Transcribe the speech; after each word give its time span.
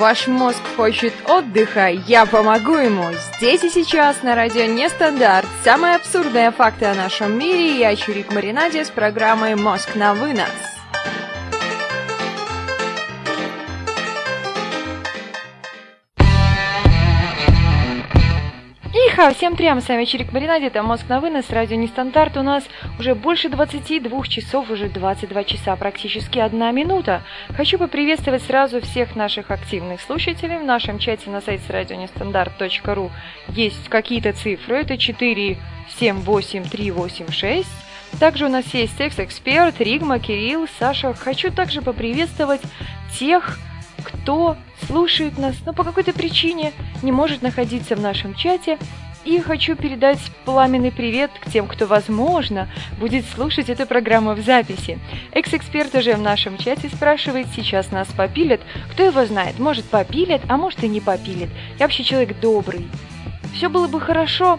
Ваш 0.00 0.28
мозг 0.28 0.62
хочет 0.76 1.12
отдыха, 1.28 1.88
я 1.88 2.24
помогу 2.24 2.76
ему. 2.76 3.04
Здесь 3.36 3.64
и 3.64 3.68
сейчас 3.68 4.22
на 4.22 4.34
радио 4.34 4.64
Нестандарт. 4.64 5.46
Самые 5.62 5.96
абсурдные 5.96 6.52
факты 6.52 6.86
о 6.86 6.94
нашем 6.94 7.38
мире. 7.38 7.78
Я 7.78 7.94
Чурик 7.94 8.32
Маринаде 8.32 8.86
с 8.86 8.88
программой 8.88 9.56
«Мозг 9.56 9.94
на 9.96 10.14
вынос». 10.14 10.69
Иха, 19.20 19.34
всем 19.34 19.54
прямо, 19.54 19.82
с 19.82 19.88
вами 19.88 20.06
Чирик 20.06 20.32
Маринаде, 20.32 20.68
это 20.68 20.82
Мозг 20.82 21.06
на 21.10 21.20
вынос, 21.20 21.50
радио 21.50 21.76
Нестандарт. 21.76 22.38
У 22.38 22.42
нас 22.42 22.64
уже 22.98 23.14
больше 23.14 23.50
22 23.50 24.26
часов, 24.26 24.70
уже 24.70 24.88
22 24.88 25.44
часа, 25.44 25.76
практически 25.76 26.38
одна 26.38 26.70
минута. 26.70 27.22
Хочу 27.54 27.76
поприветствовать 27.76 28.42
сразу 28.42 28.80
всех 28.80 29.16
наших 29.16 29.50
активных 29.50 30.00
слушателей. 30.00 30.56
В 30.56 30.64
нашем 30.64 30.98
чате 30.98 31.28
на 31.28 31.42
сайте 31.42 31.70
радионестандарт.ру 31.70 33.10
есть 33.48 33.90
какие-то 33.90 34.32
цифры, 34.32 34.76
это 34.76 34.96
4, 34.96 35.58
7, 35.98 36.16
8, 36.20 36.64
3, 36.64 36.90
8, 36.90 37.30
6. 37.30 37.68
Также 38.18 38.46
у 38.46 38.48
нас 38.48 38.72
есть 38.72 38.96
секс-эксперт, 38.96 39.78
Ригма, 39.82 40.18
Кирилл, 40.18 40.66
Саша. 40.78 41.12
Хочу 41.12 41.52
также 41.52 41.82
поприветствовать 41.82 42.62
тех, 43.18 43.58
кто 44.02 44.56
слушает 44.86 45.36
нас, 45.36 45.56
но 45.66 45.74
по 45.74 45.84
какой-то 45.84 46.14
причине 46.14 46.72
не 47.02 47.12
может 47.12 47.42
находиться 47.42 47.96
в 47.96 48.00
нашем 48.00 48.34
чате. 48.34 48.78
И 49.24 49.38
хочу 49.38 49.76
передать 49.76 50.18
пламенный 50.46 50.90
привет 50.90 51.30
к 51.38 51.50
тем, 51.50 51.66
кто, 51.68 51.86
возможно, 51.86 52.68
будет 52.98 53.26
слушать 53.26 53.68
эту 53.68 53.86
программу 53.86 54.32
в 54.32 54.40
записи. 54.40 54.98
Экс-эксперт 55.32 55.94
уже 55.94 56.14
в 56.14 56.22
нашем 56.22 56.56
чате 56.56 56.88
спрашивает, 56.88 57.48
сейчас 57.54 57.90
нас 57.90 58.08
попилят. 58.08 58.62
Кто 58.92 59.04
его 59.04 59.26
знает, 59.26 59.58
может 59.58 59.84
попилят, 59.84 60.40
а 60.48 60.56
может 60.56 60.82
и 60.84 60.88
не 60.88 61.00
попилят. 61.00 61.50
Я 61.78 61.86
вообще 61.86 62.02
человек 62.02 62.40
добрый. 62.40 62.88
Все 63.52 63.68
было 63.68 63.88
бы 63.88 64.00
хорошо, 64.00 64.58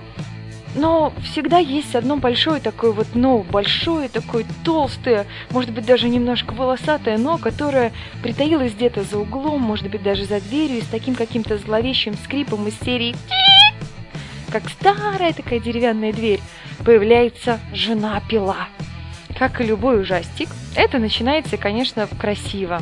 но 0.76 1.12
всегда 1.24 1.58
есть 1.58 1.96
одно 1.96 2.18
большое 2.18 2.62
такое 2.62 2.92
вот 2.92 3.08
но, 3.16 3.40
большое 3.40 4.10
такое 4.10 4.46
толстое, 4.64 5.26
может 5.50 5.72
быть 5.72 5.86
даже 5.86 6.08
немножко 6.08 6.54
волосатое 6.54 7.18
но, 7.18 7.38
которое 7.38 7.92
притаилось 8.22 8.74
где-то 8.74 9.04
за 9.04 9.18
углом, 9.18 9.62
может 9.62 9.90
быть 9.90 10.04
даже 10.04 10.26
за 10.26 10.40
дверью, 10.40 10.78
и 10.78 10.82
с 10.82 10.88
таким 10.88 11.16
каким-то 11.16 11.58
зловещим 11.58 12.14
скрипом 12.14 12.68
из 12.68 12.78
серии 12.80 13.16
как 14.52 14.70
старая 14.70 15.34
такая 15.34 15.60
деревянная 15.60 16.14
дверь, 16.14 16.42
появляется 16.86 17.60
жена-пила. 17.74 18.68
Как 19.38 19.62
и 19.62 19.64
любой 19.64 20.02
ужастик, 20.02 20.50
это 20.76 21.00
начинается, 21.00 21.58
конечно, 21.58 22.08
красиво. 22.20 22.82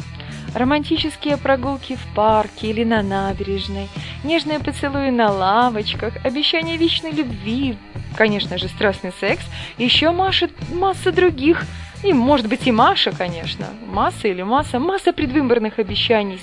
Романтические 0.56 1.38
прогулки 1.38 1.96
в 1.96 2.16
парке 2.16 2.72
или 2.72 2.84
на 2.84 3.04
набережной, 3.04 3.88
нежные 4.24 4.60
поцелуи 4.60 5.12
на 5.12 5.32
лавочках, 5.32 6.14
обещание 6.26 6.76
вечной 6.76 7.12
любви, 7.12 7.78
конечно 8.18 8.58
же, 8.58 8.68
страстный 8.68 9.14
секс, 9.20 9.46
еще 9.78 10.10
Маша, 10.12 10.50
масса 10.74 11.12
других, 11.12 11.64
и, 12.04 12.14
может 12.14 12.48
быть, 12.48 12.66
и 12.66 12.72
Маша, 12.72 13.12
конечно, 13.12 13.68
масса 13.86 14.28
или 14.28 14.42
масса, 14.42 14.80
масса 14.80 15.14
предвыборных 15.14 15.78
обещаний. 15.78 16.40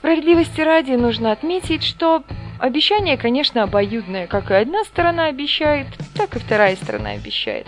Справедливости 0.00 0.62
ради 0.62 0.92
нужно 0.92 1.30
отметить, 1.30 1.84
что 1.84 2.24
обещание, 2.58 3.18
конечно, 3.18 3.62
обоюдное, 3.62 4.26
как 4.26 4.50
и 4.50 4.54
одна 4.54 4.82
сторона 4.84 5.26
обещает, 5.26 5.88
так 6.14 6.34
и 6.36 6.38
вторая 6.38 6.74
сторона 6.76 7.10
обещает. 7.10 7.66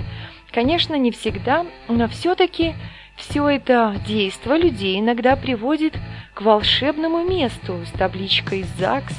Конечно, 0.50 0.94
не 0.94 1.11
всегда, 1.11 1.66
но 1.89 2.08
все-таки 2.08 2.72
все 3.16 3.47
это 3.50 3.97
действо 4.06 4.56
людей 4.56 4.98
иногда 4.98 5.36
приводит 5.36 5.92
к 6.33 6.41
волшебному 6.41 7.22
месту 7.22 7.83
с 7.84 7.91
табличкой 7.98 8.64
«ЗАГС». 8.78 9.14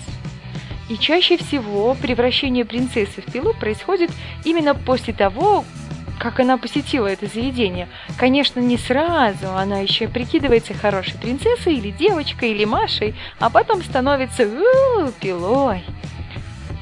И 0.89 0.97
чаще 0.97 1.37
всего 1.37 1.93
превращение 1.93 2.65
принцессы 2.65 3.21
в 3.21 3.31
пилу 3.31 3.53
происходит 3.53 4.09
именно 4.43 4.73
после 4.73 5.13
того, 5.13 5.65
как 6.23 6.39
она 6.39 6.57
посетила 6.57 7.07
это 7.07 7.27
заведение. 7.27 7.89
Конечно, 8.17 8.61
не 8.61 8.77
сразу, 8.77 9.49
она 9.57 9.79
еще 9.79 10.07
прикидывается 10.07 10.73
хорошей 10.73 11.19
принцессой 11.19 11.75
или 11.75 11.91
девочкой, 11.91 12.51
или 12.51 12.63
Машей, 12.63 13.13
а 13.39 13.49
потом 13.49 13.83
становится 13.83 14.47
у 14.47 15.11
пилой. 15.19 15.83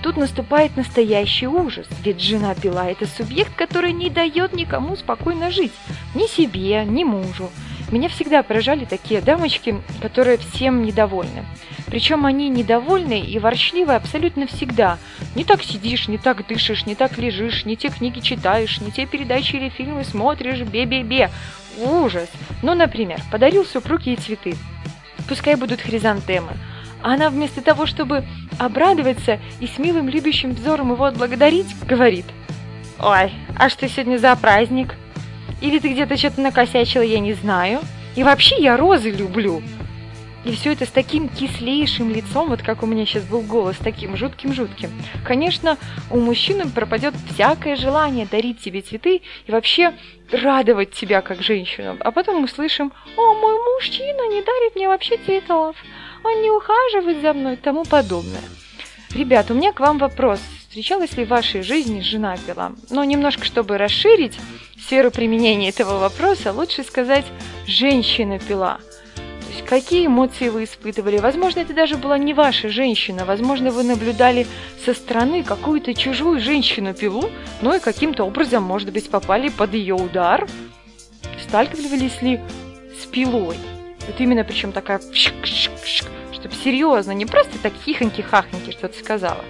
Тут 0.03 0.17
наступает 0.17 0.77
настоящий 0.77 1.47
ужас, 1.47 1.87
ведь 2.03 2.21
жена 2.21 2.53
пила– 2.53 2.85
это 2.91 3.07
субъект, 3.07 3.55
который 3.55 3.93
не 3.93 4.11
дает 4.11 4.53
никому 4.53 4.95
спокойно 4.95 5.49
жить. 5.49 5.73
Ни 6.13 6.27
себе, 6.27 6.85
ни 6.85 7.03
мужу. 7.03 7.49
Меня 7.91 8.09
всегда 8.09 8.41
поражали 8.41 8.85
такие 8.85 9.21
дамочки, 9.21 9.81
которые 10.01 10.37
всем 10.37 10.81
недовольны. 10.81 11.45
Причем 11.87 12.25
они 12.25 12.49
недовольны 12.49 13.19
и 13.19 13.37
ворчливы 13.37 13.93
абсолютно 13.93 14.47
всегда. 14.47 14.97
Не 15.35 15.43
так 15.43 15.61
сидишь, 15.61 16.07
не 16.07 16.17
так 16.17 16.47
дышишь, 16.47 16.85
не 16.85 16.95
так 16.95 17.17
лежишь, 17.17 17.65
не 17.65 17.75
те 17.75 17.89
книги 17.89 18.19
читаешь, 18.21 18.79
не 18.79 18.91
те 18.91 19.05
передачи 19.05 19.57
или 19.57 19.69
фильмы 19.69 20.05
смотришь, 20.05 20.61
бе-бе-бе. 20.61 21.29
Ужас! 21.77 22.29
Ну, 22.63 22.73
например, 22.73 23.19
подарил 23.31 23.65
супруг 23.65 24.03
ей 24.03 24.15
цветы. 24.15 24.55
Пускай 25.27 25.55
будут 25.55 25.81
хризантемы– 25.81 26.53
а 27.03 27.13
она 27.13 27.29
вместо 27.29 27.61
того, 27.61 27.85
чтобы 27.85 28.23
обрадоваться 28.59 29.39
и 29.59 29.67
с 29.67 29.77
милым 29.77 30.09
любящим 30.09 30.53
взором 30.53 30.91
его 30.91 31.05
отблагодарить, 31.05 31.75
говорит 31.85 32.25
«Ой, 32.99 33.31
а 33.57 33.69
что 33.69 33.87
сегодня 33.89 34.17
за 34.17 34.35
праздник? 34.35 34.95
Или 35.61 35.79
ты 35.79 35.89
где-то 35.89 36.17
что-то 36.17 36.41
накосячила, 36.41 37.03
я 37.03 37.19
не 37.19 37.33
знаю. 37.33 37.81
И 38.15 38.23
вообще 38.23 38.61
я 38.61 38.77
розы 38.77 39.11
люблю». 39.11 39.61
И 40.43 40.55
все 40.55 40.73
это 40.73 40.87
с 40.87 40.89
таким 40.89 41.29
кислейшим 41.29 42.09
лицом, 42.09 42.49
вот 42.49 42.63
как 42.63 42.81
у 42.81 42.87
меня 42.87 43.05
сейчас 43.05 43.23
был 43.25 43.41
голос, 43.41 43.77
таким 43.77 44.15
жутким-жутким. 44.15 44.89
Конечно, 45.23 45.77
у 46.09 46.19
мужчины 46.19 46.67
пропадет 46.67 47.13
всякое 47.31 47.75
желание 47.75 48.25
дарить 48.25 48.59
тебе 48.59 48.81
цветы 48.81 49.21
и 49.45 49.51
вообще 49.51 49.93
радовать 50.31 50.93
тебя 50.93 51.21
как 51.21 51.43
женщину. 51.43 51.95
А 51.99 52.09
потом 52.09 52.41
мы 52.41 52.47
слышим, 52.47 52.91
о, 53.15 53.33
мой 53.35 53.53
мужчина 53.75 54.27
не 54.29 54.41
дарит 54.41 54.75
мне 54.75 54.87
вообще 54.87 55.17
цветов 55.17 55.75
он 56.23 56.41
не 56.41 56.49
ухаживает 56.49 57.21
за 57.21 57.33
мной 57.33 57.53
и 57.53 57.57
тому 57.57 57.83
подобное. 57.83 58.41
Ребят, 59.13 59.51
у 59.51 59.53
меня 59.53 59.73
к 59.73 59.79
вам 59.79 59.97
вопрос. 59.97 60.39
Встречалась 60.71 61.17
ли 61.17 61.25
в 61.25 61.27
вашей 61.27 61.63
жизни 61.63 61.99
жена 61.99 62.37
пила? 62.37 62.71
Но 62.89 63.03
немножко, 63.03 63.43
чтобы 63.43 63.77
расширить 63.77 64.39
сферу 64.79 65.11
применения 65.11 65.67
этого 65.67 65.99
вопроса, 65.99 66.53
лучше 66.53 66.85
сказать 66.85 67.25
«женщина 67.67 68.39
пила». 68.39 68.79
То 69.15 69.53
есть 69.53 69.65
какие 69.65 70.05
эмоции 70.05 70.47
вы 70.47 70.63
испытывали? 70.63 71.17
Возможно, 71.17 71.59
это 71.59 71.73
даже 71.73 71.97
была 71.97 72.17
не 72.17 72.33
ваша 72.33 72.69
женщина. 72.69 73.25
Возможно, 73.25 73.71
вы 73.71 73.83
наблюдали 73.83 74.47
со 74.85 74.93
стороны 74.93 75.43
какую-то 75.43 75.93
чужую 75.93 76.39
женщину-пилу, 76.39 77.29
но 77.61 77.75
и 77.75 77.81
каким-то 77.81 78.23
образом, 78.23 78.63
может 78.63 78.93
быть, 78.93 79.09
попали 79.09 79.49
под 79.49 79.73
ее 79.73 79.95
удар. 79.95 80.47
Сталкивались 81.49 82.21
ли 82.21 82.39
с 82.97 83.05
пилой? 83.07 83.57
Вот 84.07 84.15
именно 84.19 84.45
причем 84.45 84.71
такая, 84.71 85.01
чтобы 85.01 86.55
серьезно, 86.63 87.11
не 87.11 87.25
просто 87.25 87.59
так 87.61 87.73
хихоньки-хахоньки 87.85 88.71
что-то 88.71 88.97
сказала. 88.97 89.43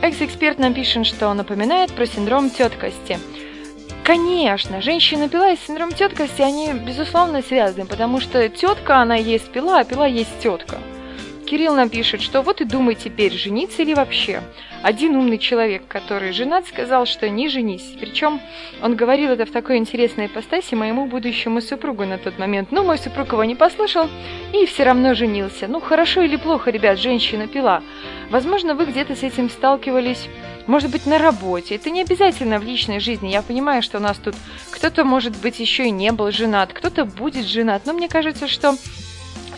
Экс-эксперт 0.00 0.58
нам 0.58 0.74
пишет, 0.74 1.06
что 1.06 1.34
напоминает 1.34 1.92
про 1.92 2.06
синдром 2.06 2.50
теткости. 2.50 3.18
Конечно, 4.04 4.80
женщина 4.80 5.28
пила 5.28 5.50
и 5.50 5.56
синдром 5.56 5.92
теткости, 5.92 6.40
они 6.40 6.72
безусловно 6.72 7.42
связаны, 7.42 7.84
потому 7.84 8.20
что 8.20 8.48
тетка, 8.48 8.98
она 8.98 9.16
есть 9.16 9.50
пила, 9.50 9.80
а 9.80 9.84
пила 9.84 10.06
есть 10.06 10.38
тетка. 10.40 10.78
Кирилл 11.48 11.74
нам 11.74 11.88
пишет, 11.88 12.20
что 12.20 12.42
вот 12.42 12.60
и 12.60 12.64
думай 12.64 12.94
теперь, 12.94 13.32
жениться 13.32 13.80
или 13.80 13.94
вообще. 13.94 14.42
Один 14.82 15.16
умный 15.16 15.38
человек, 15.38 15.88
который 15.88 16.32
женат, 16.32 16.66
сказал, 16.66 17.06
что 17.06 17.30
не 17.30 17.48
женись. 17.48 17.96
Причем 17.98 18.38
он 18.82 18.96
говорил 18.96 19.30
это 19.30 19.46
в 19.46 19.50
такой 19.50 19.78
интересной 19.78 20.26
ипостаси 20.26 20.74
моему 20.74 21.06
будущему 21.06 21.62
супругу 21.62 22.04
на 22.04 22.18
тот 22.18 22.38
момент. 22.38 22.70
Но 22.70 22.84
мой 22.84 22.98
супруг 22.98 23.32
его 23.32 23.44
не 23.44 23.54
послушал 23.54 24.10
и 24.52 24.66
все 24.66 24.84
равно 24.84 25.14
женился. 25.14 25.68
Ну, 25.68 25.80
хорошо 25.80 26.20
или 26.20 26.36
плохо, 26.36 26.70
ребят, 26.70 26.98
женщина 26.98 27.46
пила. 27.46 27.82
Возможно, 28.28 28.74
вы 28.74 28.84
где-то 28.84 29.16
с 29.16 29.22
этим 29.22 29.48
сталкивались 29.48 30.28
может 30.66 30.90
быть, 30.90 31.06
на 31.06 31.16
работе. 31.16 31.76
Это 31.76 31.88
не 31.88 32.02
обязательно 32.02 32.58
в 32.58 32.62
личной 32.62 33.00
жизни. 33.00 33.28
Я 33.28 33.40
понимаю, 33.40 33.80
что 33.80 33.96
у 33.96 34.02
нас 34.02 34.18
тут 34.18 34.34
кто-то, 34.70 35.02
может 35.02 35.34
быть, 35.38 35.60
еще 35.60 35.86
и 35.86 35.90
не 35.90 36.12
был 36.12 36.30
женат, 36.30 36.74
кто-то 36.74 37.06
будет 37.06 37.46
женат. 37.46 37.86
Но 37.86 37.94
мне 37.94 38.06
кажется, 38.06 38.48
что 38.48 38.74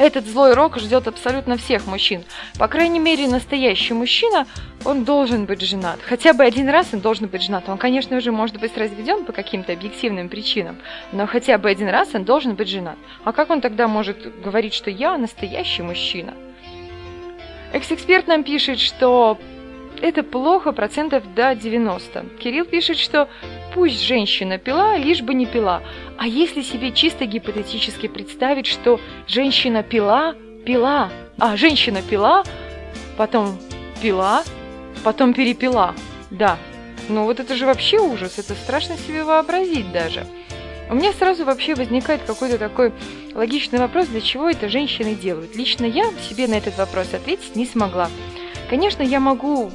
этот 0.01 0.27
злой 0.27 0.55
рок 0.55 0.79
ждет 0.79 1.07
абсолютно 1.07 1.59
всех 1.59 1.87
мужчин. 1.87 2.25
По 2.59 2.69
крайней 2.69 2.99
мере, 2.99 3.29
настоящий 3.29 3.93
мужчина, 3.93 4.47
он 4.87 5.05
должен 5.05 5.45
быть 5.45 5.61
женат. 5.61 6.01
Хотя 6.03 6.33
бы 6.33 6.43
один 6.43 6.71
раз 6.71 6.89
он 6.95 7.01
должен 7.01 7.29
быть 7.29 7.43
женат. 7.43 7.69
Он, 7.69 7.77
конечно 7.77 8.19
же, 8.21 8.33
может 8.33 8.59
быть 8.59 8.77
разведен 8.79 9.27
по 9.27 9.33
каким-то 9.33 9.73
объективным 9.75 10.31
причинам, 10.31 10.79
но 11.13 11.27
хотя 11.27 11.59
бы 11.59 11.69
один 11.69 11.89
раз 11.89 12.15
он 12.15 12.25
должен 12.25 12.55
быть 12.55 12.69
женат. 12.69 12.97
А 13.25 13.33
как 13.33 13.51
он 13.51 13.61
тогда 13.61 13.89
может 13.89 14.41
говорить, 14.43 14.73
что 14.73 14.91
я 14.91 15.19
настоящий 15.19 15.83
мужчина? 15.83 16.33
Экс-эксперт 17.75 18.27
нам 18.27 18.43
пишет, 18.43 18.81
что 18.81 19.39
это 20.03 20.23
плохо 20.23 20.73
процентов 20.73 21.23
до 21.35 21.55
90. 21.55 22.25
Кирилл 22.39 22.65
пишет, 22.65 22.97
что 22.97 23.29
пусть 23.75 24.03
женщина 24.03 24.59
пила, 24.59 24.97
лишь 24.97 25.23
бы 25.23 25.35
не 25.35 25.47
пила. 25.47 25.83
А 26.19 26.27
если 26.27 26.63
себе 26.63 26.93
чисто 26.93 27.27
гипотетически 27.27 28.09
представить, 28.09 28.67
что 28.67 29.01
женщина 29.27 29.83
пила, 29.83 30.35
пила, 30.65 31.11
а 31.39 31.57
женщина 31.57 32.03
пила, 32.03 32.45
потом 33.17 33.59
пила, 34.03 34.43
потом 35.05 35.35
перепила. 35.35 35.95
Да, 36.31 36.59
ну 37.09 37.25
вот 37.25 37.41
это 37.41 37.57
же 37.57 37.67
вообще 37.67 37.99
ужас, 37.99 38.39
это 38.39 38.55
страшно 38.55 38.97
себе 38.97 39.25
вообразить 39.25 39.91
даже. 39.93 40.27
У 40.91 40.95
меня 40.95 41.13
сразу 41.13 41.45
вообще 41.45 41.77
возникает 41.77 42.23
какой-то 42.27 42.59
такой 42.59 42.93
логичный 43.35 43.79
вопрос, 43.79 44.09
для 44.09 44.21
чего 44.21 44.51
это 44.51 44.69
женщины 44.69 45.15
делают. 45.15 45.55
Лично 45.55 45.85
я 45.85 46.11
себе 46.29 46.49
на 46.49 46.55
этот 46.55 46.77
вопрос 46.79 47.15
ответить 47.15 47.55
не 47.55 47.65
смогла. 47.65 48.11
Конечно, 48.71 49.03
я 49.03 49.19
могу 49.19 49.73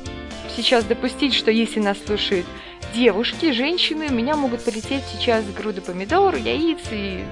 сейчас 0.56 0.86
допустить, 0.86 1.34
что 1.34 1.52
если 1.52 1.82
нас 1.82 1.98
слушают 2.06 2.46
девушки, 2.94 3.52
женщины, 3.52 4.08
меня 4.10 4.38
могут 4.38 4.64
полететь 4.64 5.04
сейчас 5.12 5.44
груды 5.52 5.82
помидор, 5.82 6.36
яиц 6.36 6.80
и, 6.92 7.26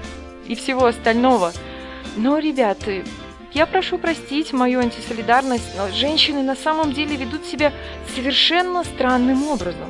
и 0.46 0.54
всего 0.56 0.84
остального. 0.84 1.54
Но, 2.16 2.36
ребята, 2.36 3.02
я 3.54 3.64
прошу 3.64 3.96
простить 3.96 4.52
мою 4.52 4.80
антисолидарность, 4.80 5.74
но 5.78 5.88
женщины 5.88 6.42
на 6.42 6.54
самом 6.54 6.92
деле 6.92 7.16
ведут 7.16 7.46
себя 7.46 7.72
совершенно 8.14 8.84
странным 8.84 9.48
образом. 9.48 9.88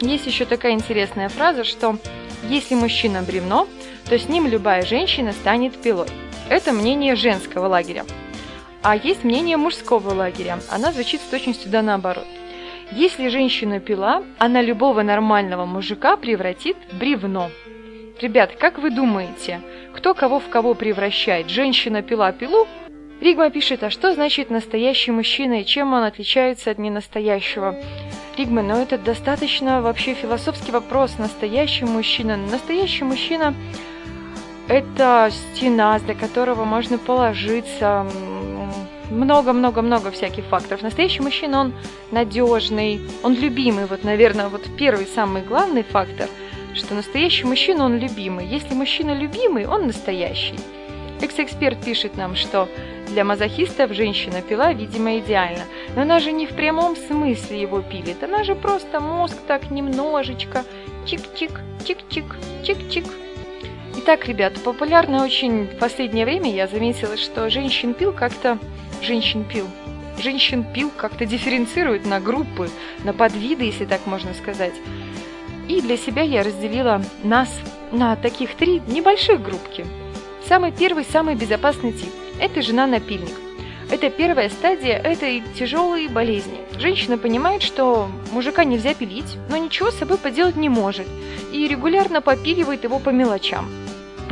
Есть 0.00 0.26
еще 0.26 0.46
такая 0.46 0.72
интересная 0.72 1.28
фраза, 1.28 1.62
что 1.62 1.96
если 2.48 2.74
мужчина 2.74 3.22
бревно, 3.22 3.68
то 4.08 4.18
с 4.18 4.28
ним 4.28 4.48
любая 4.48 4.84
женщина 4.84 5.30
станет 5.30 5.80
пилой. 5.80 6.08
Это 6.48 6.72
мнение 6.72 7.14
женского 7.14 7.68
лагеря. 7.68 8.04
А 8.82 8.96
есть 8.96 9.22
мнение 9.22 9.56
мужского 9.56 10.12
лагеря. 10.12 10.58
Она 10.70 10.90
звучит 10.92 11.20
с 11.20 11.24
точностью 11.24 11.70
да 11.70 11.82
наоборот. 11.82 12.26
Если 12.90 13.28
женщина 13.28 13.78
пила, 13.78 14.22
она 14.38 14.60
любого 14.60 15.02
нормального 15.02 15.64
мужика 15.64 16.16
превратит 16.16 16.76
в 16.90 16.98
бревно. 16.98 17.50
Ребят, 18.20 18.56
как 18.58 18.78
вы 18.78 18.90
думаете, 18.90 19.60
кто 19.94 20.14
кого 20.14 20.40
в 20.40 20.48
кого 20.48 20.74
превращает? 20.74 21.48
Женщина 21.48 22.02
пила 22.02 22.32
пилу? 22.32 22.66
Ригма 23.20 23.50
пишет, 23.50 23.84
а 23.84 23.90
что 23.90 24.12
значит 24.14 24.50
настоящий 24.50 25.12
мужчина 25.12 25.60
и 25.60 25.64
чем 25.64 25.92
он 25.92 26.02
отличается 26.02 26.72
от 26.72 26.78
ненастоящего? 26.78 27.76
Ригма, 28.36 28.62
ну 28.62 28.82
это 28.82 28.98
достаточно 28.98 29.80
вообще 29.80 30.14
философский 30.14 30.72
вопрос. 30.72 31.18
Настоящий 31.18 31.84
мужчина. 31.84 32.36
Настоящий 32.36 33.04
мужчина– 33.04 33.54
это 34.68 35.30
стена, 35.30 35.98
для 36.00 36.14
которого 36.14 36.64
можно 36.64 36.98
положиться. 36.98 38.06
Много-много-много 39.12 40.10
всяких 40.10 40.44
факторов. 40.44 40.82
Настоящий 40.82 41.22
мужчина, 41.22 41.60
он 41.60 41.74
надежный, 42.10 43.00
он 43.22 43.34
любимый. 43.34 43.86
Вот, 43.86 44.04
наверное, 44.04 44.48
вот 44.48 44.62
первый 44.76 45.06
самый 45.06 45.42
главный 45.42 45.82
фактор– 45.82 46.28
что 46.74 46.94
настоящий 46.94 47.44
мужчина, 47.44 47.84
он 47.84 47.98
любимый. 47.98 48.46
Если 48.46 48.74
мужчина 48.74 49.12
любимый, 49.14 49.66
он 49.66 49.86
настоящий. 49.86 50.58
Экс-эксперт 51.20 51.84
пишет 51.84 52.16
нам, 52.16 52.34
что 52.34 52.68
для 53.08 53.24
мазохистов 53.24 53.92
женщина 53.92 54.40
пила, 54.42 54.72
видимо, 54.72 55.18
идеально. 55.18 55.64
Но 55.94 56.02
она 56.02 56.18
же 56.18 56.32
не 56.32 56.46
в 56.46 56.54
прямом 56.54 56.96
смысле 56.96 57.60
его 57.60 57.80
пилит. 57.82 58.22
Она 58.22 58.42
же 58.42 58.54
просто 58.54 59.00
мозг 59.00 59.36
так 59.46 59.70
немножечко. 59.70 60.64
Чик-чик, 61.04 61.60
чик-чик, 61.84 62.24
чик-чик. 62.64 63.06
Итак, 63.98 64.26
ребят, 64.26 64.54
популярно 64.64 65.22
очень 65.22 65.66
в 65.66 65.78
последнее 65.78 66.24
время 66.24 66.52
я 66.52 66.66
заметила, 66.66 67.16
что 67.16 67.50
женщин 67.50 67.94
пил 67.94 68.12
как-то... 68.12 68.58
Женщин 69.02 69.42
пил. 69.44 69.66
Женщин 70.16 70.62
пил 70.62 70.90
как-то 70.96 71.26
дифференцируют 71.26 72.06
на 72.06 72.20
группы, 72.20 72.70
на 73.02 73.12
подвиды, 73.12 73.64
если 73.64 73.84
так 73.84 74.06
можно 74.06 74.32
сказать. 74.32 74.74
И 75.68 75.80
для 75.80 75.96
себя 75.96 76.22
я 76.22 76.44
разделила 76.44 77.02
нас 77.24 77.48
на 77.90 78.14
таких 78.14 78.54
три 78.54 78.80
небольших 78.86 79.42
группки. 79.42 79.84
Самый 80.46 80.70
первый, 80.70 81.04
самый 81.04 81.34
безопасный 81.34 81.92
тип– 81.92 82.10
это 82.40 82.62
жена-напильник. 82.62 83.34
Это 83.90 84.08
первая 84.08 84.48
стадия 84.48 84.98
этой 84.98 85.42
тяжелой 85.58 86.06
болезни. 86.06 86.60
Женщина 86.78 87.18
понимает, 87.18 87.62
что 87.62 88.08
мужика 88.30 88.62
нельзя 88.62 88.94
пилить, 88.94 89.36
но 89.50 89.56
ничего 89.56 89.90
с 89.90 89.98
собой 89.98 90.16
поделать 90.16 90.56
не 90.56 90.68
может, 90.68 91.06
и 91.52 91.66
регулярно 91.66 92.22
попиливает 92.22 92.84
его 92.84 93.00
по 93.00 93.10
мелочам. 93.10 93.68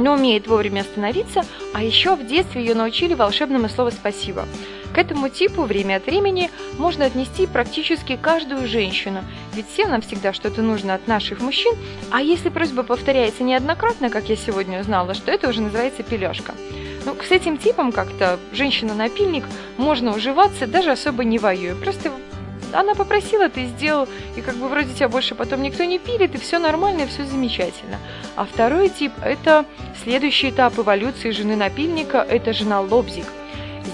Но 0.01 0.15
умеет 0.15 0.47
вовремя 0.47 0.81
остановиться, 0.81 1.43
а 1.75 1.83
еще 1.83 2.17
в 2.17 2.27
детстве 2.27 2.63
ее 2.63 2.75
научили 2.75 3.13
волшебному 3.13 3.69
слову 3.69 3.91
«спасибо». 3.91 4.47
К 4.95 4.99
этому 4.99 5.29
типу 5.29 5.63
время 5.63 5.97
от 5.97 6.07
времени 6.07 6.51
можно 6.79 7.05
отнести 7.05 7.47
практически 7.47 8.17
каждую 8.17 8.67
женщину, 8.67 9.23
ведь 9.55 9.69
всем 9.69 9.91
нам 9.91 10.01
всегда 10.01 10.33
что-то 10.33 10.63
нужно 10.63 10.95
от 10.95 11.07
наших 11.07 11.41
мужчин, 11.41 11.75
а 12.11 12.23
если 12.23 12.49
просьба 12.49 12.83
повторяется 12.83 13.45
неоднократно, 13.45 14.09
как 14.09 14.31
я 14.31 14.37
сегодня 14.37 14.81
узнала, 14.81 15.13
что 15.13 15.31
это 15.31 15.49
уже 15.51 15.61
называется 15.61 16.03
пележка. 16.03 16.55
Ну, 17.05 17.15
с 17.23 17.31
этим 17.31 17.59
типом 17.59 17.93
как-то 17.93 18.41
женщина-напильник 18.53 19.45
можно 19.77 20.15
уживаться, 20.15 20.67
даже 20.67 20.91
особо 20.91 21.25
не 21.25 21.39
воюя. 21.39 21.75
Просто 21.75 22.11
она 22.73 22.95
попросила, 22.95 23.49
ты 23.49 23.67
сделал, 23.67 24.09
и 24.37 24.41
как 24.41 24.57
бы 24.57 24.69
вроде 24.69 24.93
тебя 24.95 25.09
больше 25.09 25.35
потом 25.35 25.63
никто 25.63 25.85
не 25.85 25.99
пилит, 25.99 26.35
и 26.35 26.39
все 26.39 26.59
нормально, 26.59 27.03
и 27.03 27.07
все 27.07 27.25
замечательно. 27.25 27.99
А 28.37 28.45
второй 28.45 28.89
тип– 28.89 29.13
это 29.25 29.65
следующий 30.03 30.51
этап 30.51 30.79
эволюции 30.79 31.31
жены 31.31 31.57
напильника, 31.57 32.19
это 32.19 32.53
жена 32.53 32.81
лобзик– 32.81 33.27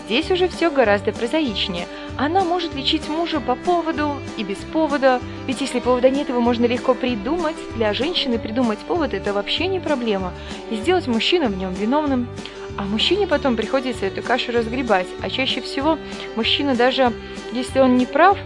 Здесь 0.06 0.31
уже 0.31 0.49
все 0.49 0.70
гораздо 0.70 1.12
прозаичнее. 1.12 1.87
Она 2.17 2.44
может 2.44 2.75
лечить 2.75 3.08
мужа 3.08 3.40
по 3.40 3.56
поводу 3.56 4.17
и 4.37 4.44
без 4.44 4.58
повода, 4.58 5.20
ведь 5.46 5.61
если 5.61 5.81
повода 5.81 6.11
нет, 6.11 6.28
его 6.28 6.40
можно 6.40 6.64
легко 6.67 6.94
придумать. 6.94 7.56
Для 7.75 7.93
женщины 7.93 8.38
придумать 8.38 8.78
повод– 8.78 9.14
это 9.14 9.32
вообще 9.32 9.67
не 9.67 9.81
проблема. 9.81 10.32
И 10.70 10.76
сделать 10.76 11.08
мужчину 11.08 11.49
в 11.49 11.56
нем 11.56 11.73
виновным. 11.73 12.28
А 12.76 12.82
мужчине 12.82 13.26
потом 13.26 13.56
приходится 13.56 14.06
эту 14.06 14.23
кашу 14.23 14.52
разгребать. 14.52 15.06
А 15.23 15.31
чаще 15.31 15.61
всего 15.61 15.99
мужчина 16.37 16.75
даже, 16.75 17.12
если 17.52 17.81
он 17.81 17.96
не 17.96 18.06
прав, 18.06 18.38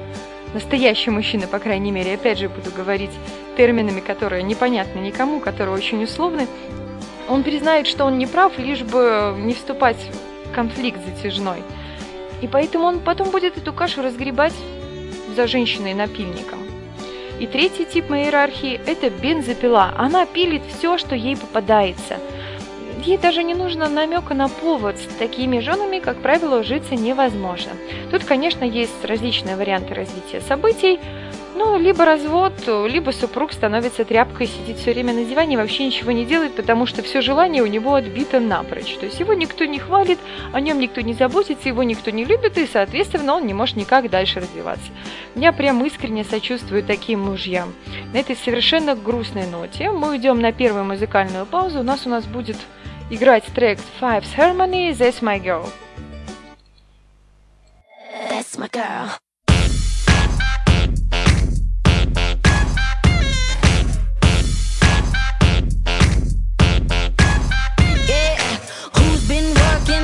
настоящий 0.54 1.10
мужчина, 1.10 1.46
по 1.46 1.58
крайней 1.58 1.90
мере, 1.90 2.14
опять 2.14 2.38
же 2.38 2.48
буду 2.48 2.70
говорить 2.70 3.10
терминами, 3.56 4.00
которые 4.00 4.42
непонятны 4.42 5.00
никому, 5.00 5.40
которые 5.40 5.74
очень 5.74 6.02
условны, 6.04 6.46
он 7.28 7.42
признает, 7.42 7.86
что 7.86 8.04
он 8.04 8.18
не 8.18 8.26
прав, 8.26 8.58
лишь 8.58 8.82
бы 8.82 9.34
не 9.38 9.54
вступать 9.54 9.98
конфликт 10.54 10.98
затяжной. 11.04 11.62
И 12.40 12.48
поэтому 12.48 12.86
он 12.86 13.00
потом 13.00 13.30
будет 13.30 13.56
эту 13.56 13.72
кашу 13.72 14.02
разгребать 14.02 14.54
за 15.36 15.46
женщиной-напильником. 15.46 16.58
И 17.38 17.46
третий 17.46 17.84
тип 17.84 18.10
моей 18.10 18.26
иерархии– 18.26 18.80
это 18.86 19.08
бензопила. 19.10 19.94
Она 19.96 20.26
пилит 20.26 20.62
все, 20.68 20.98
что 20.98 21.14
ей 21.14 21.36
попадается. 21.36 22.18
Ей 23.04 23.18
даже 23.18 23.42
не 23.42 23.54
нужно 23.54 23.88
намека 23.88 24.34
на 24.34 24.48
повод. 24.48 24.98
С 24.98 25.14
такими 25.16 25.60
женами, 25.60 26.00
как 26.00 26.18
правило, 26.18 26.62
житься 26.62 26.94
невозможно. 26.94 27.72
Тут, 28.10 28.24
конечно, 28.24 28.64
есть 28.64 29.04
различные 29.04 29.56
варианты 29.56 29.94
развития 29.94 30.40
событий– 30.40 30.98
ну, 31.60 31.78
либо 31.78 32.06
развод, 32.06 32.54
либо 32.66 33.10
супруг 33.10 33.52
становится 33.52 34.06
тряпкой, 34.06 34.46
сидит 34.46 34.78
все 34.78 34.92
время 34.92 35.12
на 35.12 35.26
диване 35.26 35.58
вообще 35.58 35.84
ничего 35.84 36.10
не 36.10 36.24
делает, 36.24 36.56
потому 36.56 36.86
что 36.86 37.02
все 37.02 37.20
желание 37.20 37.62
у 37.62 37.66
него 37.66 37.94
отбито 37.94 38.40
напрочь. 38.40 38.94
То 38.94 39.04
есть 39.04 39.20
его 39.20 39.34
никто 39.34 39.66
не 39.66 39.78
хвалит, 39.78 40.18
о 40.54 40.60
нем 40.62 40.78
никто 40.78 41.02
не 41.02 41.12
заботится, 41.12 41.68
его 41.68 41.82
никто 41.82 42.10
не 42.12 42.24
любит, 42.24 42.56
и, 42.56 42.66
соответственно, 42.66 43.34
он 43.34 43.46
не 43.46 43.52
может 43.52 43.76
никак 43.76 44.08
дальше 44.08 44.40
развиваться. 44.40 44.90
Я 45.34 45.52
прям 45.52 45.84
искренне 45.84 46.24
сочувствую 46.24 46.82
таким 46.82 47.20
мужьям. 47.20 47.74
На 48.14 48.16
этой 48.16 48.36
совершенно 48.36 48.94
грустной 48.94 49.46
ноте 49.46 49.90
мы 49.90 50.12
уйдем 50.12 50.40
на 50.40 50.52
первую 50.52 50.84
музыкальную 50.84 51.44
паузу. 51.44 51.80
У 51.80 51.82
нас 51.82 52.06
у 52.06 52.08
нас 52.08 52.24
будет 52.24 52.56
играть 53.09 53.45
трек 53.53 53.79
Five's 53.99 54.33
Harmony 54.35 54.93
That's 54.93 55.21
My 55.21 55.39
Girl. 55.39 55.71
That's 58.29 58.57
my 58.57 58.67
girl. 58.67 59.17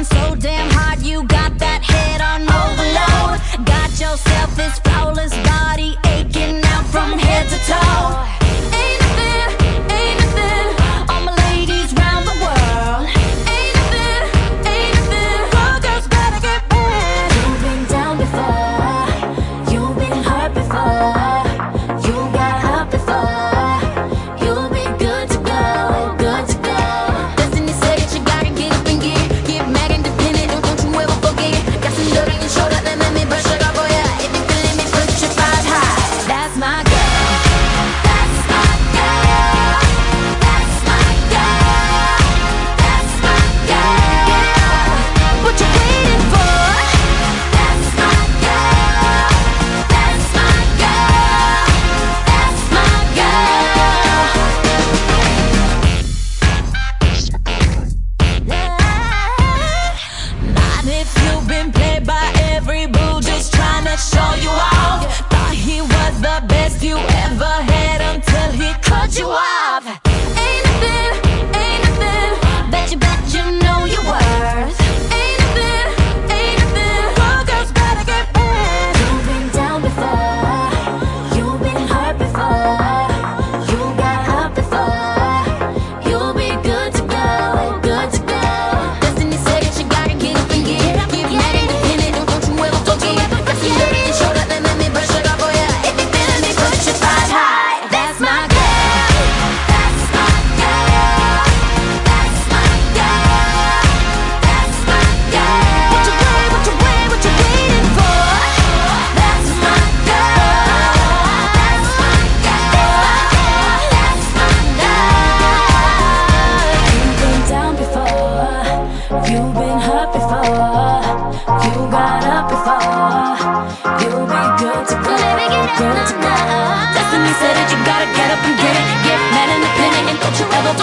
so 0.03 0.36
damn 0.36 0.70
hard 0.72 1.00
you 1.01 1.24
got 1.25 1.58
that 1.60 1.82
head 1.84 2.22
on 2.22 2.41
overload 2.41 3.65
Got 3.65 3.91
yourself 4.00 4.56
this 4.56 4.80
flawless 4.80 5.34
body 5.46 5.96
aching 6.08 6.63
out 6.65 6.86
from 6.86 7.20
head 7.20 7.48
to 7.50 7.58
toe 7.70 8.35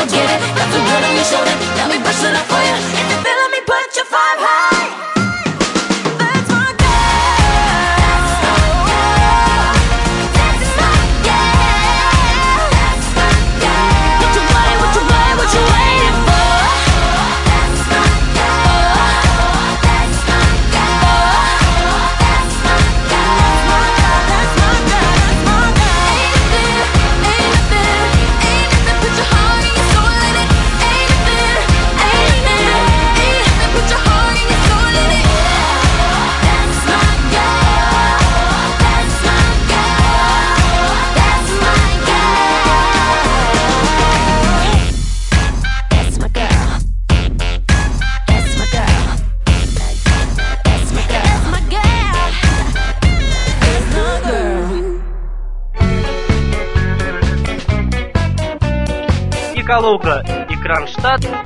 get 0.05 0.57
it. 0.57 0.62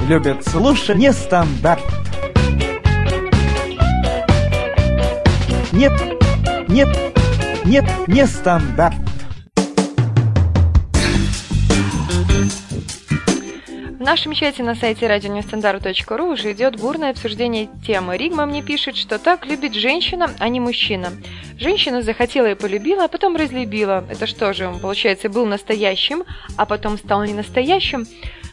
Любят 0.08 0.48
слушать 0.48 0.98
нестандарт. 0.98 1.84
Нет, 5.74 5.92
нет, 6.70 6.88
нет, 7.66 7.86
не 8.08 8.26
стандарт. 8.26 8.96
В 14.00 14.10
нашем 14.10 14.34
чате 14.34 14.64
на 14.64 14.76
сайте 14.76 15.08
радионестандарт.ру 15.08 16.32
уже 16.32 16.54
идет 16.54 16.80
бурное 16.80 17.12
обсуждение 17.12 17.68
темы. 17.86 18.16
Ригма 18.16 18.46
мне 18.46 18.64
пишет, 18.64 18.96
что 18.96 19.20
так 19.20 19.46
любит 19.46 19.74
женщина, 19.74 20.32
а 20.40 20.48
не 20.48 20.62
мужчина. 20.62 21.12
Женщина 21.60 22.02
захотела 22.02 22.50
и 22.50 22.56
полюбила, 22.56 23.04
а 23.04 23.08
потом 23.10 23.36
разлюбила. 23.36 24.06
Это 24.10 24.26
что 24.26 24.54
же, 24.54 24.74
получается, 24.82 25.28
был 25.28 25.46
настоящим, 25.46 26.24
а 26.56 26.66
потом 26.66 26.98
стал 26.98 27.26
не 27.26 27.34
настоящим? 27.34 28.06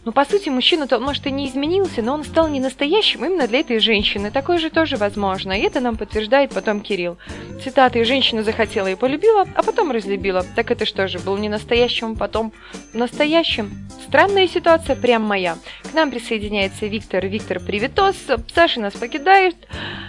Ну, 0.04 0.12
по 0.12 0.24
сути, 0.26 0.50
мужчина-то, 0.50 0.98
может, 0.98 1.26
и 1.26 1.30
не 1.30 1.48
изменился, 1.48 2.02
но 2.02 2.12
он 2.12 2.24
стал 2.24 2.48
не 2.48 2.60
настоящим 2.60 3.24
именно 3.24 3.48
для 3.48 3.60
этой 3.60 3.78
женщины. 3.78 4.30
Такое 4.30 4.58
же 4.58 4.68
тоже 4.68 4.96
возможно, 4.96 5.52
и 5.52 5.62
это 5.62 5.80
нам 5.80 5.96
подтверждает 5.96 6.52
потом 6.52 6.80
Кирилл. 6.80 7.16
Цитаты 7.62 8.04
«Женщина 8.04 8.42
захотела 8.42 8.88
и 8.88 8.96
полюбила, 8.96 9.46
а 9.54 9.62
потом 9.62 9.90
разлюбила». 9.90 10.44
Так 10.54 10.70
это 10.70 10.84
что 10.84 11.08
же, 11.08 11.18
был 11.20 11.38
не 11.38 11.48
настоящим, 11.48 12.16
потом 12.16 12.52
настоящим? 12.92 13.70
Странная 14.06 14.46
ситуация, 14.46 14.94
прям 14.94 15.22
моя. 15.22 15.56
К 15.90 15.94
нам 15.94 16.10
присоединяется 16.10 16.86
Виктор. 16.86 17.26
Виктор, 17.26 17.58
приветос. 17.58 18.16
Саша 18.54 18.80
нас 18.80 18.92
покидает. 18.92 19.56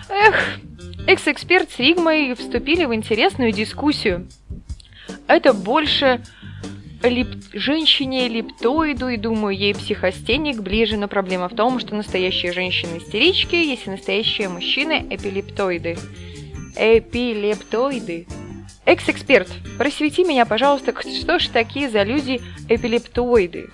Эх, 0.09 0.59
экс-эксперт 1.07 1.71
с 1.71 1.79
Ригмой 1.79 2.35
вступили 2.35 2.83
в 2.83 2.93
интересную 2.93 3.53
дискуссию. 3.53 4.27
Это 5.27 5.53
больше 5.53 6.21
лип... 7.07 7.27
женщине 7.53 8.27
липтоиду, 8.27 9.09
и 9.09 9.17
думаю, 9.17 9.55
ей 9.55 9.73
психостеник 9.73 10.61
ближе, 10.61 10.97
но 10.97 11.07
проблема 11.07 11.49
в 11.49 11.55
том, 11.55 11.79
что 11.79 11.95
настоящие 11.95 12.51
женщины 12.51 12.97
истерички, 12.97 13.55
если 13.55 13.91
настоящие 13.91 14.49
мужчины 14.49 15.05
эпилептоиды. 15.09 15.97
Эпилептоиды. 16.75 18.27
Экс-эксперт, 18.85 19.49
просвети 19.77 20.23
меня, 20.23 20.45
пожалуйста, 20.45 20.93
что 20.93 21.39
ж 21.39 21.47
такие 21.47 21.89
за 21.89 22.03
люди 22.03 22.41
эпилептоиды? 22.69 23.69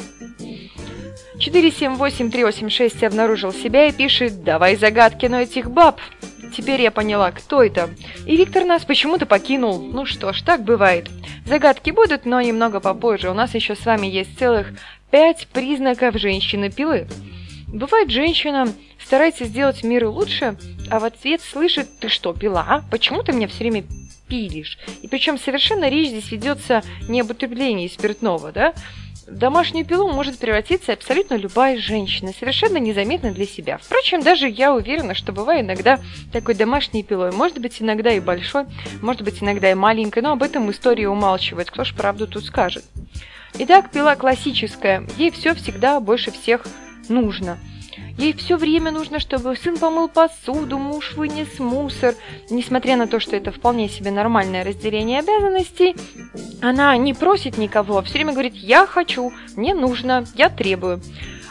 478386 1.39 3.03
обнаружил 3.03 3.51
себя 3.51 3.87
и 3.87 3.91
пишет 3.91 4.43
«Давай 4.43 4.75
загадки, 4.75 5.25
но 5.25 5.41
этих 5.41 5.71
баб». 5.71 5.99
Теперь 6.55 6.81
я 6.81 6.91
поняла, 6.91 7.31
кто 7.31 7.63
это. 7.63 7.89
И 8.25 8.35
Виктор 8.35 8.65
нас 8.65 8.83
почему-то 8.83 9.25
покинул. 9.25 9.79
Ну 9.81 10.05
что 10.05 10.33
ж, 10.33 10.41
так 10.41 10.63
бывает. 10.63 11.09
Загадки 11.45 11.91
будут, 11.91 12.25
но 12.25 12.41
немного 12.41 12.79
попозже. 12.79 13.29
У 13.29 13.33
нас 13.33 13.55
еще 13.55 13.75
с 13.75 13.85
вами 13.85 14.07
есть 14.07 14.37
целых 14.37 14.67
пять 15.09 15.47
признаков 15.47 16.15
женщины-пилы. 16.15 17.07
Бывает, 17.67 18.09
женщина 18.09 18.67
старается 19.03 19.45
сделать 19.45 19.83
мир 19.83 20.07
лучше, 20.07 20.57
а 20.89 20.99
в 20.99 21.05
ответ 21.05 21.41
слышит 21.41 21.87
«Ты 21.99 22.09
что, 22.09 22.33
пила? 22.33 22.83
Почему 22.91 23.23
ты 23.23 23.31
меня 23.31 23.47
все 23.47 23.59
время 23.59 23.83
пилишь?» 24.27 24.77
И 25.01 25.07
причем 25.07 25.37
совершенно 25.37 25.89
речь 25.89 26.09
здесь 26.09 26.31
ведется 26.31 26.83
не 27.07 27.21
об 27.21 27.27
употреблении 27.27 27.87
спиртного, 27.87 28.51
да? 28.51 28.73
Домашнюю 29.27 29.85
пилу 29.85 30.11
может 30.11 30.39
превратиться 30.39 30.93
абсолютно 30.93 31.35
любая 31.35 31.77
женщина, 31.77 32.33
совершенно 32.33 32.77
незаметно 32.77 33.31
для 33.31 33.45
себя. 33.45 33.77
Впрочем, 33.77 34.21
даже 34.21 34.47
я 34.47 34.73
уверена, 34.73 35.13
что 35.13 35.31
бывает 35.31 35.65
иногда 35.65 35.99
такой 36.31 36.55
домашней 36.55 37.03
пилой. 37.03 37.31
Может 37.31 37.59
быть, 37.59 37.81
иногда 37.81 38.11
и 38.11 38.19
большой, 38.19 38.65
может 39.01 39.21
быть, 39.21 39.41
иногда 39.41 39.71
и 39.71 39.75
маленькой, 39.75 40.23
но 40.23 40.31
об 40.31 40.43
этом 40.43 40.69
история 40.71 41.07
умалчивает. 41.07 41.69
Кто 41.69 41.83
ж 41.83 41.93
правду 41.93 42.27
тут 42.27 42.45
скажет? 42.45 42.83
Итак, 43.53 43.91
пила 43.91 44.15
классическая. 44.15 45.07
Ей 45.17 45.29
все 45.31 45.53
всегда 45.53 45.99
больше 45.99 46.31
всех 46.31 46.65
нужно. 47.07 47.57
Ей 48.17 48.33
все 48.33 48.57
время 48.57 48.91
нужно, 48.91 49.19
чтобы 49.19 49.55
сын 49.55 49.77
помыл 49.77 50.07
посуду, 50.07 50.77
муж 50.77 51.13
вынес 51.13 51.59
мусор. 51.59 52.15
Несмотря 52.49 52.95
на 52.95 53.07
то, 53.07 53.19
что 53.19 53.35
это 53.35 53.51
вполне 53.51 53.89
себе 53.89 54.11
нормальное 54.11 54.63
разделение 54.63 55.19
обязанностей, 55.19 55.95
она 56.61 56.95
не 56.97 57.13
просит 57.13 57.57
никого, 57.57 57.97
а 57.97 58.01
все 58.01 58.13
время 58.13 58.33
говорит 58.33 58.55
«я 58.55 58.85
хочу», 58.85 59.31
«мне 59.55 59.73
нужно», 59.73 60.25
«я 60.35 60.49
требую». 60.49 61.01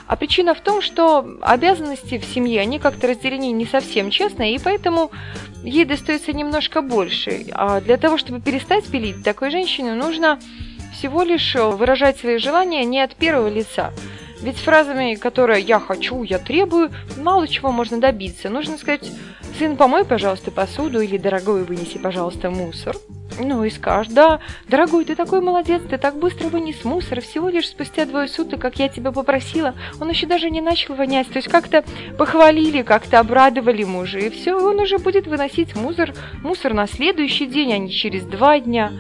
А 0.07 0.17
причина 0.17 0.55
в 0.55 0.61
том, 0.61 0.83
что 0.83 1.25
обязанности 1.41 2.19
в 2.19 2.25
семье, 2.25 2.61
они 2.61 2.81
как-то 2.81 3.07
разделены 3.07 3.53
не 3.53 3.65
совсем 3.65 4.11
честно, 4.11 4.53
и 4.53 4.59
поэтому 4.59 5.13
ей 5.63 5.85
достается 5.85 6.33
немножко 6.33 6.83
больше. 6.83 7.47
А 7.53 7.81
для 7.81 7.97
того, 7.97 8.19
чтобы 8.19 8.41
перестать 8.41 8.87
пилить, 8.87 9.23
такой 9.23 9.53
женщине 9.53 9.95
нужно 9.95 10.41
всего 10.93 11.23
лишь 11.23 11.55
выражать 11.55 12.19
свои 12.19 12.39
желания 12.39 12.85
не 12.85 13.01
от 13.01 13.15
первого 13.15 13.49
лица. 13.49 13.93
Ведь 14.43 14.59
фразами, 14.59 15.15
которые 15.15 15.63
«я 15.63 15.79
хочу», 15.79 16.23
«я 16.23 16.39
требую», 16.39 16.91
мало 17.19 17.47
чего 17.47 17.71
можно 17.71 18.01
добиться. 18.01 18.49
Нужно 18.49 18.79
сказать 18.79 19.11
«сын, 19.59 19.77
помой, 19.77 20.05
пожалуйста, 20.05 20.51
посуду» 20.51 21.01
или 21.01 21.19
«дорогой, 21.19 21.65
вынеси, 21.65 21.99
пожалуйста, 21.99 22.51
мусор». 22.51 22.97
Ну 23.39 23.65
и 23.65 23.71
скажешь 23.71 24.13
«да, 24.13 24.41
дорогой, 24.69 25.05
ты 25.05 25.15
такой 25.15 25.41
молодец, 25.41 25.83
ты 25.89 25.99
так 25.99 26.19
быстро 26.19 26.49
вынес 26.49 26.85
мусор, 26.85 27.21
всего 27.21 27.49
лишь 27.49 27.69
спустя 27.69 28.05
двое 28.07 28.29
суток, 28.29 28.61
как 28.61 28.79
я 28.79 28.89
тебя 28.89 29.13
попросила, 29.13 29.75
он 30.01 30.09
еще 30.09 30.27
даже 30.27 30.51
не 30.51 30.61
начал 30.61 30.95
вонять». 30.95 31.29
То 31.29 31.37
есть 31.37 31.49
как-то 31.49 31.85
похвалили, 32.17 32.83
как-то 32.83 33.21
обрадовали 33.21 33.85
мужа, 33.85 34.19
и 34.19 34.31
все, 34.31 34.55
он 34.55 34.81
уже 34.81 34.99
будет 34.99 35.27
выносить 35.27 35.77
мусор, 35.77 36.15
мусор 36.43 36.73
на 36.73 36.87
следующий 36.87 37.47
день, 37.47 37.73
а 37.73 37.79
не 37.79 37.91
через 37.91 38.25
два 38.25 38.59
дня 38.59 38.93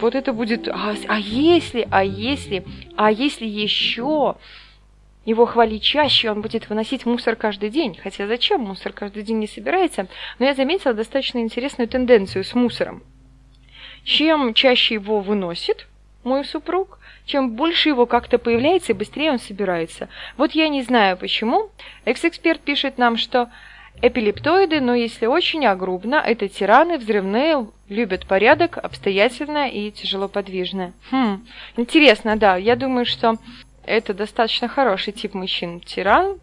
вот 0.00 0.14
это 0.14 0.32
будет, 0.32 0.68
а, 0.68 0.94
а 1.08 1.18
если, 1.18 1.86
а 1.90 2.04
если, 2.04 2.64
а 2.96 3.10
если 3.10 3.46
еще 3.46 4.36
его 5.24 5.46
хвалить 5.46 5.82
чаще, 5.82 6.30
он 6.30 6.40
будет 6.40 6.68
выносить 6.68 7.06
мусор 7.06 7.36
каждый 7.36 7.70
день. 7.70 7.98
Хотя 8.02 8.26
зачем 8.26 8.62
мусор 8.62 8.92
каждый 8.92 9.22
день 9.22 9.38
не 9.38 9.46
собирается? 9.46 10.06
Но 10.38 10.46
я 10.46 10.54
заметила 10.54 10.94
достаточно 10.94 11.38
интересную 11.38 11.88
тенденцию 11.88 12.44
с 12.44 12.54
мусором. 12.54 13.02
Чем 14.04 14.54
чаще 14.54 14.94
его 14.94 15.20
выносит 15.20 15.86
мой 16.24 16.44
супруг, 16.44 16.98
чем 17.26 17.52
больше 17.52 17.90
его 17.90 18.06
как-то 18.06 18.38
появляется 18.38 18.92
и 18.92 18.94
быстрее 18.94 19.30
он 19.30 19.38
собирается. 19.38 20.08
Вот 20.36 20.52
я 20.52 20.68
не 20.68 20.82
знаю 20.82 21.16
почему. 21.16 21.70
Экс-эксперт 22.04 22.60
пишет 22.60 22.98
нам, 22.98 23.16
что 23.16 23.50
Эпилептоиды, 24.02 24.80
но 24.80 24.94
если 24.94 25.26
очень 25.26 25.66
огрубно, 25.66 26.14
это 26.16 26.48
тираны, 26.48 26.96
взрывные, 26.96 27.66
любят 27.88 28.26
порядок, 28.26 28.78
обстоятельно 28.78 29.68
и 29.68 29.90
тяжело 29.90 30.26
подвижное. 30.26 30.92
Хм, 31.10 31.44
интересно, 31.76 32.36
да, 32.36 32.56
я 32.56 32.76
думаю, 32.76 33.04
что 33.04 33.36
это 33.84 34.14
достаточно 34.14 34.68
хороший 34.68 35.12
тип 35.12 35.34
мужчин. 35.34 35.80
Тиран. 35.80 36.38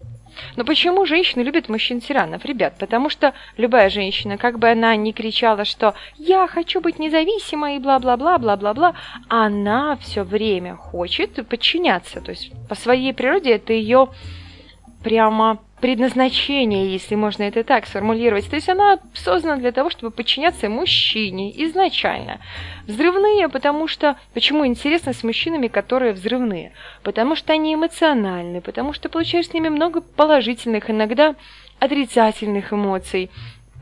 Но 0.56 0.66
почему 0.66 1.06
женщины 1.06 1.42
любят 1.42 1.68
мужчин-тиранов, 1.68 2.46
ребят? 2.46 2.76
Потому 2.78 3.10
что 3.10 3.34
любая 3.58 3.90
женщина, 3.90 4.38
как 4.38 4.60
бы 4.60 4.70
она 4.70 4.96
ни 4.96 5.12
кричала, 5.12 5.66
что 5.66 5.96
«я 6.18 6.48
хочу 6.48 6.80
быть 6.80 7.00
независимой» 7.00 7.78
и 7.78 7.80
бла-бла-бла, 7.80 8.38
бла-бла-бла, 8.38 8.94
она 9.30 9.98
все 9.98 10.24
время 10.24 10.76
хочет 10.76 11.48
подчиняться. 11.48 12.22
То 12.22 12.32
есть 12.32 12.52
по 12.70 12.76
своей 12.76 13.14
природе 13.14 13.56
это 13.56 13.74
ее 13.74 14.10
прямо 15.04 15.58
предназначение, 15.82 16.92
если 16.92 17.16
можно 17.16 17.44
это 17.44 17.64
так 17.64 17.86
сформулировать. 17.86 18.50
То 18.50 18.56
есть 18.56 18.68
она 18.70 19.00
создана 19.14 19.58
для 19.58 19.72
того, 19.72 19.90
чтобы 19.90 20.12
подчиняться 20.12 20.70
мужчине 20.70 21.52
изначально. 21.66 22.40
Взрывные, 22.88 23.48
потому 23.50 23.88
что... 23.88 24.16
Почему 24.34 24.66
интересно 24.66 25.14
с 25.14 25.24
мужчинами, 25.24 25.68
которые 25.68 26.14
взрывные? 26.14 26.74
Потому 27.04 27.36
что 27.36 27.54
они 27.54 27.76
эмоциональны, 27.76 28.62
потому 28.62 28.94
что 28.94 29.10
получаешь 29.10 29.48
с 29.48 29.54
ними 29.54 29.70
много 29.70 30.02
положительных, 30.02 30.90
иногда 30.90 31.36
отрицательных 31.80 32.74
эмоций. 32.74 33.30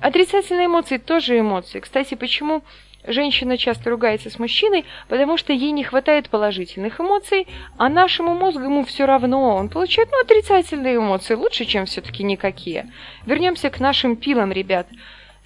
Отрицательные 0.01 0.65
эмоции 0.65 0.97
тоже 0.97 1.39
эмоции. 1.39 1.79
Кстати, 1.79 2.15
почему 2.15 2.63
Женщина 3.07 3.57
часто 3.57 3.89
ругается 3.89 4.29
с 4.29 4.39
мужчиной, 4.39 4.85
потому 5.07 5.37
что 5.37 5.53
ей 5.53 5.71
не 5.71 5.83
хватает 5.83 6.29
положительных 6.29 6.99
эмоций, 6.99 7.47
а 7.77 7.89
нашему 7.89 8.33
мозгу 8.33 8.63
ему 8.63 8.83
все 8.83 9.05
равно. 9.05 9.55
Он 9.55 9.69
получает 9.69 10.09
ну, 10.11 10.21
отрицательные 10.21 10.97
эмоции, 10.97 11.35
лучше, 11.35 11.65
чем 11.65 11.85
все-таки 11.85 12.23
никакие. 12.23 12.91
Вернемся 13.25 13.69
к 13.69 13.79
нашим 13.79 14.15
пилам, 14.15 14.51
ребят. 14.51 14.87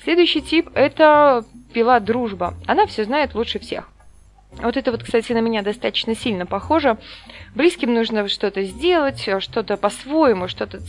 Следующий 0.04 0.42
тип– 0.42 0.70
это 0.74 1.44
пила 1.74 2.00
дружба. 2.00 2.54
Она 2.66 2.86
все 2.86 3.04
знает 3.04 3.36
лучше 3.36 3.60
всех. 3.60 3.90
Вот 4.52 4.78
это 4.78 4.92
вот, 4.92 5.04
кстати, 5.04 5.32
на 5.34 5.40
меня 5.40 5.62
достаточно 5.62 6.16
сильно 6.16 6.46
похоже. 6.46 6.98
Близким 7.56 7.94
нужно 7.94 8.28
что-то 8.30 8.64
сделать, 8.64 9.30
что-то 9.40 9.78
по-своему, 9.78 10.48
что-то 10.48 10.80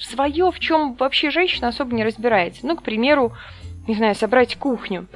свое, 0.00 0.50
в 0.50 0.58
чем 0.58 0.94
вообще 0.94 1.30
женщина 1.30 1.68
особо 1.68 1.94
не 1.94 2.04
разбирается. 2.04 2.66
Ну, 2.66 2.76
к 2.76 2.82
примеру, 2.82 3.32
не 3.86 3.94
знаю, 3.94 4.14
собрать 4.16 4.56
кухню 4.56 5.06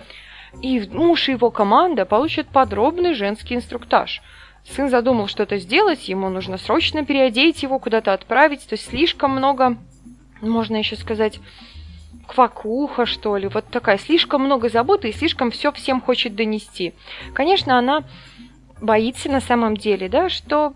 и 0.62 0.80
муж 0.88 1.28
и 1.28 1.32
его 1.32 1.50
команда 1.50 2.04
получат 2.04 2.48
подробный 2.48 3.14
женский 3.14 3.54
инструктаж. 3.54 4.22
Сын 4.64 4.90
задумал 4.90 5.26
что-то 5.26 5.58
сделать, 5.58 6.08
ему 6.08 6.28
нужно 6.28 6.58
срочно 6.58 7.04
переодеть 7.04 7.62
его, 7.62 7.78
куда-то 7.78 8.12
отправить, 8.12 8.66
то 8.68 8.74
есть 8.74 8.88
слишком 8.88 9.30
много, 9.32 9.78
можно 10.40 10.76
еще 10.76 10.96
сказать, 10.96 11.40
квакуха, 12.26 13.06
что 13.06 13.36
ли, 13.36 13.48
вот 13.48 13.66
такая, 13.66 13.98
слишком 13.98 14.44
много 14.44 14.68
заботы 14.68 15.08
и 15.08 15.12
слишком 15.12 15.50
все 15.50 15.72
всем 15.72 16.00
хочет 16.00 16.34
донести. 16.34 16.94
Конечно, 17.34 17.78
она 17.78 18.04
боится 18.80 19.28
на 19.28 19.40
самом 19.40 19.76
деле, 19.76 20.08
да, 20.08 20.28
что 20.28 20.74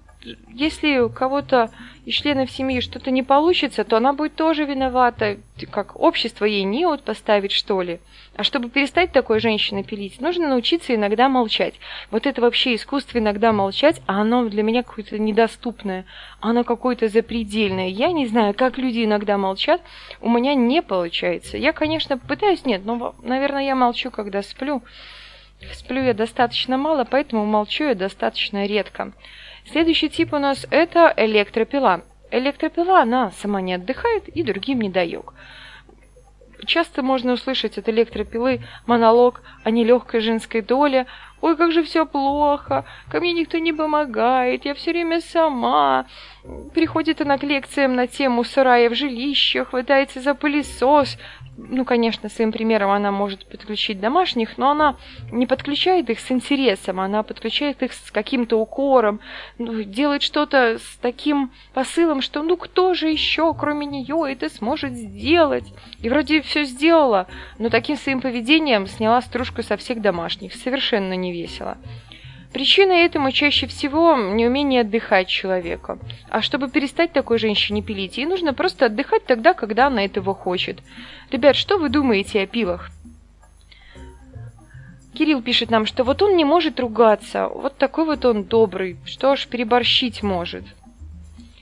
если 0.48 0.98
у 0.98 1.10
кого-то 1.10 1.70
из 2.04 2.14
членов 2.14 2.50
семьи 2.50 2.80
что-то 2.80 3.10
не 3.10 3.22
получится, 3.22 3.84
то 3.84 3.96
она 3.96 4.12
будет 4.12 4.34
тоже 4.34 4.64
виновата, 4.64 5.38
как 5.70 5.98
общество 6.00 6.44
ей 6.44 6.64
не 6.64 6.86
вот 6.86 7.02
поставить, 7.02 7.52
что 7.52 7.80
ли. 7.82 8.00
А 8.36 8.42
чтобы 8.42 8.68
перестать 8.68 9.12
такой 9.12 9.38
женщиной 9.38 9.84
пилить, 9.84 10.20
нужно 10.20 10.48
научиться 10.48 10.94
иногда 10.94 11.28
молчать. 11.28 11.74
Вот 12.10 12.26
это 12.26 12.40
вообще 12.40 12.74
искусство 12.74 13.18
иногда 13.18 13.52
молчать, 13.52 14.00
а 14.06 14.22
оно 14.22 14.48
для 14.48 14.62
меня 14.62 14.82
какое-то 14.82 15.18
недоступное, 15.18 16.04
оно 16.40 16.64
какое-то 16.64 17.08
запредельное. 17.08 17.88
Я 17.88 18.12
не 18.12 18.26
знаю, 18.26 18.54
как 18.54 18.76
люди 18.76 19.04
иногда 19.04 19.38
молчат, 19.38 19.80
у 20.20 20.28
меня 20.28 20.54
не 20.54 20.82
получается. 20.82 21.56
Я, 21.56 21.72
конечно, 21.72 22.18
пытаюсь, 22.18 22.64
нет, 22.64 22.82
но, 22.84 23.14
наверное, 23.22 23.64
я 23.64 23.74
молчу, 23.74 24.10
когда 24.10 24.42
сплю. 24.42 24.82
Сплю 25.72 26.02
я 26.02 26.12
достаточно 26.12 26.76
мало, 26.76 27.04
поэтому 27.04 27.46
молчу 27.46 27.84
я 27.84 27.94
достаточно 27.94 28.66
редко. 28.66 29.12
Следующий 29.70 30.08
тип 30.08 30.32
у 30.32 30.38
нас 30.38 30.66
это 30.70 31.12
электропила. 31.16 32.02
Электропила, 32.30 33.00
она 33.00 33.30
сама 33.30 33.60
не 33.60 33.74
отдыхает 33.74 34.28
и 34.28 34.42
другим 34.42 34.80
не 34.80 34.90
дает. 34.90 35.24
Часто 36.66 37.02
можно 37.02 37.32
услышать 37.32 37.78
от 37.78 37.88
электропилы 37.88 38.60
монолог 38.86 39.42
о 39.64 39.70
нелегкой 39.70 40.20
женской 40.20 40.60
доле. 40.60 41.06
«Ой, 41.40 41.56
как 41.56 41.72
же 41.72 41.82
все 41.82 42.06
плохо, 42.06 42.86
ко 43.10 43.20
мне 43.20 43.32
никто 43.32 43.58
не 43.58 43.74
помогает, 43.74 44.64
я 44.64 44.74
все 44.74 44.92
время 44.92 45.20
сама». 45.20 46.06
Приходит 46.72 47.20
она 47.20 47.36
к 47.36 47.42
лекциям 47.42 47.94
на 47.94 48.06
тему 48.06 48.44
сарая 48.44 48.88
в 48.88 48.94
жилище, 48.94 49.64
хватается 49.66 50.20
за 50.20 50.34
пылесос, 50.34 51.18
ну, 51.56 51.84
конечно, 51.84 52.28
своим 52.28 52.52
примером 52.52 52.90
она 52.90 53.10
может 53.10 53.46
подключить 53.46 54.00
домашних, 54.00 54.58
но 54.58 54.70
она 54.70 54.96
не 55.30 55.46
подключает 55.46 56.10
их 56.10 56.20
с 56.20 56.30
интересом, 56.30 57.00
она 57.00 57.22
подключает 57.22 57.82
их 57.82 57.92
с 57.92 58.10
каким-то 58.10 58.58
укором, 58.58 59.20
ну, 59.58 59.82
делает 59.82 60.22
что-то 60.22 60.78
с 60.78 60.96
таким 61.00 61.52
посылом, 61.72 62.20
что 62.20 62.42
ну 62.42 62.56
кто 62.56 62.94
же 62.94 63.08
еще, 63.08 63.54
кроме 63.54 63.86
нее, 63.86 64.24
это 64.28 64.48
сможет 64.48 64.94
сделать? 64.94 65.72
И 66.00 66.08
вроде 66.08 66.42
все 66.42 66.64
сделала, 66.64 67.26
но 67.58 67.68
таким 67.70 67.96
своим 67.96 68.20
поведением 68.20 68.86
сняла 68.86 69.20
стружку 69.20 69.62
со 69.62 69.76
всех 69.76 70.00
домашних. 70.00 70.54
Совершенно 70.54 71.14
не 71.14 71.32
весело. 71.32 71.78
Причина 72.54 72.92
этому 72.92 73.32
чаще 73.32 73.66
всего 73.66 74.16
неумение 74.16 74.82
отдыхать 74.82 75.26
человека. 75.26 75.98
А 76.30 76.40
чтобы 76.40 76.70
перестать 76.70 77.12
такой 77.12 77.38
женщине 77.38 77.82
пилить, 77.82 78.16
ей 78.16 78.26
нужно 78.26 78.54
просто 78.54 78.86
отдыхать 78.86 79.26
тогда, 79.26 79.54
когда 79.54 79.88
она 79.88 80.04
этого 80.04 80.34
хочет. 80.36 80.78
Ребят, 81.32 81.56
что 81.56 81.78
вы 81.78 81.88
думаете 81.88 82.40
о 82.42 82.46
пилах? 82.46 82.90
Кирилл 85.14 85.42
пишет 85.42 85.68
нам, 85.68 85.84
что 85.84 86.04
вот 86.04 86.22
он 86.22 86.36
не 86.36 86.44
может 86.44 86.78
ругаться, 86.78 87.48
вот 87.48 87.76
такой 87.76 88.04
вот 88.04 88.24
он 88.24 88.44
добрый, 88.44 88.98
что 89.04 89.34
ж, 89.34 89.48
переборщить 89.48 90.22
может. 90.22 90.64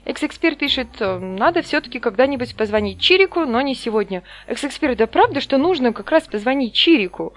Экс-эксперт 0.04 0.58
пишет, 0.58 0.88
надо 1.00 1.62
все-таки 1.62 2.00
когда-нибудь 2.00 2.54
позвонить 2.54 3.00
Чирику, 3.00 3.46
но 3.46 3.60
не 3.60 3.74
сегодня. 3.74 4.24
Экс-эксперт, 4.46 4.98
да 4.98 5.06
правда, 5.06 5.40
что 5.40 5.56
нужно 5.56 5.92
как 5.92 6.10
раз 6.10 6.24
позвонить 6.24 6.74
Чирику? 6.74 7.32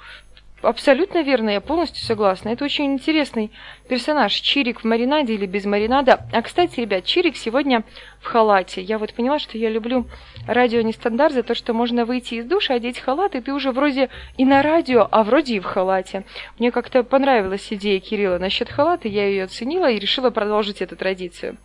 Абсолютно 0.66 1.22
верно, 1.22 1.50
я 1.50 1.62
полностью 1.62 2.04
согласна. 2.04 2.50
Это 2.50 2.66
очень 2.66 2.94
интересный 2.94 3.52
персонаж. 3.88 4.34
Чирик 4.34 4.82
в 4.82 4.84
маринаде 4.84 5.34
или 5.34 5.46
без 5.46 5.66
маринада. 5.66 6.26
А, 6.32 6.42
кстати, 6.42 6.80
ребят, 6.80 7.06
Чирик 7.06 7.38
сегодня 7.38 7.84
в 8.20 8.26
халате. 8.26 8.82
Я 8.82 8.98
вот 8.98 9.14
поняла, 9.14 9.40
что 9.40 9.58
я 9.58 9.70
люблю 9.70 10.06
радио 10.48 10.82
нестандарт 10.82 11.34
за 11.34 11.44
то, 11.44 11.56
что 11.56 11.74
можно 11.74 12.06
выйти 12.06 12.36
из 12.36 12.46
душа, 12.46 12.74
одеть 12.74 13.00
халат, 13.00 13.36
и 13.36 13.42
ты 13.42 13.54
уже 13.54 13.72
вроде 13.72 14.10
и 14.38 14.46
на 14.46 14.62
радио, 14.62 15.08
а 15.12 15.24
вроде 15.24 15.56
и 15.56 15.60
в 15.60 15.66
халате. 15.66 16.26
Мне 16.60 16.72
как-то 16.72 17.04
понравилась 17.04 17.68
идея 17.72 18.00
Кирилла 18.00 18.38
насчет 18.38 18.70
халата, 18.70 19.08
я 19.08 19.28
ее 19.28 19.44
оценила 19.44 19.90
и 19.90 20.00
решила 20.00 20.30
продолжить 20.30 20.82
эту 20.82 20.96
традицию. 20.96 21.58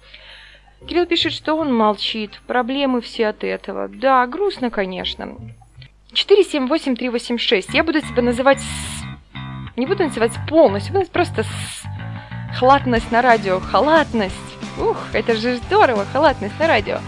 Кирилл 0.87 1.07
пишет, 1.07 1.33
что 1.33 1.55
он 1.57 1.75
молчит, 1.75 2.41
проблемы 2.47 3.01
все 3.01 3.29
от 3.29 3.45
этого. 3.45 3.89
Да, 3.89 4.27
грустно, 4.27 4.71
конечно. 4.71 5.37
478386. 6.13 7.69
Я 7.73 7.85
буду 7.85 8.01
тебя 8.01 8.23
называть 8.23 8.61
с... 8.61 9.05
Не 9.77 9.87
буду 9.87 10.05
называть 10.05 10.33
полностью, 10.49 10.95
буду 10.95 11.07
просто 11.07 11.45
с... 11.45 11.49
Халатность 12.59 13.11
на 13.13 13.23
радио. 13.23 13.61
Халатность. 13.61 14.35
Ух, 14.79 14.97
это 15.13 15.37
же 15.37 15.57
здорово, 15.57 16.05
халатность 16.13 16.59
на 16.59 16.67
радио. 16.67 16.99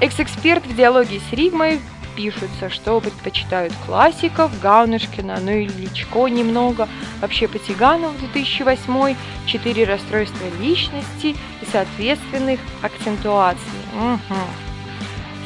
Экс-эксперт 0.00 0.66
в 0.66 0.76
диалоге 0.76 1.20
с 1.30 1.32
Ригмой 1.32 1.80
пишутся, 2.16 2.68
что 2.68 3.00
предпочитают 3.00 3.72
классиков, 3.86 4.50
Гаунышкина, 4.60 5.38
ну 5.40 5.52
и 5.52 5.66
Личко 5.66 6.28
немного, 6.28 6.88
вообще 7.20 7.48
Потиганов 7.48 8.18
2008, 8.18 9.16
четыре 9.46 9.84
расстройства 9.84 10.44
личности 10.60 11.36
и 11.60 11.70
соответственных 11.70 12.60
акцентуаций. 12.82 13.62
Угу. 13.96 14.38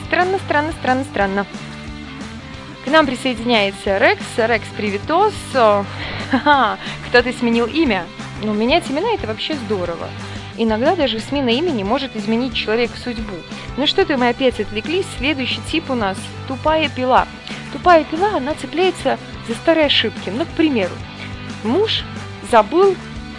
Странно, 0.07 0.39
странно, 0.39 0.73
странно, 0.73 1.05
странно. 1.05 1.47
К 2.87 2.89
нам 2.89 3.05
присоединяется 3.05 3.99
Рекс. 3.99 4.25
Рекс, 4.37 4.69
привитос. 4.77 5.35
Кто-то 5.51 7.33
сменил 7.37 7.67
имя. 7.67 8.07
Но 8.43 8.53
ну, 8.53 8.55
менять 8.55 8.89
имена 8.89 9.13
это 9.13 9.27
вообще 9.27 9.55
здорово. 9.55 10.09
Иногда 10.57 10.95
даже 10.95 11.19
смена 11.19 11.49
имени 11.49 11.83
может 11.83 12.15
изменить 12.15 12.55
человеку 12.55 12.97
судьбу. 12.97 13.35
Ну 13.77 13.89
что-то 13.89 14.17
мы 14.17 14.29
опять 14.29 14.61
отвлеклись. 14.61 15.05
Следующий 15.19 15.61
тип 15.69 15.91
у 15.91 15.95
нас– 15.95 16.17
тупая 16.49 16.89
пила. 16.89 17.27
Тупая 17.73 18.05
пила, 18.05 18.37
она 18.37 18.55
цепляется 18.55 19.19
за 19.49 19.55
старые 19.57 19.87
ошибки. 19.87 20.31
Ну, 20.31 20.45
к 20.45 20.51
примеру, 20.51 20.95
муж 21.65 22.05
забыл, 22.53 22.95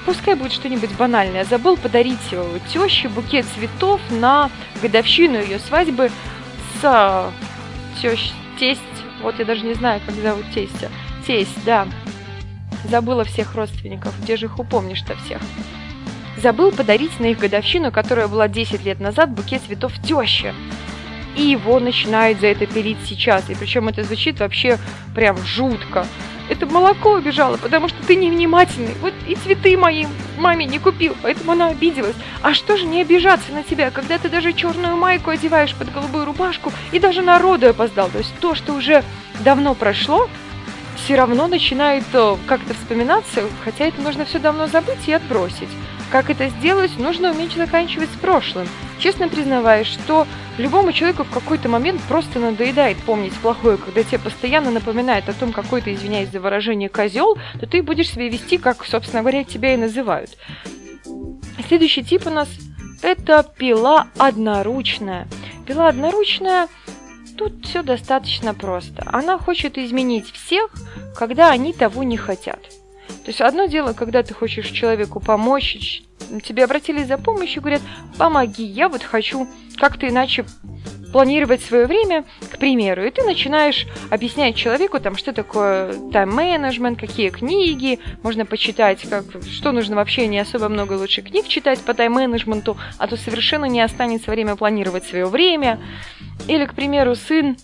пускай 0.06 0.36
будет 0.36 0.52
что-нибудь 0.52 0.92
банальное, 0.98 1.46
забыл 1.46 1.78
подарить 1.78 2.20
теще 2.74 3.08
букет 3.08 3.46
цветов 3.56 4.02
на 4.10 4.52
годовщину 4.82 5.42
ее 5.42 5.60
свадьбы 5.60 6.12
с 6.82 7.32
тещ, 8.02 8.32
тесть 8.60 8.82
вот 9.22 9.40
я 9.40 9.46
даже 9.46 9.66
не 9.66 9.74
знаю, 9.74 10.02
как 10.06 10.16
зовут 10.16 10.46
тестя. 10.54 10.90
Тесть, 11.26 11.64
да. 11.66 11.88
Забыла 12.90 13.24
всех 13.24 13.56
родственников. 13.56 14.14
Где 14.22 14.38
же 14.38 14.46
их 14.46 14.60
упомнишь-то 14.60 15.16
всех? 15.18 15.42
Забыл 16.38 16.72
подарить 16.72 17.20
на 17.20 17.26
их 17.26 17.40
годовщину, 17.40 17.92
которая 17.92 18.28
была 18.28 18.48
10 18.48 18.86
лет 18.86 19.00
назад, 19.00 19.32
букет 19.32 19.64
цветов 19.64 19.94
теще. 20.04 20.54
И 21.36 21.42
его 21.42 21.80
начинают 21.80 22.40
за 22.40 22.48
это 22.48 22.66
пилить 22.66 23.00
сейчас. 23.06 23.50
И 23.50 23.56
причем 23.56 23.88
это 23.88 24.04
звучит 24.04 24.40
вообще 24.40 24.78
прям 25.16 25.38
жутко 25.38 26.06
это 26.50 26.66
молоко 26.66 27.14
убежало, 27.14 27.58
потому 27.58 27.88
что 27.90 27.98
ты 28.06 28.16
невнимательный. 28.16 28.96
Вот 29.02 29.14
и 29.28 29.36
цветы 29.36 29.78
моей 29.78 30.08
маме 30.38 30.66
не 30.66 30.80
купил, 30.80 31.16
поэтому 31.22 31.52
она 31.52 31.68
обиделась. 31.68 32.16
А 32.42 32.54
что 32.54 32.78
же 32.78 32.86
не 32.86 33.02
обижаться 33.02 33.52
на 33.52 33.64
тебя, 33.64 33.92
когда 33.92 34.18
ты 34.18 34.30
даже 34.30 34.54
черную 34.54 34.98
майку 34.98 35.30
одеваешь 35.30 35.76
под 35.76 35.92
голубую 35.92 36.26
рубашку 36.26 36.72
и 36.92 37.00
даже 37.00 37.22
народу 37.22 37.70
опоздал? 37.70 38.10
То 38.10 38.20
есть 38.20 38.34
то, 38.40 38.56
что 38.56 38.74
уже 38.74 39.04
давно 39.40 39.76
прошло, 39.76 40.30
все 40.96 41.16
равно 41.16 41.48
начинает 41.48 42.04
э, 42.14 42.36
как-то 42.48 42.74
вспоминаться, 42.74 43.44
хотя 43.64 43.86
это 43.86 44.02
нужно 44.02 44.26
все 44.26 44.40
давно 44.40 44.68
забыть 44.68 45.08
и 45.08 45.14
отбросить. 45.14 45.70
Как 46.12 46.30
это 46.30 46.50
сделать, 46.50 46.98
нужно 46.98 47.32
уметь 47.32 47.54
заканчивать 47.54 48.10
с 48.10 48.20
прошлым. 48.20 48.68
Честно 49.00 49.28
признаваясь, 49.28 49.88
что 49.88 50.26
любому 50.58 50.92
человеку 50.94 51.24
в 51.24 51.30
какой-то 51.30 51.70
момент 51.70 52.02
просто 52.08 52.40
надоедает 52.40 52.98
помнить 52.98 53.34
плохое, 53.34 53.78
когда 53.78 54.04
тебе 54.04 54.20
постоянно 54.20 54.72
напоминает 54.72 55.28
о 55.30 55.34
том, 55.34 55.52
какой 55.52 55.82
ты, 55.82 55.94
извиняюсь 55.94 56.30
за 56.30 56.40
выражение, 56.40 56.90
козел, 56.90 57.38
то 57.60 57.68
ты 57.68 57.84
будешь 57.84 58.10
себя 58.10 58.30
вести, 58.30 58.58
как, 58.58 58.86
собственно 58.86 59.22
говоря, 59.22 59.44
тебя 59.44 59.74
и 59.74 59.78
называют. 59.78 60.38
Следующий 61.68 62.04
тип 62.04 62.26
у 62.26 62.30
нас 62.30 62.48
это 63.02 63.46
пила 63.58 64.08
одноручная. 64.18 65.28
Пила 65.66 65.90
одноручная 65.90 66.68
Тут 67.38 67.66
все 67.66 67.84
достаточно 67.84 68.56
просто. 68.56 69.04
Она 69.06 69.38
хочет 69.38 69.78
изменить 69.78 70.32
всех, 70.32 70.72
когда 71.16 71.52
они 71.52 71.72
того 71.72 72.02
не 72.02 72.18
хотят. 72.18 72.60
То 73.08 73.32
есть 73.32 73.42
одно 73.42 73.66
дело, 73.66 73.94
когда 73.94 74.24
ты 74.24 74.34
хочешь 74.34 74.70
человеку 74.70 75.20
помочь, 75.20 76.04
тебе 76.44 76.64
обратились 76.64 77.08
за 77.08 77.18
помощью, 77.18 77.62
говорят, 77.62 77.82
помоги, 78.18 78.64
я 78.64 78.90
вот 78.90 79.04
хочу 79.04 79.48
как-то 79.78 80.08
иначе 80.08 80.46
планировать 81.12 81.62
свое 81.62 81.86
время, 81.88 82.26
к 82.52 82.58
примеру, 82.58 83.06
и 83.06 83.12
ты 83.12 83.24
начинаешь 83.24 83.88
объяснять 84.10 84.56
человеку, 84.56 85.00
там, 85.00 85.16
что 85.16 85.34
такое 85.34 85.94
тайм-менеджмент, 86.12 87.00
какие 87.00 87.30
книги, 87.30 88.00
можно 88.24 88.46
почитать, 88.46 89.02
как, 89.10 89.24
что 89.44 89.72
нужно 89.72 89.96
вообще, 89.96 90.28
не 90.28 90.40
особо 90.40 90.70
много 90.70 90.94
лучше 90.94 91.22
книг 91.22 91.48
читать 91.48 91.80
по 91.80 91.94
тайм-менеджменту, 91.94 92.78
а 92.98 93.08
то 93.08 93.18
совершенно 93.18 93.66
не 93.66 93.82
останется 93.82 94.32
время 94.32 94.56
планировать 94.56 95.06
свое 95.06 95.26
время. 95.26 95.80
Или, 96.48 96.66
к 96.66 96.74
примеру, 96.74 97.16
сын 97.16 97.58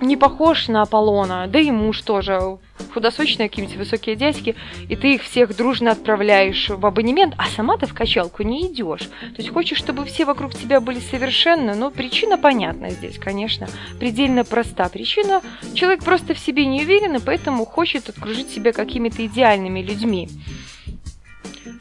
не 0.00 0.16
похож 0.16 0.68
на 0.68 0.82
Аполлона, 0.82 1.46
да 1.48 1.58
и 1.58 1.70
муж 1.70 2.02
тоже 2.02 2.58
худосочные 2.92 3.48
какие-нибудь 3.48 3.76
высокие 3.76 4.16
дядьки, 4.16 4.56
и 4.88 4.96
ты 4.96 5.14
их 5.14 5.22
всех 5.22 5.56
дружно 5.56 5.92
отправляешь 5.92 6.68
в 6.68 6.84
абонемент, 6.84 7.34
а 7.36 7.46
сама 7.48 7.76
ты 7.76 7.86
в 7.86 7.94
качалку 7.94 8.42
не 8.42 8.66
идешь. 8.66 9.02
То 9.02 9.38
есть 9.38 9.50
хочешь, 9.50 9.78
чтобы 9.78 10.04
все 10.04 10.24
вокруг 10.24 10.54
тебя 10.54 10.80
были 10.80 11.00
совершенно, 11.00 11.74
но 11.74 11.90
причина 11.90 12.38
понятна 12.38 12.90
здесь, 12.90 13.18
конечно, 13.18 13.68
предельно 13.98 14.44
проста. 14.44 14.88
Причина, 14.88 15.42
человек 15.74 16.04
просто 16.04 16.34
в 16.34 16.38
себе 16.38 16.66
не 16.66 16.82
уверен, 16.82 17.16
и 17.16 17.20
поэтому 17.20 17.64
хочет 17.64 18.08
окружить 18.08 18.50
себя 18.50 18.72
какими-то 18.72 19.24
идеальными 19.26 19.80
людьми. 19.80 20.28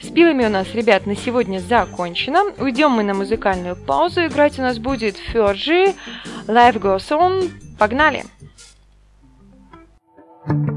С 0.01 0.09
пилами 0.09 0.45
у 0.45 0.49
нас, 0.49 0.67
ребят, 0.73 1.05
на 1.05 1.15
сегодня 1.15 1.59
закончено. 1.59 2.43
Уйдем 2.59 2.91
мы 2.91 3.03
на 3.03 3.13
музыкальную 3.13 3.75
паузу. 3.75 4.25
Играть 4.25 4.59
у 4.59 4.61
нас 4.61 4.77
будет 4.77 5.17
Ферджи, 5.17 5.95
Life 6.47 6.79
Goes 6.79 7.09
On. 7.09 7.66
Погнали! 7.77 8.23
Every 10.49 10.76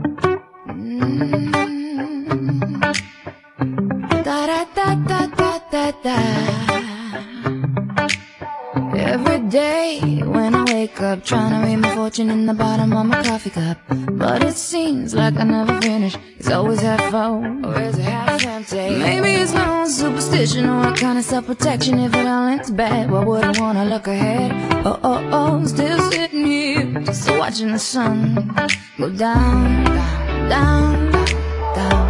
up, 11.02 11.24
trying 11.24 11.52
to 11.52 11.66
read 11.66 11.76
my 11.76 11.94
fortune 11.94 12.30
in 12.30 12.46
the 12.46 12.54
bottom 12.54 12.92
of 12.92 13.06
my 13.06 13.22
coffee 13.22 13.50
cup. 13.50 13.78
But 13.88 14.42
it 14.42 14.54
seems 14.54 15.14
like 15.14 15.36
I 15.36 15.44
never 15.44 15.80
finish. 15.80 16.16
It's 16.38 16.50
always 16.50 16.80
half 16.80 17.10
full, 17.10 17.66
or 17.66 17.80
is 17.80 17.98
it 17.98 18.02
half 18.02 18.44
empty? 18.46 18.98
Maybe 18.98 19.28
it's 19.42 19.52
my 19.52 19.80
own 19.80 19.88
superstition 19.88 20.68
or 20.68 20.88
a 20.88 20.96
kind 20.96 21.18
of 21.18 21.24
self 21.24 21.46
protection. 21.46 21.98
If 21.98 22.14
it 22.14 22.26
all 22.26 22.46
ends 22.48 22.70
bad, 22.70 23.10
why 23.10 23.24
would 23.24 23.44
I 23.44 23.60
wanna 23.60 23.84
look 23.84 24.06
ahead? 24.06 24.52
Oh, 24.86 24.98
oh, 25.02 25.28
oh, 25.32 25.66
still 25.66 26.10
sitting 26.10 26.46
here, 26.46 27.00
just 27.02 27.30
watching 27.30 27.72
the 27.72 27.78
sun 27.78 28.34
go 28.98 29.10
down, 29.10 29.84
down, 30.48 31.12
down, 31.12 31.74
down. 31.74 32.09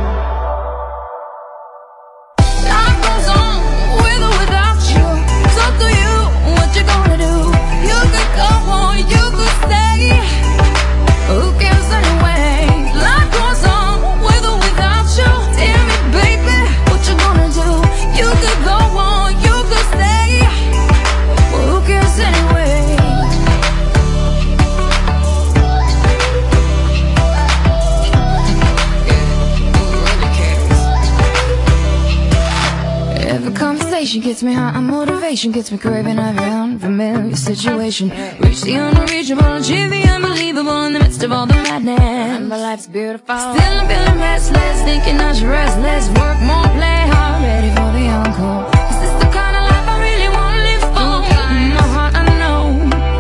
Gets 34.41 34.47
me 34.47 34.55
high, 34.55 34.79
and 34.79 34.87
motivation 34.87 35.53
gets 35.53 35.71
me 35.71 35.77
craving 35.77 36.19
every 36.19 36.45
unfamiliar 36.45 37.37
situation. 37.37 38.09
Reach 38.41 38.63
the 38.63 38.77
unreachable, 38.77 39.57
achieve 39.57 39.91
the 39.91 40.03
unbelievable 40.09 40.85
in 40.85 40.95
the 40.95 40.99
midst 40.99 41.23
of 41.23 41.31
all 41.31 41.45
the 41.45 41.53
madness. 41.53 42.49
My 42.49 42.57
life's 42.57 42.87
beautiful. 42.87 43.37
Still 43.37 43.75
I'm 43.81 43.87
feeling 43.87 44.19
restless, 44.19 44.83
thinking 44.83 45.21
I 45.21 45.35
should 45.35 45.49
rest 45.49 45.79
less, 45.81 46.09
work 46.21 46.41
more, 46.41 46.69
play 46.79 47.03
hard, 47.13 47.43
ready 47.43 47.71
for 47.77 47.91
the 47.93 48.07
encore. 48.17 48.65
Is 48.91 48.99
this 49.03 49.15
the 49.23 49.29
kind 49.37 49.55
of 49.59 49.63
life 49.69 49.87
I 49.93 49.97
really 50.09 50.31
wanna 50.37 50.69
live 50.69 50.85
for? 50.97 51.17
In 51.61 51.71
my 51.77 51.87
heart 51.95 52.15
I 52.17 52.25
know, 52.41 52.63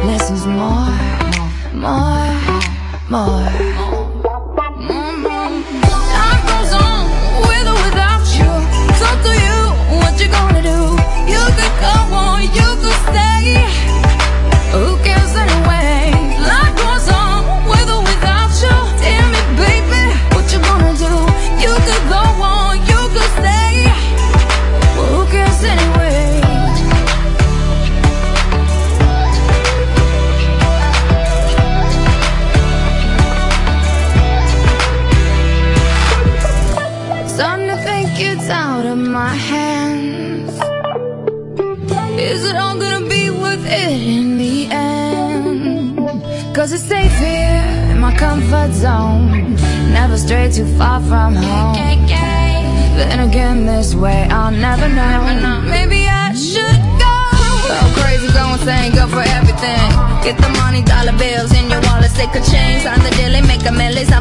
less 0.08 0.26
is 0.30 0.46
more, 0.46 0.96
more, 1.84 2.32
more. 3.10 3.50
More, 3.60 3.69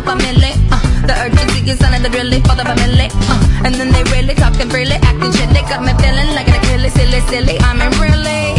family. 0.09 0.53
Uh, 0.73 0.81
the 1.05 1.13
urgency 1.21 1.61
is 1.69 1.81
under 1.85 2.09
really 2.09 2.41
for 2.41 2.57
the 2.57 2.65
family. 2.65 3.13
Uh, 3.29 3.65
and 3.65 3.75
then 3.77 3.93
they 3.93 4.01
really 4.09 4.33
talking 4.33 4.69
freely, 4.69 4.97
acting 5.05 5.33
shit. 5.37 5.49
They 5.53 5.61
got 5.69 5.85
me 5.85 5.93
feeling 6.01 6.33
like 6.33 6.49
an 6.49 6.57
Achilles, 6.57 6.93
silly, 6.97 7.21
silly. 7.29 7.55
I 7.61 7.77
mean, 7.77 7.93
really, 8.01 8.57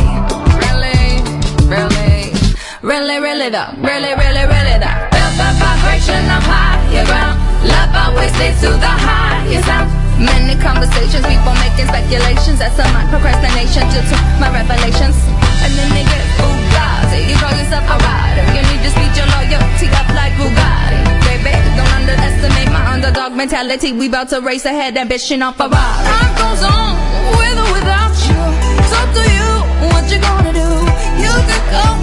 really, 0.62 1.18
really, 1.66 2.30
really, 2.86 3.18
really 3.18 3.48
though, 3.50 3.74
really, 3.82 4.14
really, 4.14 4.44
really 4.46 4.76
though. 4.78 4.98
Felt 5.10 5.34
the 5.34 5.48
vibration 5.58 6.22
of 6.30 6.42
higher 6.46 7.04
ground. 7.10 7.36
Love 7.66 7.92
always 7.98 8.30
leads 8.38 8.62
to 8.62 8.70
the 8.70 8.94
highest 9.10 9.66
sound. 9.66 9.90
Many 10.22 10.54
conversations, 10.62 11.26
people 11.26 11.54
making 11.58 11.90
speculations. 11.90 12.62
That's 12.62 12.78
a 12.78 12.86
my 12.94 13.02
procrastination 13.10 13.90
due 13.90 14.06
to 14.06 14.16
my 14.38 14.54
revelations. 14.54 15.18
And 15.66 15.72
then 15.74 15.88
they 15.98 16.06
get 16.06 16.24
Bugatti. 16.38 17.26
You 17.26 17.36
call 17.42 17.52
yourself 17.58 17.90
a 17.90 17.96
rider. 17.98 18.46
You 18.54 18.62
need 18.70 18.80
to 18.86 18.90
speed 18.94 19.12
your 19.18 19.26
loyalty 19.34 19.88
up 19.98 20.08
like 20.14 20.36
Bugatti. 20.38 20.99
Underestimate 22.00 22.70
my 22.72 22.92
underdog 22.92 23.32
mentality. 23.32 23.92
We 23.92 24.08
bout 24.08 24.30
to 24.30 24.40
race 24.40 24.64
ahead, 24.64 24.96
ambition 24.96 25.42
off 25.42 25.60
a 25.60 25.68
ride. 25.68 26.04
Time 26.08 26.32
goes 26.40 26.62
on, 26.64 26.96
with 27.36 27.58
or 27.60 27.70
without 27.76 28.16
you. 28.24 28.40
It's 28.80 28.92
up 29.00 29.08
to 29.18 29.24
you, 29.36 29.48
what 29.92 30.04
you 30.10 30.18
gonna 30.18 30.52
do? 30.52 30.68
You 31.20 31.32
could 31.48 31.66
go 31.76 31.99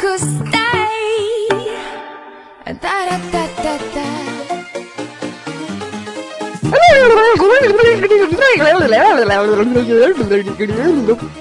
to 0.00 0.18
stay. 0.18 1.48
Da 2.66 2.96
da 3.08 3.16
da 3.32 3.44
da 3.64 3.74
da. 3.94 4.06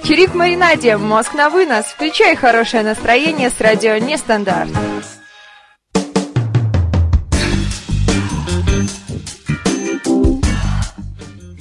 Чирик 0.04 0.34
маринаде, 0.36 0.98
мозг 0.98 1.34
на 1.34 1.50
вынос. 1.50 1.86
Включай 1.86 2.36
хорошее 2.36 2.84
настроение 2.84 3.50
с 3.50 3.60
радио 3.60 3.98
Нестандарт. 3.98 4.70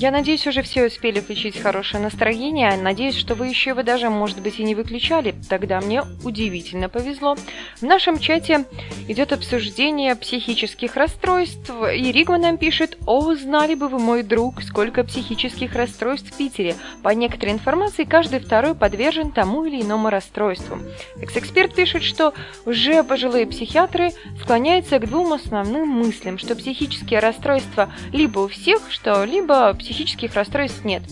Я 0.04 0.10
надеюсь, 0.10 0.46
уже 0.46 0.60
все 0.60 0.84
успели 0.84 1.18
включить 1.18 1.58
хорошее 1.58 2.02
настроение. 2.02 2.76
Надеюсь, 2.76 3.16
что 3.16 3.34
вы 3.34 3.46
еще 3.46 3.70
его 3.70 3.82
даже, 3.82 4.10
может 4.10 4.38
быть, 4.42 4.60
и 4.60 4.62
не 4.62 4.74
выключали. 4.74 5.34
Тогда 5.48 5.80
мне 5.80 6.02
удивительно 6.24 6.90
повезло. 6.90 7.36
В 7.80 7.82
нашем 7.84 8.18
чате 8.18 8.66
идет 9.08 9.32
обсуждение 9.32 10.14
психических 10.14 10.96
расстройств. 10.96 11.70
И 11.90 12.12
Ригма 12.12 12.36
нам 12.36 12.58
пишет, 12.58 12.98
«О, 13.06 13.34
знали 13.34 13.74
бы 13.74 13.88
вы, 13.88 13.98
мой 13.98 14.22
друг, 14.22 14.60
сколько 14.60 15.04
психических 15.04 15.74
расстройств 15.74 16.34
в 16.34 16.36
Питере. 16.36 16.76
По 17.02 17.08
некоторой 17.08 17.54
информации, 17.54 18.04
каждый 18.04 18.40
второй 18.40 18.74
подвержен 18.74 19.32
тому 19.32 19.64
или 19.64 19.80
иному 19.80 20.10
расстройству». 20.10 20.80
Экс-эксперт 21.18 21.74
пишет, 21.74 22.02
что 22.02 22.34
уже 22.66 23.04
пожилые 23.04 23.46
психиатры 23.46 24.10
склоняются 24.42 24.98
к 24.98 25.08
двум 25.08 25.32
основным 25.32 25.88
мыслям, 25.88 26.36
что 26.36 26.54
психические 26.54 27.20
расстройства 27.20 27.90
либо 28.12 28.40
у 28.40 28.48
всех, 28.48 28.82
что 28.90 29.24
либо 29.24 29.72
психические 29.72 29.93
психических 29.94 30.35
расстройств 30.35 30.85
нет. 30.85 31.02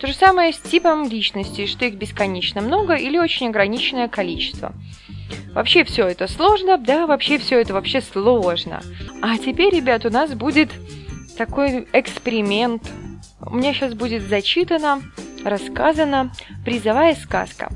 То 0.00 0.08
же 0.08 0.14
самое 0.14 0.52
с 0.52 0.58
типом 0.58 1.08
личности, 1.08 1.66
что 1.66 1.84
их 1.84 1.94
бесконечно 1.94 2.60
много 2.60 2.94
или 2.94 3.16
очень 3.16 3.48
ограниченное 3.48 4.08
количество. 4.08 4.72
Вообще 5.54 5.84
все 5.84 6.08
это 6.08 6.26
сложно, 6.26 6.76
да, 6.76 7.06
вообще 7.06 7.38
все 7.38 7.60
это 7.60 7.72
вообще 7.72 8.00
сложно. 8.00 8.82
А 9.22 9.38
теперь, 9.38 9.74
ребят, 9.74 10.04
у 10.04 10.10
нас 10.10 10.34
будет 10.34 10.70
такой 11.38 11.86
эксперимент. 11.92 12.82
У 13.40 13.54
меня 13.54 13.72
сейчас 13.72 13.94
будет 13.94 14.22
зачитана, 14.22 15.00
рассказана 15.44 16.32
призовая 16.64 17.14
сказка. 17.14 17.70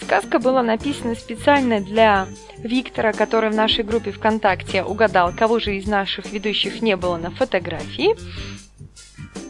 Сказка 0.00 0.38
была 0.38 0.62
написана 0.62 1.16
специально 1.16 1.80
для 1.80 2.28
Виктора, 2.58 3.12
который 3.12 3.50
в 3.50 3.54
нашей 3.54 3.84
группе 3.84 4.10
ВКонтакте 4.10 4.82
угадал, 4.84 5.32
кого 5.36 5.58
же 5.58 5.76
из 5.76 5.86
наших 5.86 6.32
ведущих 6.32 6.80
не 6.80 6.96
было 6.96 7.18
на 7.18 7.30
фотографии. 7.30 8.14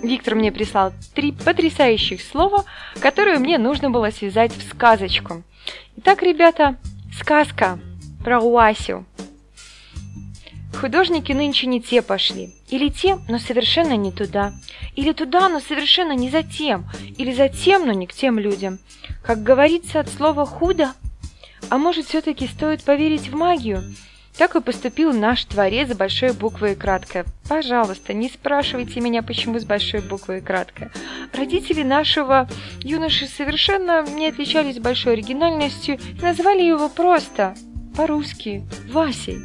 Виктор 0.03 0.35
мне 0.35 0.53
прислал 0.53 0.93
три 1.15 1.33
потрясающих 1.33 2.23
слова, 2.23 2.65
которые 3.01 3.39
мне 3.39 3.59
нужно 3.59 3.91
было 3.91 4.11
связать 4.11 4.53
в 4.53 4.69
сказочку. 4.71 5.43
Итак, 5.97 6.23
ребята, 6.23 6.77
сказка 7.19 7.79
про 8.25 8.41
Уасю. 8.41 9.05
Художники 10.81 11.33
нынче 11.33 11.67
не 11.67 11.81
те 11.83 12.03
пошли. 12.03 12.55
Или 12.69 12.89
те, 12.89 13.19
но 13.29 13.39
совершенно 13.39 13.97
не 13.97 14.13
туда. 14.13 14.53
Или 14.95 15.13
туда, 15.13 15.49
но 15.49 15.61
совершенно 15.61 16.13
не 16.13 16.31
за 16.31 16.43
тем. 16.45 16.87
Или 17.17 17.33
за 17.33 17.49
тем, 17.49 17.87
но 17.87 17.93
не 17.93 18.07
к 18.07 18.13
тем 18.13 18.39
людям. 18.39 18.79
Как 19.25 19.43
говорится 19.43 20.01
от 20.01 20.09
слова 20.09 20.47
«худо». 20.47 20.93
А 21.71 21.79
может, 21.79 22.07
все-таки 22.07 22.47
стоит 22.47 22.85
поверить 22.85 23.29
в 23.29 23.35
магию? 23.35 23.83
Так 24.39 24.55
и 24.55 24.61
поступил 24.61 25.13
наш 25.13 25.45
творец 25.45 25.91
с 25.91 25.95
большой 25.95 26.33
буквой 26.33 26.73
и 26.73 26.77
краткой. 26.77 27.25
Пожалуйста, 27.49 28.15
не 28.15 28.29
спрашивайте 28.29 29.01
меня, 29.01 29.25
почему 29.25 29.59
с 29.59 29.65
большой 29.65 30.01
буквой 30.01 30.39
и 30.39 30.41
краткой. 30.41 30.91
Родители 31.33 31.83
нашего 31.83 32.49
юноши 32.81 33.27
совершенно 33.27 34.07
не 34.09 34.29
отличались 34.29 34.79
большой 34.79 35.15
оригинальностью 35.15 35.99
и 35.99 36.23
назвали 36.23 36.63
его 36.63 36.89
просто, 36.89 37.57
по-русски, 37.97 38.65
Васей. 38.93 39.41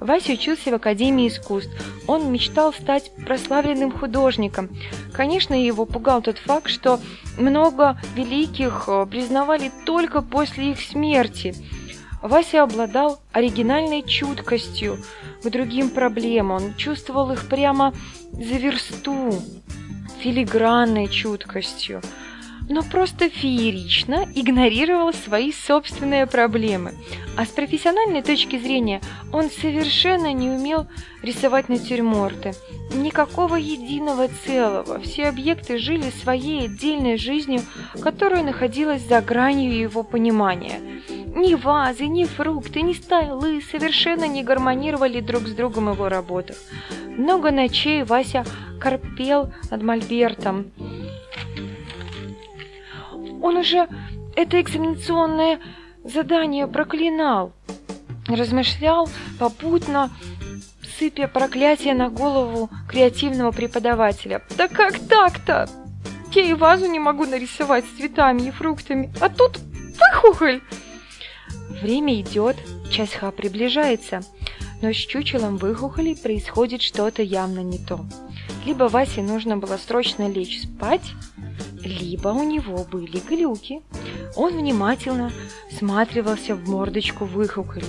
Вася 0.00 0.34
учился 0.34 0.70
в 0.70 0.74
Академии 0.74 1.28
искусств. 1.28 1.72
Он 2.06 2.30
мечтал 2.30 2.74
стать 2.74 3.10
прославленным 3.24 3.90
художником. 3.90 4.68
Конечно, 5.14 5.54
его 5.54 5.86
пугал 5.86 6.20
тот 6.20 6.36
факт, 6.36 6.68
что 6.68 7.00
много 7.38 7.98
великих 8.14 8.84
э, 8.88 9.06
признавали 9.10 9.72
только 9.86 10.20
после 10.20 10.72
их 10.72 10.80
смерти– 10.80 11.54
Вася 12.22 12.62
обладал 12.62 13.20
оригинальной 13.32 14.02
чуткостью 14.02 14.98
к 15.42 15.50
другим 15.50 15.90
проблемам. 15.90 16.64
Он 16.64 16.74
чувствовал 16.74 17.30
их 17.32 17.48
прямо 17.48 17.92
за 18.32 18.56
версту, 18.56 19.34
филигранной 20.20 21.08
чуткостью, 21.08 22.02
но 22.68 22.82
просто 22.82 23.28
феерично 23.28 24.26
игнорировал 24.34 25.12
свои 25.12 25.52
собственные 25.52 26.26
проблемы. 26.26 26.94
А 27.36 27.44
с 27.44 27.48
профессиональной 27.48 28.22
точки 28.22 28.58
зрения 28.58 29.00
он 29.32 29.50
совершенно 29.50 30.32
не 30.32 30.50
умел 30.50 30.86
рисовать 31.22 31.68
натюрморты. 31.68 32.54
Никакого 32.94 33.56
единого 33.56 34.28
целого. 34.46 35.00
Все 35.00 35.26
объекты 35.26 35.78
жили 35.78 36.10
своей 36.22 36.66
отдельной 36.66 37.18
жизнью, 37.18 37.62
которая 38.00 38.42
находилась 38.42 39.02
за 39.02 39.20
гранью 39.20 39.76
его 39.76 40.02
понимания– 40.02 40.80
ни 41.36 41.54
вазы, 41.54 42.06
ни 42.06 42.24
фрукты, 42.24 42.80
ни 42.80 42.94
стайлы 42.94 43.60
совершенно 43.60 44.26
не 44.26 44.42
гармонировали 44.42 45.20
друг 45.20 45.46
с 45.46 45.52
другом 45.52 45.92
его 45.92 46.08
работах. 46.08 46.56
Много 47.14 47.50
ночей 47.50 48.04
Вася 48.04 48.46
корпел 48.80 49.52
над 49.70 49.82
мольбертом. 49.82 50.72
Он 53.46 53.58
уже 53.58 53.86
это 54.34 54.60
экзаменационное 54.60 55.60
задание 56.02 56.66
проклинал, 56.66 57.52
размышлял 58.26 59.08
попутно, 59.38 60.10
сыпя 60.98 61.28
проклятие 61.28 61.94
на 61.94 62.08
голову 62.08 62.68
креативного 62.88 63.52
преподавателя. 63.52 64.42
«Да 64.56 64.66
как 64.66 64.98
так-то? 64.98 65.70
Я 66.32 66.42
и 66.42 66.54
вазу 66.54 66.86
не 66.86 66.98
могу 66.98 67.24
нарисовать 67.24 67.84
с 67.84 67.96
цветами 67.96 68.48
и 68.48 68.50
фруктами, 68.50 69.14
а 69.20 69.28
тут 69.28 69.60
выхухоль!» 70.00 70.60
Время 71.80 72.20
идет, 72.20 72.56
час 72.90 73.10
ха 73.10 73.30
приближается, 73.30 74.22
но 74.82 74.92
с 74.92 74.96
чучелом 74.96 75.56
выхухоли 75.56 76.14
происходит 76.14 76.82
что-то 76.82 77.22
явно 77.22 77.60
не 77.60 77.78
то. 77.78 78.00
Либо 78.64 78.88
Васе 78.88 79.22
нужно 79.22 79.56
было 79.56 79.76
срочно 79.76 80.28
лечь 80.28 80.62
спать, 80.62 81.12
либо 81.82 82.28
у 82.28 82.42
него 82.42 82.84
были 82.84 83.18
глюки. 83.18 83.82
Он 84.34 84.56
внимательно 84.56 85.30
всматривался 85.70 86.54
в 86.54 86.68
мордочку 86.68 87.24
выхухоли. 87.24 87.86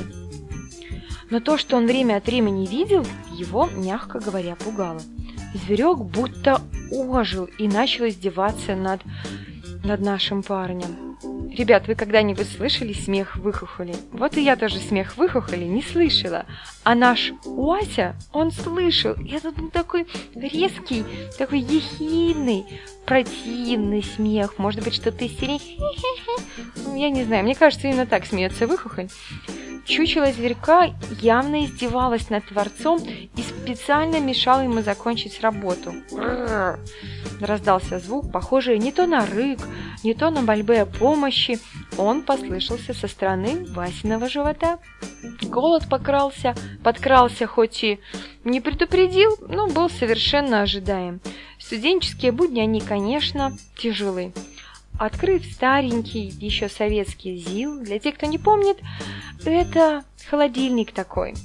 Но 1.29 1.39
то, 1.39 1.57
что 1.57 1.75
он 1.77 1.87
время 1.87 2.17
от 2.17 2.27
времени 2.27 2.65
видел, 2.65 3.05
его, 3.33 3.67
мягко 3.75 4.19
говоря, 4.19 4.55
пугало. 4.55 5.01
Зверек 5.53 5.99
будто 5.99 6.61
ожил 6.91 7.45
и 7.57 7.67
начал 7.67 8.07
издеваться 8.07 8.75
над, 8.75 9.01
над 9.83 10.01
нашим 10.01 10.43
парнем. 10.43 11.17
Ребят, 11.51 11.87
вы 11.87 11.95
когда-нибудь 11.95 12.47
слышали 12.47 12.93
смех 12.93 13.37
выхухоли? 13.37 13.95
Вот 14.11 14.37
и 14.37 14.41
я 14.43 14.55
тоже 14.55 14.77
смех 14.77 15.17
выхухоли 15.17 15.65
не 15.65 15.81
слышала. 15.81 16.45
А 16.83 16.93
наш 16.93 17.31
Уася, 17.45 18.15
он 18.31 18.51
слышал. 18.51 19.13
И 19.13 19.31
это 19.31 19.51
был 19.51 19.69
такой 19.69 20.05
резкий, 20.35 21.03
такой 21.37 21.59
ехидный, 21.59 22.65
противный 23.05 24.03
смех. 24.03 24.59
Может 24.59 24.83
быть, 24.83 24.93
что-то 24.93 25.25
из 25.25 25.37
серии... 25.39 25.59
Ну, 26.85 26.95
я 26.95 27.09
не 27.09 27.23
знаю, 27.23 27.43
мне 27.43 27.55
кажется, 27.55 27.87
именно 27.87 28.05
так 28.05 28.25
смеется 28.25 28.67
выхухоль. 28.67 29.09
Чучело 29.87 30.31
зверька 30.33 30.93
явно 31.21 31.63
издевалось 31.65 32.29
над 32.29 32.45
Творцом 32.45 32.99
и 32.99 33.41
специально 33.41 34.19
мешало 34.19 34.61
ему 34.61 34.81
закончить 34.81 35.39
работу. 35.41 35.93
Раздался 37.39 37.99
звук, 37.99 38.31
похожий 38.31 38.79
не 38.79 38.91
то 38.91 39.07
на 39.07 39.25
рык, 39.25 39.59
не 40.03 40.13
то 40.13 40.29
на 40.29 40.41
мольбы 40.41 40.75
о 40.77 40.85
помощи. 40.85 41.59
Он 41.97 42.23
послышался 42.23 42.93
со 42.93 43.07
стороны 43.07 43.65
Васиного 43.69 44.27
живота. 44.27 44.79
Голод 45.43 45.87
покрался, 45.89 46.53
подкрался, 46.83 47.47
хоть 47.47 47.83
и 47.83 47.99
не 48.43 48.59
предупредил, 48.59 49.37
но 49.47 49.67
был 49.67 49.89
совершенно 49.89 50.63
ожидаем. 50.63 51.21
Студенческие 51.59 52.33
будни, 52.33 52.59
они, 52.59 52.81
конечно, 52.81 53.55
тяжелы. 53.77 54.33
Открыв 54.99 55.45
старенький 55.45 56.27
еще 56.27 56.69
советский 56.69 57.37
ЗИЛ, 57.37 57.81
для 57.81 57.99
тех, 57.99 58.15
кто 58.15 58.25
не 58.25 58.37
помнит, 58.37 58.77
это 59.45 60.03
холодильник 60.29 60.91
такой. 60.91 61.35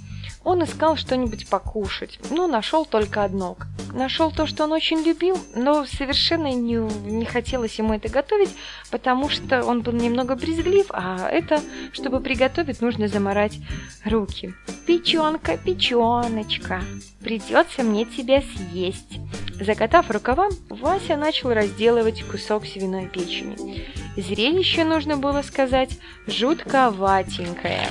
Он 0.44 0.64
искал 0.64 0.96
что-нибудь 0.96 1.48
покушать, 1.48 2.18
но 2.30 2.46
нашел 2.46 2.84
только 2.84 3.22
одно. 3.24 3.56
Нашел 3.92 4.30
то, 4.30 4.46
что 4.46 4.64
он 4.64 4.72
очень 4.72 4.98
любил, 4.98 5.38
но 5.54 5.84
совершенно 5.84 6.52
не, 6.52 6.76
не 7.08 7.24
хотелось 7.24 7.78
ему 7.78 7.94
это 7.94 8.08
готовить, 8.08 8.50
потому 8.90 9.28
что 9.28 9.64
он 9.64 9.82
был 9.82 9.92
немного 9.92 10.34
брезглив, 10.34 10.86
а 10.90 11.28
это, 11.28 11.60
чтобы 11.92 12.20
приготовить, 12.20 12.80
нужно 12.80 13.08
заморать 13.08 13.58
руки. 14.04 14.54
«Печенка, 14.86 15.58
печеночка, 15.58 16.82
придется 17.20 17.82
мне 17.82 18.04
тебя 18.04 18.42
съесть». 18.42 19.20
Закатав 19.60 20.10
рукава, 20.10 20.48
Вася 20.68 21.16
начал 21.16 21.50
разделывать 21.50 22.24
кусок 22.24 22.66
свиной 22.66 23.06
печени. 23.06 23.86
Зрелище, 24.16 24.84
нужно 24.84 25.16
было 25.16 25.42
сказать, 25.42 25.98
жутковатенькое. 26.26 27.88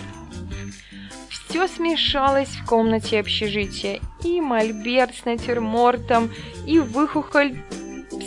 Все 1.52 1.68
смешалось 1.68 2.48
в 2.48 2.66
комнате 2.66 3.20
общежития. 3.20 4.00
И 4.24 4.40
мольберт 4.40 5.14
с 5.14 5.26
натюрмортом, 5.26 6.32
и 6.66 6.80
выхухоль 6.80 7.58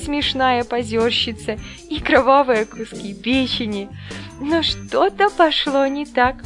смешная 0.05 0.63
позерщица, 0.63 1.59
и 1.89 2.01
кровавые 2.01 2.67
куски 2.67 3.15
печени. 3.15 3.89
Но 4.43 4.63
что-то 4.63 5.31
пошло 5.31 5.87
не 5.87 6.05
так. 6.05 6.37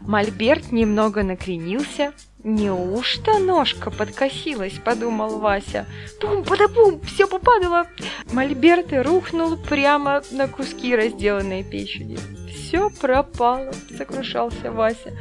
Мольберт 0.00 0.72
немного 0.72 1.22
накренился. 1.22 2.12
«Неужто 2.42 3.38
ножка 3.38 3.90
подкосилась?»– 3.90 4.80
подумал 4.84 5.38
Вася. 5.38 5.86
Бум-падабум, 6.20 7.00
все 7.02 7.26
попадало. 7.26 7.86
Мольберт 8.32 8.92
рухнул 8.92 9.56
прямо 9.56 10.22
на 10.30 10.46
куски 10.46 10.94
разделанной 10.94 11.64
печени. 11.64 12.18
«Все 12.56 12.88
пропало»,– 12.88 13.70
сокрушался 13.98 14.72
Вася. 14.72 15.12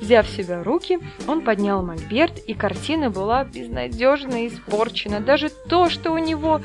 Взяв 0.00 0.28
себя 0.28 0.60
в 0.60 0.62
руки, 0.62 0.98
он 1.26 1.40
поднял 1.40 1.82
мольберт, 1.82 2.38
и 2.38 2.52
картина 2.52 3.08
была 3.08 3.44
безнадежно 3.44 4.46
испорчена. 4.46 5.20
Даже 5.20 5.48
то, 5.48 5.88
что 5.88 6.12
у 6.12 6.18
него 6.18 6.60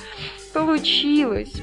получилось. 0.54 1.54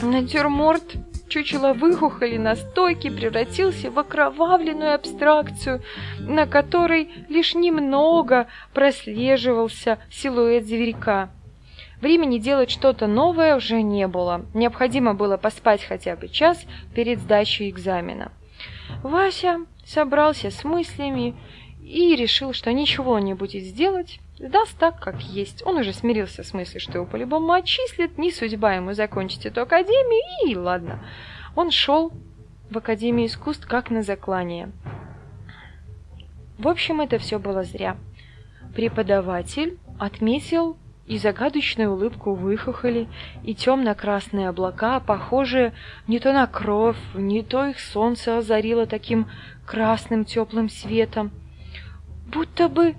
Натюрморт 0.00 0.94
чучело 1.28 1.74
выхухоли 1.74 2.38
на 2.38 2.56
стойке 2.56 3.10
превратился 3.10 3.90
в 3.90 3.98
окровавленную 3.98 4.94
абстракцию, 4.94 5.82
на 6.18 6.46
которой 6.46 7.10
лишь 7.28 7.54
немного 7.54 8.46
прослеживался 8.72 9.98
силуэт 10.10 10.66
зверька. 10.66 11.30
Времени 12.02 12.38
делать 12.38 12.68
что-то 12.68 13.06
новое 13.06 13.54
уже 13.54 13.80
не 13.80 14.08
было. 14.08 14.44
Необходимо 14.54 15.14
было 15.14 15.36
поспать 15.36 15.84
хотя 15.84 16.16
бы 16.16 16.28
час 16.28 16.66
перед 16.96 17.20
сдачей 17.20 17.70
экзамена. 17.70 18.32
Вася 19.04 19.60
собрался 19.86 20.50
с 20.50 20.64
мыслями 20.64 21.36
и 21.80 22.16
решил, 22.16 22.54
что 22.54 22.72
ничего 22.72 23.20
не 23.20 23.34
будет 23.34 23.62
сделать, 23.62 24.18
сдаст 24.36 24.76
так, 24.78 24.98
как 24.98 25.20
есть. 25.20 25.64
Он 25.64 25.76
уже 25.76 25.92
смирился 25.92 26.42
с 26.42 26.52
мыслью, 26.52 26.80
что 26.80 26.94
его 26.94 27.06
по-любому 27.06 27.52
отчислят, 27.52 28.18
не 28.18 28.32
судьба 28.32 28.74
ему 28.74 28.94
закончить 28.94 29.46
эту 29.46 29.62
академию, 29.62 30.50
и 30.50 30.56
ладно. 30.56 31.04
Он 31.54 31.70
шел 31.70 32.12
в 32.68 32.78
Академию 32.78 33.28
искусств 33.28 33.68
как 33.68 33.90
на 33.90 34.02
заклание. 34.02 34.72
В 36.58 36.66
общем, 36.66 37.00
это 37.00 37.18
все 37.18 37.38
было 37.38 37.62
зря. 37.62 37.96
Преподаватель 38.74 39.78
отметил 40.00 40.76
и 41.12 41.18
загадочную 41.18 41.92
улыбку 41.92 42.34
выхухоли, 42.34 43.06
и 43.44 43.54
темно-красные 43.54 44.48
облака, 44.48 44.98
похожие 44.98 45.74
не 46.06 46.18
то 46.18 46.32
на 46.32 46.46
кровь, 46.46 46.96
не 47.14 47.42
то 47.42 47.66
их 47.66 47.80
солнце 47.80 48.38
озарило 48.38 48.86
таким 48.86 49.26
красным 49.66 50.24
теплым 50.24 50.70
светом, 50.70 51.30
будто 52.32 52.70
бы 52.70 52.94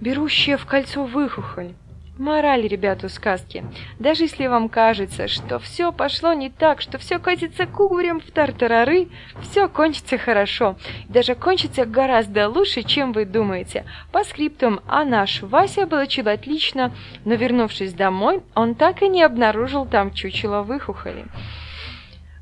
берущее 0.00 0.56
в 0.56 0.64
кольцо 0.64 1.04
выхухоль. 1.04 1.74
Мораль, 2.18 2.66
ребята, 2.66 3.08
сказки. 3.08 3.64
Даже 4.00 4.24
если 4.24 4.48
вам 4.48 4.68
кажется, 4.68 5.28
что 5.28 5.60
все 5.60 5.92
пошло 5.92 6.32
не 6.32 6.50
так, 6.50 6.80
что 6.80 6.98
все 6.98 7.20
катится 7.20 7.64
кубарем 7.64 8.20
в 8.20 8.32
тартарары, 8.32 9.08
все 9.40 9.68
кончится 9.68 10.18
хорошо. 10.18 10.76
Даже 11.08 11.36
кончится 11.36 11.86
гораздо 11.86 12.48
лучше, 12.48 12.82
чем 12.82 13.12
вы 13.12 13.24
думаете. 13.24 13.84
По 14.10 14.24
скриптам, 14.24 14.80
а 14.88 15.04
наш 15.04 15.42
Вася 15.42 15.86
получил 15.86 16.26
отлично, 16.26 16.92
но 17.24 17.34
вернувшись 17.34 17.92
домой, 17.92 18.42
он 18.56 18.74
так 18.74 19.00
и 19.02 19.08
не 19.08 19.22
обнаружил 19.22 19.86
там 19.86 20.12
чучело 20.12 20.62
выхухоли. 20.62 21.24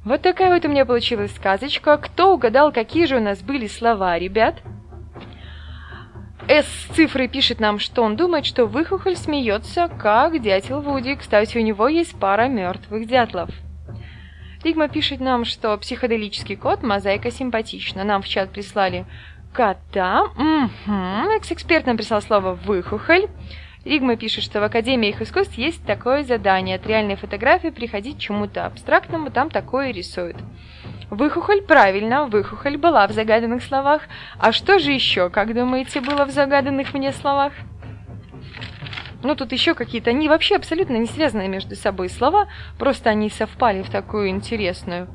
Вот 0.07 0.23
такая 0.23 0.55
вот 0.55 0.65
у 0.65 0.69
меня 0.69 0.87
получилась 0.87 1.35
сказочка. 1.35 1.99
Кто 1.99 2.33
угадал, 2.33 2.73
какие 2.73 3.05
же 3.05 3.17
у 3.17 3.21
нас 3.21 3.43
были 3.43 3.67
слова, 3.67 4.19
ребят? 4.19 4.63
С 6.49 6.95
цифры 6.95 7.27
пишет 7.27 7.59
нам, 7.59 7.81
что 7.81 8.03
он 8.03 8.15
думает, 8.15 8.47
что 8.47 8.67
Выхухоль 8.67 9.17
смеется, 9.17 9.89
как 9.89 10.41
дятел 10.41 10.81
Вуди. 10.81 11.17
Кстати, 11.17 11.59
у 11.59 11.61
него 11.61 11.89
есть 11.89 12.19
пара 12.19 12.47
мертвых 12.47 13.09
дятлов. 13.09 13.51
Ригма 14.63 14.89
пишет 14.89 15.21
нам, 15.21 15.45
что 15.45 15.77
психоделический 15.77 16.57
кот 16.57 16.83
мозаика 16.83 17.31
симпатична. 17.31 18.05
Нам 18.05 18.23
в 18.23 18.29
чат 18.29 18.51
прислали 18.51 19.07
кота. 19.53 20.23
Угу. 20.23 21.37
Экс-эксперт 21.37 21.87
нам 21.87 21.97
прислал 21.97 22.23
слово 22.23 22.55
«выхухоль». 22.55 23.27
Ригма 23.85 24.17
пишет, 24.17 24.43
что 24.43 24.61
в 24.61 24.65
Академии 24.65 25.11
их 25.11 25.23
искусств 25.23 25.55
есть 25.55 25.85
такое 25.87 26.25
задание. 26.25 26.77
От 26.77 26.87
реальной 26.87 27.15
фотографии 27.15 27.69
приходить 27.69 28.17
к 28.17 28.21
чему-то 28.21 28.67
абстрактному, 28.67 29.31
там 29.31 29.51
такое 29.51 29.93
рисуют. 29.93 30.37
Выхухоль 31.11 31.63
правильно, 31.63 32.27
выхухоль 32.27 32.77
была 32.77 33.07
в 33.07 33.13
загаданных 33.13 33.63
словах. 33.63 34.03
А 34.39 34.53
что 34.53 34.79
же 34.79 34.93
еще, 34.93 35.31
как 35.31 35.55
думаете, 35.55 36.01
было 36.01 36.25
в 36.25 36.31
загаданных 36.31 36.95
мне 36.95 37.13
словах? 37.13 37.53
Ну, 39.23 39.35
тут 39.35 39.53
еще 39.53 39.75
какие-то, 39.75 40.11
они 40.11 40.29
вообще 40.29 40.57
абсолютно 40.57 40.97
не 40.97 41.07
связанные 41.07 41.49
между 41.49 41.75
собой 41.75 42.09
слова, 42.09 42.49
просто 42.79 43.11
они 43.11 43.31
совпали 43.31 43.83
в 43.83 43.91
такую 43.91 44.29
интересную 44.29 45.09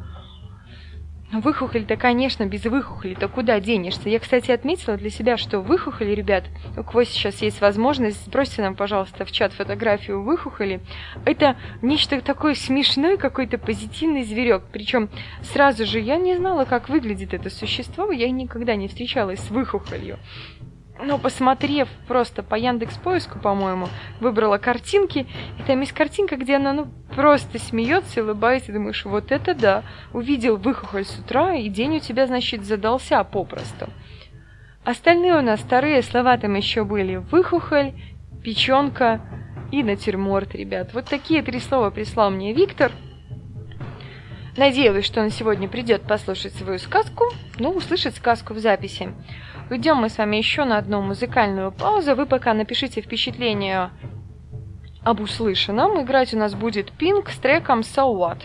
Выхухоль-то, 1.31 1.95
конечно, 1.95 2.45
без 2.45 2.65
выхухоли-то 2.65 3.29
куда 3.29 3.59
денешься? 3.61 4.09
Я, 4.09 4.19
кстати, 4.19 4.51
отметила 4.51 4.97
для 4.97 5.09
себя, 5.09 5.37
что 5.37 5.61
выхухоли, 5.61 6.11
ребят, 6.11 6.43
у 6.75 6.83
кого 6.83 7.05
сейчас 7.05 7.41
есть 7.41 7.61
возможность, 7.61 8.25
сбросьте 8.25 8.61
нам, 8.61 8.75
пожалуйста, 8.75 9.23
в 9.23 9.31
чат 9.31 9.53
фотографию 9.53 10.23
выхухоли. 10.23 10.81
Это 11.23 11.55
нечто 11.81 12.19
такое 12.19 12.53
смешное, 12.53 13.15
какой-то 13.15 13.57
позитивный 13.57 14.23
зверек. 14.23 14.63
Причем 14.73 15.09
сразу 15.41 15.85
же 15.85 15.99
я 15.99 16.17
не 16.17 16.35
знала, 16.35 16.65
как 16.65 16.89
выглядит 16.89 17.33
это 17.33 17.49
существо, 17.49 18.11
я 18.11 18.29
никогда 18.29 18.75
не 18.75 18.89
встречалась 18.89 19.39
с 19.39 19.49
выхухолью. 19.49 20.19
Но 21.03 21.17
посмотрев 21.17 21.89
просто 22.07 22.43
по 22.43 22.55
Яндекс 22.55 22.95
поиску, 22.97 23.39
по-моему, 23.39 23.87
выбрала 24.19 24.59
картинки, 24.59 25.25
и 25.59 25.63
там 25.65 25.79
есть 25.79 25.93
картинка, 25.93 26.35
где 26.35 26.57
она, 26.57 26.73
ну, 26.73 26.87
просто 27.15 27.57
смеется 27.57 28.23
улыбается, 28.23 28.71
и 28.71 28.75
думаешь, 28.75 29.03
вот 29.05 29.31
это 29.31 29.55
да, 29.55 29.83
увидел 30.13 30.57
выхухоль 30.57 31.05
с 31.05 31.17
утра, 31.17 31.55
и 31.55 31.69
день 31.69 31.97
у 31.97 31.99
тебя, 31.99 32.27
значит, 32.27 32.65
задался 32.65 33.23
попросту. 33.23 33.89
Остальные 34.83 35.37
у 35.37 35.41
нас 35.41 35.59
вторые 35.59 36.01
слова 36.03 36.37
там 36.37 36.55
еще 36.55 36.83
были 36.83 37.15
выхухоль, 37.15 37.93
печенка 38.43 39.21
и 39.71 39.83
натюрморт, 39.83 40.53
ребят. 40.53 40.93
Вот 40.93 41.05
такие 41.05 41.41
три 41.41 41.59
слова 41.59 41.89
прислал 41.89 42.29
мне 42.29 42.53
Виктор. 42.53 42.91
Надеялась, 44.57 45.05
что 45.05 45.21
он 45.21 45.29
сегодня 45.29 45.69
придет 45.69 46.01
послушать 46.03 46.53
свою 46.53 46.77
сказку, 46.77 47.25
ну, 47.57 47.71
услышать 47.71 48.15
сказку 48.15 48.53
в 48.53 48.59
записи. 48.59 49.13
Уйдем 49.71 49.99
мы 49.99 50.09
с 50.09 50.17
вами 50.17 50.35
еще 50.35 50.65
на 50.65 50.77
одну 50.77 51.01
музыкальную 51.01 51.71
паузу. 51.71 52.13
Вы 52.13 52.25
пока 52.25 52.53
напишите 52.53 52.99
впечатление 52.99 53.91
об 55.01 55.21
услышанном. 55.21 56.01
Играть 56.01 56.33
у 56.33 56.37
нас 56.37 56.55
будет 56.55 56.91
Pink 56.99 57.31
с 57.31 57.37
треком 57.37 57.79
So 57.79 58.13
What. 58.13 58.39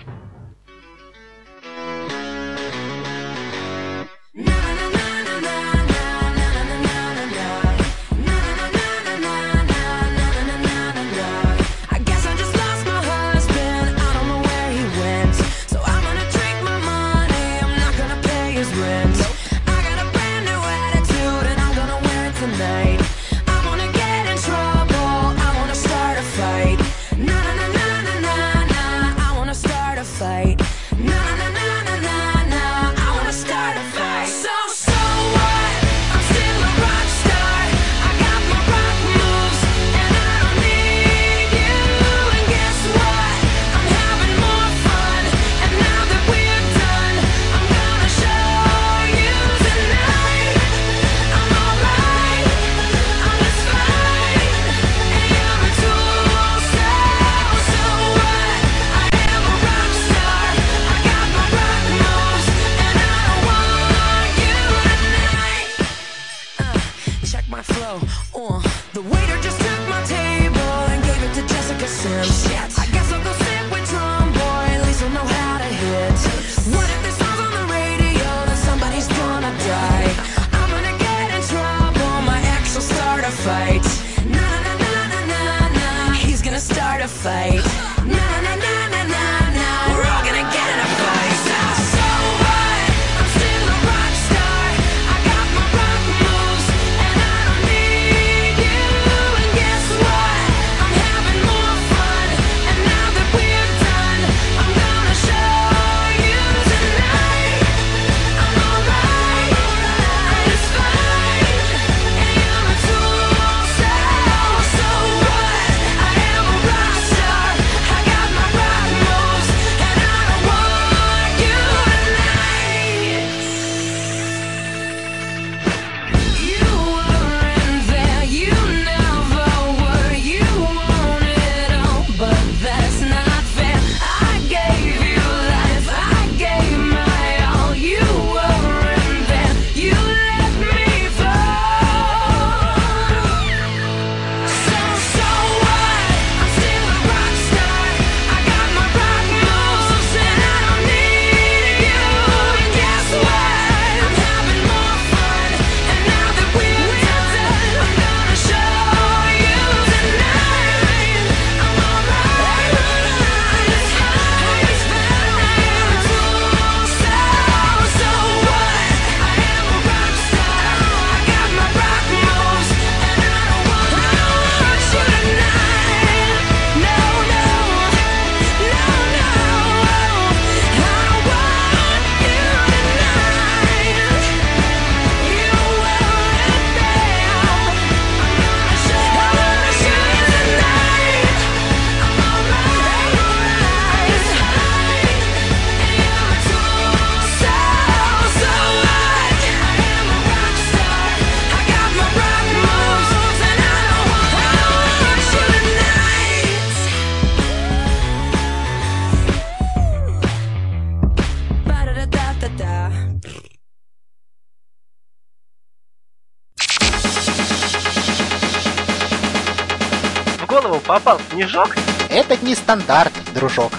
Стандарт, 222.66 223.12
дружок. 223.32 223.70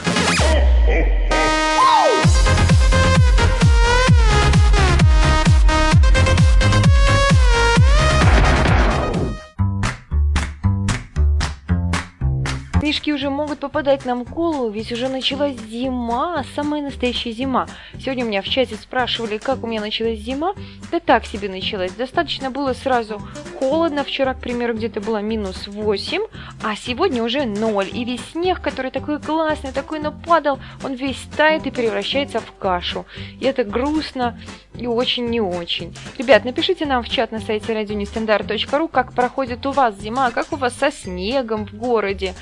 Снежки 12.79 13.11
уже 13.11 13.29
могут 13.29 13.59
попадать 13.59 14.05
нам 14.05 14.23
в 14.23 14.29
голову, 14.29 14.69
ведь 14.69 14.93
уже 14.93 15.09
началась 15.09 15.57
зима, 15.69 16.45
самая 16.55 16.81
настоящая 16.81 17.33
зима. 17.33 17.67
Сегодня 17.99 18.25
у 18.25 18.27
меня 18.27 18.41
в 18.41 18.49
чате 18.49 18.75
спрашивали, 18.75 19.37
как 19.37 19.63
у 19.63 19.67
меня 19.67 19.81
началась 19.81 20.19
зима. 20.19 20.53
Да 20.91 20.99
так 20.99 21.25
себе 21.25 21.49
началась. 21.49 21.91
Достаточно 21.91 22.51
было 22.51 22.73
сразу 22.73 23.21
холодно. 23.59 24.03
Вчера, 24.03 24.33
к 24.33 24.39
примеру, 24.39 24.73
где-то 24.73 25.01
было 25.01 25.21
минус 25.21 25.67
8, 25.67 26.21
а 26.63 26.75
сегодня 26.75 27.23
уже 27.23 27.45
0. 27.45 27.89
И 27.91 28.05
весь 28.05 28.21
снег, 28.31 28.61
который 28.61 28.91
такой 28.91 29.19
классный, 29.19 29.71
такой 29.71 29.99
нападал, 29.99 30.59
он 30.83 30.93
весь 30.93 31.21
тает 31.35 31.65
и 31.65 31.71
превращается 31.71 32.39
в 32.39 32.51
кашу. 32.57 33.05
И 33.39 33.45
это 33.45 33.63
грустно 33.63 34.39
и 34.75 34.87
очень 34.87 35.25
не 35.25 35.41
очень. 35.41 35.95
Ребят, 36.17 36.45
напишите 36.45 36.85
нам 36.85 37.03
в 37.03 37.09
чат 37.09 37.31
на 37.31 37.39
сайте 37.39 37.73
радионестандарт.ру, 37.73 38.87
как 38.87 39.13
проходит 39.13 39.65
у 39.65 39.71
вас 39.71 39.95
зима, 39.99 40.31
как 40.31 40.51
у 40.53 40.55
вас 40.55 40.73
со 40.73 40.91
снегом 40.91 41.65
в 41.65 41.73
городе. 41.73 42.35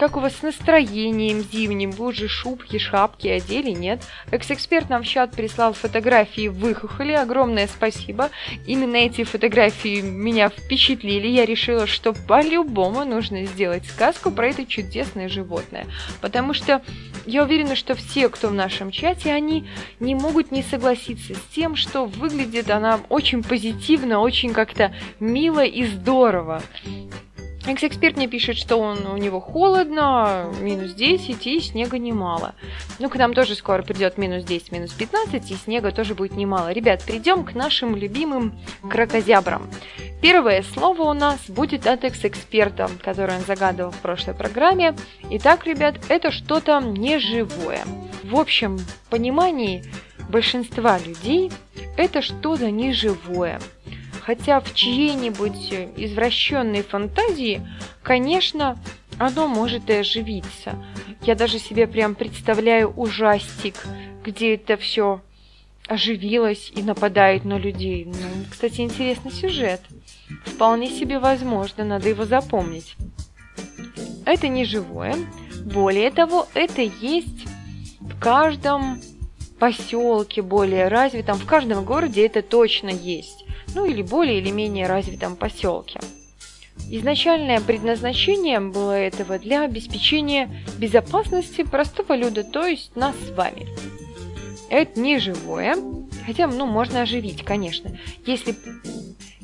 Как 0.00 0.16
у 0.16 0.20
вас 0.20 0.36
с 0.36 0.42
настроением 0.42 1.42
зимним? 1.42 1.90
Вы 1.90 2.06
уже 2.06 2.26
шубки, 2.26 2.78
шапки 2.78 3.28
одели, 3.28 3.68
нет? 3.68 4.02
Экс-эксперт 4.30 4.88
нам 4.88 5.02
в 5.02 5.06
чат 5.06 5.32
прислал 5.32 5.74
фотографии 5.74 6.48
выхухоли. 6.48 7.12
Огромное 7.12 7.66
спасибо. 7.66 8.30
Именно 8.66 8.96
эти 8.96 9.24
фотографии 9.24 10.00
меня 10.00 10.48
впечатлили. 10.48 11.28
Я 11.28 11.44
решила, 11.44 11.86
что 11.86 12.14
по-любому 12.14 13.04
нужно 13.04 13.44
сделать 13.44 13.84
сказку 13.84 14.30
про 14.30 14.48
это 14.48 14.64
чудесное 14.64 15.28
животное. 15.28 15.84
Потому 16.22 16.54
что 16.54 16.80
я 17.26 17.42
уверена, 17.42 17.76
что 17.76 17.94
все, 17.94 18.30
кто 18.30 18.48
в 18.48 18.54
нашем 18.54 18.90
чате, 18.90 19.34
они 19.34 19.68
не 20.00 20.14
могут 20.14 20.50
не 20.50 20.62
согласиться 20.62 21.34
с 21.34 21.54
тем, 21.54 21.76
что 21.76 22.06
выглядит 22.06 22.70
она 22.70 23.00
очень 23.10 23.42
позитивно, 23.42 24.20
очень 24.20 24.54
как-то 24.54 24.94
мило 25.18 25.62
и 25.62 25.84
здорово. 25.84 26.62
Экс-эксперт 27.66 28.16
мне 28.16 28.26
пишет, 28.26 28.56
что 28.56 28.76
он, 28.76 29.06
у 29.06 29.16
него 29.18 29.38
холодно, 29.38 30.50
минус 30.60 30.94
10 30.94 31.46
и 31.46 31.60
снега 31.60 31.98
немало. 31.98 32.54
Ну, 32.98 33.10
к 33.10 33.16
нам 33.16 33.34
тоже 33.34 33.54
скоро 33.54 33.82
придет 33.82 34.16
минус 34.16 34.44
10, 34.44 34.72
минус 34.72 34.92
15, 34.92 35.50
и 35.50 35.54
снега 35.54 35.92
тоже 35.92 36.14
будет 36.14 36.32
немало. 36.32 36.72
Ребят, 36.72 37.04
перейдем 37.04 37.44
к 37.44 37.54
нашим 37.54 37.96
любимым 37.96 38.58
крокозябрам. 38.88 39.68
Первое 40.22 40.62
слово 40.62 41.02
у 41.02 41.12
нас 41.12 41.38
будет 41.48 41.86
от 41.86 42.04
экс-эксперта, 42.04 42.90
который 43.02 43.36
он 43.36 43.42
загадывал 43.42 43.90
в 43.90 43.98
прошлой 43.98 44.34
программе. 44.34 44.96
Итак, 45.30 45.66
ребят, 45.66 45.96
это 46.08 46.30
что-то 46.30 46.80
неживое. 46.80 47.84
В 48.24 48.36
общем 48.36 48.78
понимании 49.10 49.84
большинства 50.30 50.98
людей 50.98 51.50
это 51.96 52.22
что-то 52.22 52.70
неживое. 52.70 53.60
Хотя 54.20 54.60
в 54.60 54.74
чьей-нибудь 54.74 55.72
извращенной 55.96 56.82
фантазии, 56.82 57.66
конечно, 58.02 58.78
оно 59.18 59.48
может 59.48 59.90
и 59.90 59.94
оживиться. 59.94 60.74
Я 61.22 61.34
даже 61.34 61.58
себе 61.58 61.86
прям 61.86 62.14
представляю 62.14 62.90
ужастик, 62.90 63.74
где 64.24 64.54
это 64.54 64.76
все 64.76 65.20
оживилось 65.86 66.70
и 66.74 66.82
нападает 66.82 67.44
на 67.44 67.58
людей. 67.58 68.04
Ну, 68.04 68.44
кстати, 68.50 68.82
интересный 68.82 69.32
сюжет. 69.32 69.80
Вполне 70.44 70.88
себе 70.88 71.18
возможно, 71.18 71.84
надо 71.84 72.08
его 72.08 72.24
запомнить. 72.24 72.94
Это 74.24 74.48
не 74.48 74.64
живое. 74.64 75.16
Более 75.64 76.10
того, 76.10 76.46
это 76.54 76.82
есть 76.82 77.46
в 77.98 78.18
каждом 78.20 79.00
поселке 79.58 80.42
более 80.42 80.88
развитом, 80.88 81.36
в 81.36 81.44
каждом 81.44 81.84
городе 81.84 82.24
это 82.24 82.42
точно 82.42 82.88
есть. 82.88 83.39
Ну 83.74 83.84
или 83.84 84.02
более 84.02 84.38
или 84.38 84.50
менее 84.50 84.86
развитом 84.86 85.36
поселке. 85.36 86.00
Изначальное 86.90 87.60
предназначение 87.60 88.58
было 88.60 88.92
этого 88.92 89.38
для 89.38 89.62
обеспечения 89.62 90.50
безопасности 90.78 91.62
простого 91.62 92.16
люда, 92.16 92.42
то 92.42 92.66
есть 92.66 92.96
нас 92.96 93.14
с 93.16 93.30
вами. 93.36 93.68
Это 94.70 94.98
не 94.98 95.18
живое, 95.18 95.76
хотя, 96.26 96.46
ну, 96.46 96.66
можно 96.66 97.02
оживить, 97.02 97.44
конечно. 97.44 97.96
Если 98.24 98.56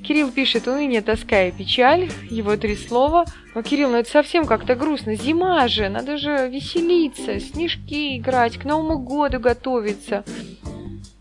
Кирилл 0.06 0.30
пишет 0.30 0.68
«Уныние, 0.68 1.02
тоска 1.02 1.48
и 1.48 1.50
печаль», 1.50 2.08
его 2.30 2.56
три 2.56 2.76
слова. 2.76 3.24
Но, 3.54 3.62
Кирилл, 3.62 3.90
ну 3.90 3.96
это 3.96 4.08
совсем 4.08 4.46
как-то 4.46 4.76
грустно. 4.76 5.16
Зима 5.16 5.66
же, 5.66 5.88
надо 5.88 6.16
же 6.16 6.48
веселиться, 6.48 7.40
снежки 7.40 8.16
играть, 8.16 8.56
к 8.56 8.64
Новому 8.64 8.98
году 8.98 9.40
готовиться. 9.40 10.24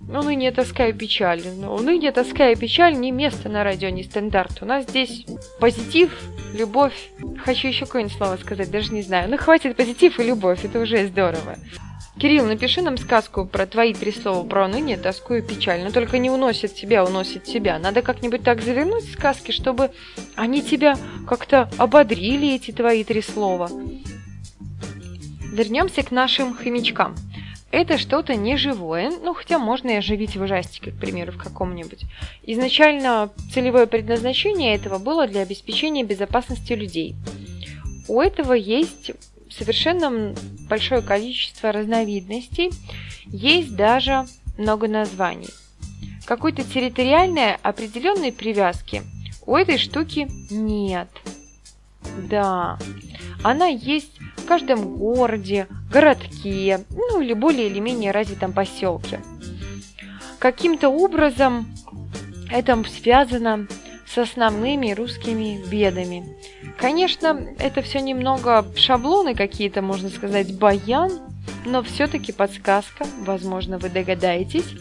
Уныние, 0.08 0.51
тоска 0.51 0.88
и 0.88 0.93
печаль. 0.93 1.41
Но 1.58 1.76
уныние, 1.76 2.12
тоска 2.12 2.49
и 2.49 2.56
печаль 2.56 2.97
не 2.97 3.12
место 3.12 3.49
на 3.49 3.64
радио, 3.64 3.89
не 3.89 4.03
стандарт. 4.03 4.62
У 4.62 4.66
нас 4.66 4.86
здесь 4.86 5.26
позитив, 5.60 6.12
любовь. 6.53 7.10
Хочу 7.43 7.68
еще 7.68 7.86
какое-нибудь 7.86 8.18
слово 8.18 8.38
сказать, 8.38 8.70
даже 8.70 8.93
не 8.93 9.01
знаю. 9.01 9.30
Ну, 9.30 9.38
хватит 9.38 9.76
позитив 9.76 10.20
и 10.20 10.24
любовь, 10.24 10.64
это 10.64 10.80
уже 10.80 11.08
здорово. 11.08 11.56
Кирилл, 12.20 12.45
напиши 12.45 12.82
нам 12.82 12.97
сказку 12.97 13.45
про 13.45 13.66
твои 13.66 13.93
три 13.93 14.12
слова 14.14 14.47
про 14.47 14.66
уныние, 14.66 14.95
тоску 14.95 15.34
и 15.34 15.41
печаль. 15.41 15.84
Но 15.84 15.91
только 15.91 16.18
не 16.18 16.30
уносит 16.30 16.74
тебя, 16.74 17.03
уносит 17.03 17.43
тебя. 17.43 17.78
Надо 17.78 18.01
как-нибудь 18.01 18.43
так 18.43 18.62
завернуть 18.62 19.12
сказки, 19.12 19.51
чтобы 19.51 19.91
они 20.36 20.62
тебя 20.62 20.97
как-то 21.28 21.70
ободрили, 21.78 22.56
эти 22.56 22.72
твои 22.72 23.03
три 23.03 23.22
слова. 23.22 23.70
Вернемся 25.51 26.03
к 26.03 26.12
нашим 26.12 26.53
хомячкам. 26.53 27.16
Это 27.72 27.97
что-то 27.97 28.36
неживое, 28.36 29.11
ну 29.22 29.34
хотя 29.34 29.59
можно 29.59 29.89
и 29.89 29.95
оживить 29.95 30.38
в 30.38 30.41
ужастике, 30.41 30.91
к 30.91 30.97
примеру, 30.97 31.34
в 31.34 31.38
каком-нибудь. 31.38 32.05
Изначально 32.43 33.32
целевое 33.53 33.86
предназначение 33.86 34.76
этого 34.76 34.97
было 34.97 35.28
для 35.28 35.41
обеспечения 35.41 36.03
безопасности 36.03 36.74
людей. 36.74 37.16
У 38.07 38.22
этого 38.22 38.53
есть 38.53 39.11
совершенно 39.49 40.34
большое 40.70 41.01
количество 41.01 41.72
разновидностей, 41.72 42.72
есть 43.26 43.76
даже 43.76 44.26
много 44.57 44.88
названий. 44.88 45.49
Какой-то 46.26 46.63
территориальной 46.63 47.55
определенной 47.55 48.32
привязки 48.32 49.03
у 49.45 49.55
этой 49.55 49.78
штуки 49.78 50.28
нет. 50.49 51.09
Да, 52.30 52.78
она 53.43 53.68
есть 53.68 54.20
в 54.38 54.45
каждом 54.45 54.97
городе, 54.97 55.68
городке, 55.91 56.84
ну 56.91 57.22
или 57.22 57.34
более 57.34 57.68
или 57.68 57.80
менее 57.80 58.12
развитом 58.12 58.53
поселке. 58.53 59.20
Каким-то 60.39 60.89
образом 60.89 61.68
это 62.51 62.82
связано 62.84 63.68
с 64.08 64.18
основными 64.18 64.93
русскими 64.93 65.64
бедами. 65.68 66.26
Конечно, 66.78 67.47
это 67.60 67.82
все 67.82 67.99
немного 68.01 68.66
шаблоны 68.76 69.34
какие-то, 69.34 69.82
можно 69.82 70.10
сказать, 70.10 70.58
баян, 70.58 71.12
но 71.66 71.82
все-таки 71.84 72.32
подсказка, 72.32 73.06
возможно, 73.26 73.78
вы 73.78 73.89
догадаетесь. 73.89 74.76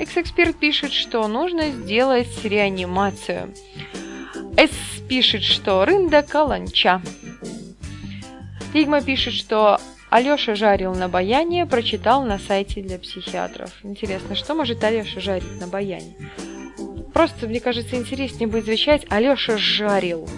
Экс-эксперт 0.00 0.56
пишет, 0.56 0.92
что 0.92 1.26
нужно 1.28 1.70
сделать 1.70 2.44
реанимацию. 2.44 3.54
С 4.56 5.00
пишет, 5.08 5.42
что 5.42 5.84
рында 5.84 6.22
каланча. 6.22 7.02
Фигма 8.72 9.02
пишет, 9.02 9.34
что 9.34 9.80
Алёша 10.10 10.54
жарил 10.54 10.94
на 10.94 11.08
баяне, 11.08 11.66
прочитал 11.66 12.24
на 12.24 12.38
сайте 12.38 12.80
для 12.80 12.98
психиатров. 12.98 13.70
Интересно, 13.82 14.34
что 14.34 14.54
может 14.54 14.82
Алёша 14.84 15.20
жарить 15.20 15.60
на 15.60 15.66
баяне? 15.66 16.14
Просто, 17.12 17.46
мне 17.46 17.60
кажется, 17.60 17.96
интереснее 17.96 18.48
будет 18.48 18.64
звучать 18.64 19.06
Алёша 19.10 19.58
жарил 19.58 20.28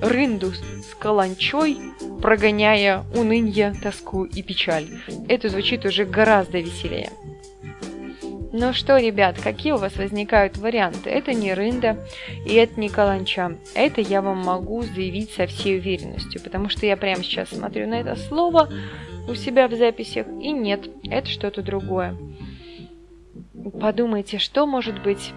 рынду 0.00 0.52
с 0.52 0.94
каланчой, 0.98 1.78
прогоняя 2.20 3.04
унынье, 3.14 3.74
тоску 3.82 4.24
и 4.24 4.42
печаль. 4.42 4.88
Это 5.28 5.48
звучит 5.48 5.84
уже 5.84 6.04
гораздо 6.04 6.58
веселее. 6.58 7.10
Ну 8.56 8.72
что, 8.72 8.98
ребят, 8.98 9.36
какие 9.42 9.72
у 9.72 9.78
вас 9.78 9.96
возникают 9.96 10.56
варианты? 10.58 11.10
Это 11.10 11.32
не 11.32 11.52
рында 11.54 11.96
и 12.46 12.54
это 12.54 12.78
не 12.78 12.88
каланча. 12.88 13.58
Это 13.74 14.00
я 14.00 14.22
вам 14.22 14.44
могу 14.44 14.82
заявить 14.82 15.32
со 15.32 15.48
всей 15.48 15.78
уверенностью, 15.78 16.40
потому 16.40 16.68
что 16.68 16.86
я 16.86 16.96
прямо 16.96 17.24
сейчас 17.24 17.48
смотрю 17.48 17.88
на 17.88 17.94
это 17.94 18.14
слово 18.14 18.68
у 19.26 19.34
себя 19.34 19.66
в 19.66 19.74
записях, 19.74 20.28
и 20.40 20.52
нет, 20.52 20.88
это 21.02 21.26
что-то 21.28 21.62
другое. 21.62 22.16
Подумайте, 23.80 24.38
что 24.38 24.66
может 24.66 25.02
быть? 25.02 25.32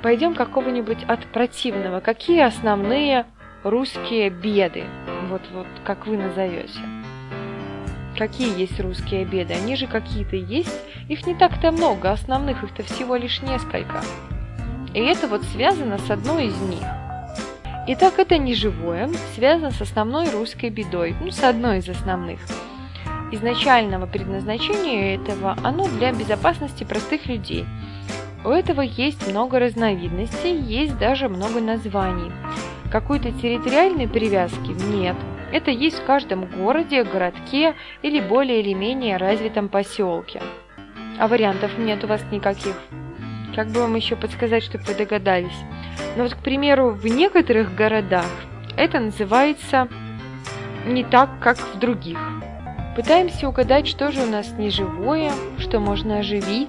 Пойдем 0.00 0.36
какого-нибудь 0.36 1.02
от 1.08 1.26
противного. 1.32 1.98
Какие 1.98 2.42
основные 2.42 3.26
русские 3.64 4.30
беды? 4.30 4.84
Вот, 5.28 5.42
вот 5.52 5.66
как 5.84 6.06
вы 6.06 6.16
назовете. 6.16 7.01
Какие 8.22 8.56
есть 8.56 8.78
русские 8.78 9.24
беды? 9.24 9.54
Они 9.54 9.74
же 9.74 9.88
какие-то 9.88 10.36
есть. 10.36 10.80
Их 11.08 11.26
не 11.26 11.34
так-то 11.34 11.72
много, 11.72 12.12
основных 12.12 12.62
их-то 12.62 12.84
всего 12.84 13.16
лишь 13.16 13.42
несколько. 13.42 14.00
И 14.94 15.00
это 15.00 15.26
вот 15.26 15.42
связано 15.42 15.98
с 15.98 16.08
одной 16.08 16.46
из 16.46 16.56
них. 16.60 16.84
Итак, 17.88 18.20
это 18.20 18.38
не 18.38 18.54
живое, 18.54 19.10
связано 19.34 19.72
с 19.72 19.80
основной 19.80 20.30
русской 20.30 20.70
бедой, 20.70 21.16
ну, 21.20 21.32
с 21.32 21.42
одной 21.42 21.78
из 21.78 21.88
основных. 21.88 22.38
Изначального 23.32 24.06
предназначения 24.06 25.16
этого 25.16 25.56
оно 25.64 25.88
для 25.88 26.12
безопасности 26.12 26.84
простых 26.84 27.26
людей. 27.26 27.66
У 28.44 28.50
этого 28.50 28.82
есть 28.82 29.28
много 29.28 29.58
разновидностей, 29.58 30.56
есть 30.60 30.96
даже 30.96 31.28
много 31.28 31.60
названий. 31.60 32.30
Какой-то 32.92 33.32
территориальной 33.32 34.06
привязки 34.06 34.70
нет– 34.92 35.16
это 35.52 35.70
есть 35.70 36.00
в 36.00 36.04
каждом 36.04 36.46
городе, 36.46 37.04
городке 37.04 37.74
или 38.02 38.20
более 38.20 38.60
или 38.60 38.72
менее 38.72 39.16
развитом 39.16 39.68
поселке. 39.68 40.42
А 41.18 41.28
вариантов 41.28 41.76
нет 41.78 42.02
у 42.04 42.06
вас 42.06 42.22
никаких. 42.30 42.76
Как 43.54 43.68
бы 43.68 43.80
вам 43.80 43.94
еще 43.94 44.16
подсказать, 44.16 44.62
чтобы 44.64 44.84
вы 44.84 44.94
догадались? 44.94 45.58
Ну 46.16 46.22
вот, 46.22 46.34
к 46.34 46.38
примеру, 46.38 46.90
в 46.90 47.06
некоторых 47.06 47.74
городах 47.74 48.26
это 48.76 48.98
называется 48.98 49.88
не 50.86 51.04
так, 51.04 51.28
как 51.40 51.58
в 51.58 51.78
других. 51.78 52.18
Пытаемся 52.96 53.48
угадать, 53.48 53.86
что 53.86 54.10
же 54.10 54.22
у 54.22 54.26
нас 54.26 54.52
неживое, 54.52 55.32
что 55.58 55.80
можно 55.80 56.18
оживить, 56.18 56.68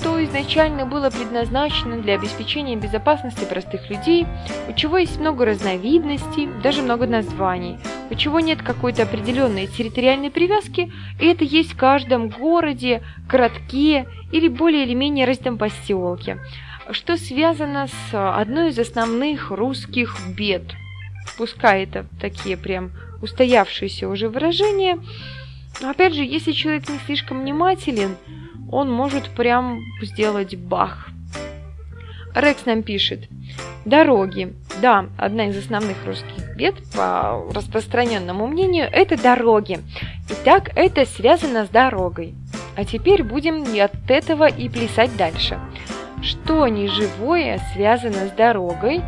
что 0.00 0.24
изначально 0.24 0.86
было 0.86 1.10
предназначено 1.10 2.00
для 2.00 2.14
обеспечения 2.14 2.74
безопасности 2.74 3.44
простых 3.44 3.90
людей, 3.90 4.26
у 4.66 4.72
чего 4.72 4.96
есть 4.96 5.20
много 5.20 5.44
разновидностей, 5.44 6.48
даже 6.62 6.80
много 6.80 7.06
названий, 7.06 7.78
у 8.10 8.14
чего 8.14 8.40
нет 8.40 8.62
какой-то 8.62 9.02
определенной 9.02 9.66
территориальной 9.66 10.30
привязки, 10.30 10.90
и 11.20 11.26
это 11.26 11.44
есть 11.44 11.74
в 11.74 11.76
каждом 11.76 12.30
городе, 12.30 13.02
городке 13.28 14.06
или 14.32 14.48
более 14.48 14.84
или 14.84 14.94
менее 14.94 15.26
развитом 15.26 15.58
поселке, 15.58 16.38
что 16.92 17.18
связано 17.18 17.86
с 17.86 18.40
одной 18.40 18.70
из 18.70 18.78
основных 18.78 19.50
русских 19.50 20.16
бед. 20.34 20.62
Пускай 21.36 21.84
это 21.84 22.06
такие 22.18 22.56
прям 22.56 22.92
устоявшиеся 23.20 24.08
уже 24.08 24.30
выражения, 24.30 24.98
но 25.82 25.90
опять 25.90 26.14
же, 26.14 26.22
если 26.22 26.52
человек 26.52 26.88
не 26.88 26.98
слишком 27.04 27.42
внимателен, 27.42 28.16
он 28.70 28.90
может 28.90 29.28
прям 29.30 29.80
сделать 30.00 30.56
бах. 30.56 31.08
Рекс 32.34 32.64
нам 32.64 32.82
пишет. 32.82 33.28
Дороги. 33.84 34.54
Да, 34.80 35.06
одна 35.18 35.48
из 35.48 35.56
основных 35.56 35.96
русских 36.06 36.56
бед, 36.56 36.76
по 36.94 37.44
распространенному 37.52 38.46
мнению, 38.46 38.88
это 38.90 39.20
дороги. 39.20 39.80
Итак, 40.28 40.70
это 40.76 41.06
связано 41.06 41.66
с 41.66 41.68
дорогой. 41.68 42.34
А 42.76 42.84
теперь 42.84 43.24
будем 43.24 43.64
от 43.80 44.10
этого 44.10 44.48
и 44.48 44.68
плясать 44.68 45.16
дальше. 45.16 45.58
Что 46.22 46.68
неживое 46.68 47.60
связано 47.72 48.28
с 48.28 48.30
дорогой, 48.32 49.02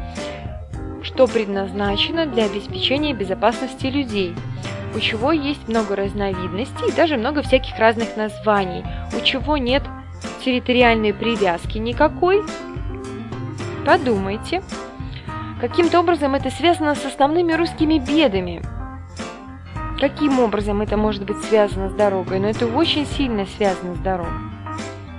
что 1.02 1.26
предназначено 1.26 2.26
для 2.26 2.46
обеспечения 2.46 3.14
безопасности 3.14 3.86
людей– 3.86 4.34
у 4.94 5.00
чего 5.00 5.32
есть 5.32 5.68
много 5.68 5.96
разновидностей 5.96 6.88
и 6.88 6.92
даже 6.92 7.16
много 7.16 7.42
всяких 7.42 7.78
разных 7.78 8.16
названий, 8.16 8.84
у 9.14 9.20
чего 9.24 9.56
нет 9.56 9.82
территориальной 10.44 11.14
привязки 11.14 11.78
никакой. 11.78 12.42
Подумайте. 13.84 14.62
Каким-то 15.60 16.00
образом 16.00 16.34
это 16.34 16.50
связано 16.50 16.94
с 16.94 17.04
основными 17.04 17.52
русскими 17.52 17.98
бедами. 17.98 18.62
Каким 20.00 20.40
образом 20.40 20.80
это 20.80 20.96
может 20.96 21.24
быть 21.24 21.40
связано 21.44 21.88
с 21.88 21.92
дорогой? 21.92 22.40
Но 22.40 22.48
это 22.48 22.66
очень 22.66 23.06
сильно 23.06 23.46
связано 23.46 23.94
с 23.94 23.98
дорогой. 23.98 24.32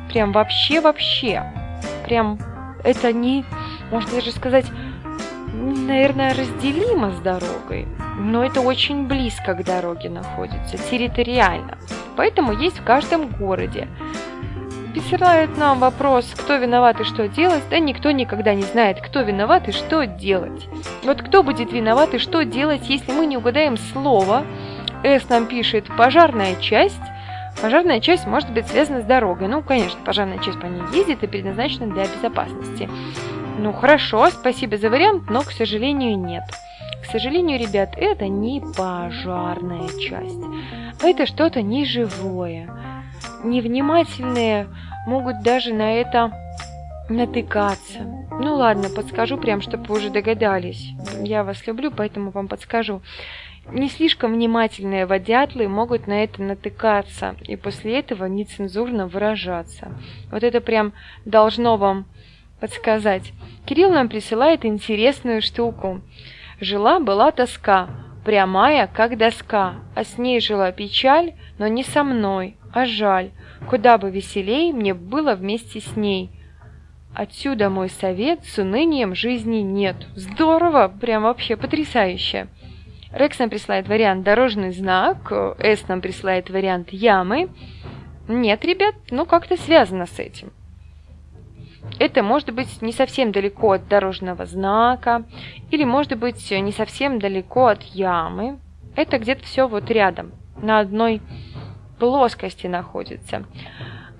Прям 0.10 0.34
вообще-вообще. 0.34 1.44
Прям 2.06 2.38
это 2.84 3.14
не, 3.14 3.46
можно 3.92 4.12
даже 4.12 4.32
сказать, 4.32 4.66
наверное, 5.54 6.34
разделимо 6.34 7.12
с 7.12 7.20
дорогой 7.20 7.88
но 8.18 8.44
это 8.44 8.62
очень 8.62 9.08
близко 9.08 9.54
к 9.54 9.64
дороге 9.64 10.10
находится, 10.10 10.78
территориально. 10.78 11.78
Поэтому 12.16 12.54
есть 12.54 12.80
в 12.80 12.84
каждом 12.84 13.28
городе. 13.28 13.88
Присылают 14.94 15.58
нам 15.58 15.80
вопрос, 15.80 16.32
кто 16.38 16.58
виноват 16.58 17.02
и 17.02 17.04
что 17.04 17.28
делать, 17.28 17.64
да 17.70 17.80
никто 17.80 18.12
никогда 18.12 18.54
не 18.54 18.62
знает, 18.62 19.02
кто 19.02 19.22
виноват 19.22 19.68
и 19.68 19.72
что 19.72 20.06
делать. 20.06 20.68
Вот 21.04 21.22
кто 21.24 21.42
будет 21.42 21.72
виноват 21.72 22.14
и 22.14 22.20
что 22.20 22.46
делать, 22.46 22.88
если 22.90 23.12
мы 23.12 23.26
не 23.26 23.38
угадаем 23.38 23.78
слово. 23.78 24.44
С 25.04 25.28
нам 25.30 25.48
пишет 25.48 25.86
«пожарная 25.98 26.56
часть», 26.56 27.02
Пожарная 27.62 28.00
часть 28.00 28.26
может 28.26 28.52
быть 28.52 28.68
связана 28.68 29.02
с 29.02 29.06
дорогой. 29.06 29.48
Ну, 29.48 29.62
конечно, 29.62 30.00
пожарная 30.04 30.40
часть 30.40 30.60
по 30.60 30.66
ней 30.66 30.82
ездит 30.92 31.24
и 31.24 31.28
предназначена 31.28 31.88
для 31.88 32.08
безопасности. 32.08 32.90
Ну, 33.60 33.72
хорошо, 33.74 34.30
спасибо 34.32 34.78
за 34.78 34.90
вариант, 34.90 35.30
но, 35.30 35.42
к 35.42 35.52
сожалению, 35.52 36.18
нет. 36.18 36.44
К 37.04 37.06
сожалению, 37.06 37.60
ребят, 37.60 37.96
это 37.98 38.28
не 38.28 38.62
пожарная 38.62 39.90
часть. 40.00 40.40
Это 41.04 41.26
что-то 41.26 41.62
неживое. 41.62 42.70
Невнимательные 43.44 44.68
могут 45.06 45.44
даже 45.44 45.74
на 45.74 45.94
это 45.94 46.32
натыкаться. 47.10 48.00
Ну 48.32 48.56
ладно, 48.56 48.90
подскажу 48.90 49.38
прям, 49.38 49.62
чтобы 49.62 49.84
вы 49.86 49.98
уже 49.98 50.10
догадались. 50.10 50.92
Я 51.22 51.44
вас 51.44 51.68
люблю, 51.68 51.92
поэтому 51.92 52.32
вам 52.32 52.48
подскажу. 52.48 53.02
Не 53.70 53.90
слишком 53.90 54.34
внимательные 54.34 55.06
водятлы 55.06 55.68
могут 55.68 56.08
на 56.08 56.24
это 56.24 56.42
натыкаться 56.42 57.36
и 57.42 57.58
после 57.58 58.00
этого 58.00 58.26
нецензурно 58.26 59.08
выражаться. 59.08 59.92
Вот 60.32 60.44
это 60.44 60.62
прям 60.62 60.94
должно 61.26 61.76
вам 61.76 62.06
подсказать. 62.62 63.34
Кирилл 63.66 63.92
нам 63.92 64.08
присылает 64.08 64.66
интересную 64.66 65.42
штуку. 65.42 66.02
Жила-была 66.64 67.34
тоска, 67.34 67.90
прямая, 68.24 68.88
как 68.88 69.18
доска, 69.18 69.74
а 69.96 70.06
с 70.06 70.18
ней 70.18 70.40
жила 70.40 70.72
печаль, 70.72 71.34
но 71.58 71.68
не 71.68 71.84
со 71.84 72.06
мной, 72.06 72.56
а 72.74 72.86
жаль. 72.86 73.32
Куда 73.70 73.98
бы 73.98 74.10
веселей 74.10 74.72
мне 74.72 74.94
было 74.94 75.36
вместе 75.36 75.82
с 75.82 75.98
ней. 75.98 76.30
Отсюда 77.14 77.70
мой 77.70 77.90
совет, 77.90 78.46
с 78.46 78.60
унынием 78.60 79.14
жизни 79.14 79.58
нет. 79.58 80.08
Здорово, 80.16 80.88
прям 80.88 81.24
вообще 81.24 81.58
потрясающе. 81.58 82.48
Рекс 83.12 83.40
нам 83.40 83.50
присылает 83.50 83.90
вариант 83.90 84.24
дорожный 84.24 84.72
знак, 84.72 85.34
С 85.60 85.86
нам 85.90 86.00
присылает 86.00 86.50
вариант 86.50 86.94
ямы. 86.94 87.50
Нет, 88.30 88.64
ребят, 88.64 88.96
ну 89.12 89.26
как-то 89.26 89.58
связано 89.58 90.06
с 90.06 90.18
этим. 90.18 90.54
Это 92.00 92.24
может 92.24 92.54
быть 92.54 92.82
не 92.82 92.92
совсем 92.92 93.32
далеко 93.32 93.74
от 93.74 93.88
дорожного 93.88 94.46
знака, 94.46 95.26
или 95.72 95.84
может 95.84 96.18
быть 96.18 96.52
не 96.52 96.72
совсем 96.72 97.20
далеко 97.20 97.68
от 97.68 97.84
ямы. 97.84 98.60
Это 98.96 99.20
где-то 99.20 99.44
все 99.44 99.68
вот 99.68 99.90
рядом, 99.90 100.32
на 100.58 100.80
одной 100.80 101.22
плоскости 102.00 102.68
находится. 102.68 103.46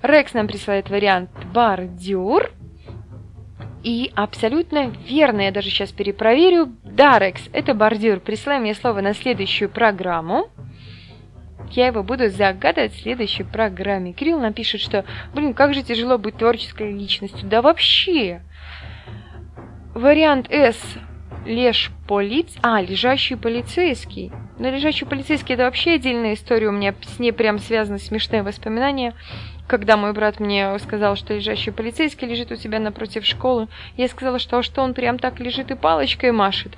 Рекс 0.02 0.34
нам 0.34 0.46
присылает 0.46 0.90
вариант 0.90 1.30
бордюр– 1.52 2.52
и 3.84 4.10
абсолютно 4.14 4.90
верно, 5.06 5.42
я 5.42 5.52
даже 5.52 5.68
сейчас 5.68 5.92
перепроверю. 5.92 6.72
Дарекс, 6.84 7.42
это 7.52 7.74
бордюр. 7.74 8.18
Присылай 8.18 8.58
мне 8.58 8.74
слово 8.74 9.02
на 9.02 9.12
следующую 9.12 9.68
программу. 9.68 10.48
Я 11.70 11.88
его 11.88 12.02
буду 12.02 12.28
загадывать 12.28 12.92
в 12.92 13.02
следующей 13.02 13.42
программе. 13.42 14.12
Кирилл 14.12 14.40
напишет, 14.40 14.80
что, 14.80 15.04
блин, 15.34 15.54
как 15.54 15.74
же 15.74 15.82
тяжело 15.82 16.18
быть 16.18 16.36
творческой 16.36 16.92
личностью. 16.92 17.48
Да 17.48 17.62
вообще. 17.62 18.42
Вариант 19.94 20.50
С. 20.50 20.78
Леж 21.44 21.90
полиц... 22.08 22.54
А, 22.62 22.80
лежащий 22.80 23.36
полицейский. 23.36 24.32
Но 24.58 24.70
лежащий 24.70 25.04
полицейский 25.04 25.54
это 25.54 25.64
вообще 25.64 25.94
отдельная 25.94 26.34
история. 26.34 26.68
У 26.68 26.72
меня 26.72 26.94
с 27.02 27.18
ней 27.18 27.32
прям 27.32 27.58
связаны 27.58 27.98
смешные 27.98 28.42
воспоминания 28.42 29.14
когда 29.66 29.96
мой 29.96 30.12
брат 30.12 30.40
мне 30.40 30.78
сказал, 30.78 31.16
что 31.16 31.34
лежащий 31.34 31.70
полицейский 31.70 32.28
лежит 32.28 32.52
у 32.52 32.56
себя 32.56 32.78
напротив 32.78 33.24
школы, 33.24 33.68
я 33.96 34.08
сказала, 34.08 34.38
что, 34.38 34.62
что 34.62 34.82
он 34.82 34.94
прям 34.94 35.18
так 35.18 35.40
лежит 35.40 35.70
и 35.70 35.74
палочкой 35.74 36.32
машет. 36.32 36.76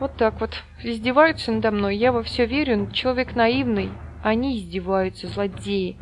Вот 0.00 0.16
так 0.16 0.40
вот. 0.40 0.62
Издеваются 0.82 1.50
надо 1.52 1.70
мной, 1.70 1.96
я 1.96 2.12
во 2.12 2.22
все 2.22 2.46
верю, 2.46 2.90
человек 2.92 3.34
наивный. 3.34 3.90
Они 4.22 4.56
издеваются, 4.56 5.26
злодеи. 5.26 5.96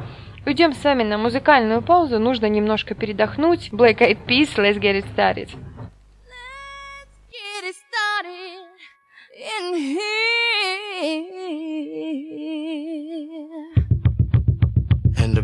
Уйдем 0.44 0.72
с 0.72 0.82
вами 0.84 1.04
на 1.04 1.18
музыкальную 1.18 1.82
паузу, 1.82 2.18
нужно 2.18 2.46
немножко 2.46 2.94
передохнуть. 2.94 3.70
Black 3.72 3.98
Eyed 3.98 4.18
Peas, 4.26 4.56
let's 4.56 4.78
get 4.78 4.96
it 4.96 5.06
started. 5.14 5.50
Let's 5.50 7.14
get 7.30 7.64
it 7.64 7.76
started 7.76 8.66
in 9.34 9.74
here. 9.74 10.22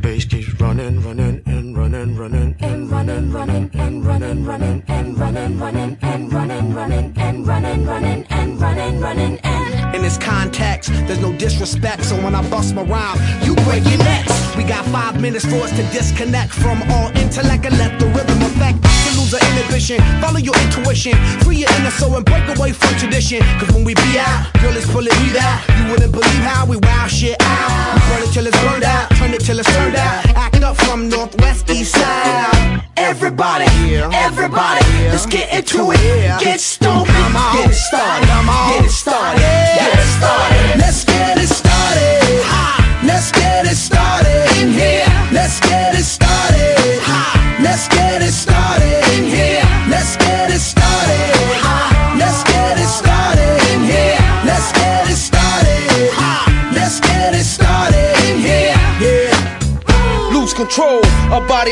Bass 0.09 0.25
keeps 0.25 0.59
running, 0.59 1.03
running, 1.03 1.43
and 1.45 1.77
running, 1.77 2.17
running, 2.17 2.57
and 2.61 2.91
running, 2.91 3.31
running, 3.31 3.71
and 3.75 4.07
running, 4.07 4.43
running, 4.43 4.83
and 4.89 5.15
running, 5.15 5.59
running, 5.59 5.99
and 6.01 6.33
running, 6.33 6.75
running, 6.75 7.13
and 7.19 7.47
running, 7.47 7.85
running, 7.85 8.27
and 8.31 8.59
running, 8.59 9.01
running, 9.01 9.39
and 9.43 9.95
In 9.95 10.01
this 10.01 10.17
context, 10.17 10.89
there's 11.07 11.21
no 11.21 11.35
disrespect, 11.37 12.05
so 12.07 12.17
when 12.25 12.35
I 12.35 12.41
bust 12.49 12.75
my 12.75 12.85
rhyme, 12.85 13.19
you 13.45 13.55
break 13.67 13.85
your 13.85 13.99
necks. 13.99 14.57
We 14.57 14.65
got 14.65 14.83
five 14.87 15.21
minutes 15.21 15.45
for 15.45 15.57
us 15.57 15.77
to 15.77 15.83
disconnect 15.93 16.55
from 16.55 16.81
all 16.91 17.09
intellect 17.19 17.67
and 17.67 17.77
let 17.77 18.01
the 18.01 18.07
rhythm 18.07 18.48
affect 18.59 18.83
to 18.83 19.11
lose 19.19 19.33
our 19.35 19.41
inhibition. 19.51 19.99
Follow 20.21 20.39
your 20.39 20.57
intuition, 20.67 21.15
free 21.43 21.59
your 21.63 21.71
inner 21.79 21.91
soul 21.91 22.17
and 22.17 22.25
break 22.25 22.45
away 22.57 22.73
from 22.73 22.91
tradition. 22.99 23.41
Cause 23.59 23.71
when 23.73 23.85
we 23.85 23.95
be 23.95 24.19
out, 24.19 24.51
girl, 24.61 24.77
it's 24.77 24.91
pulling 24.91 25.15
me 25.23 25.39
out. 25.39 25.63
You 25.79 25.91
wouldn't 25.91 26.13
believe 26.13 26.43
how 26.43 26.67
we 26.67 26.77
wow 26.77 27.07
shit 27.07 27.37
out. 27.41 27.95
We 27.95 28.01
burn 28.11 28.23
it 28.29 28.33
till 28.33 28.47
it's 28.47 28.61
burned 28.63 28.85
out, 28.85 29.11
turn 29.17 29.33
it 29.33 29.41
till 29.41 29.59
it's 29.59 29.71
turned 29.75 29.97
out. 29.97 30.27
Act 30.35 30.63
up 30.63 30.77
from 30.77 31.09
northwest, 31.09 31.71
east 31.71 31.93
side. 31.93 32.83
Everybody, 32.97 33.67
everybody, 34.13 34.85
let's 35.09 35.27
get 35.27 35.55
into 35.55 35.93
it. 35.93 36.41
Get 36.41 36.61
stupid, 36.61 37.18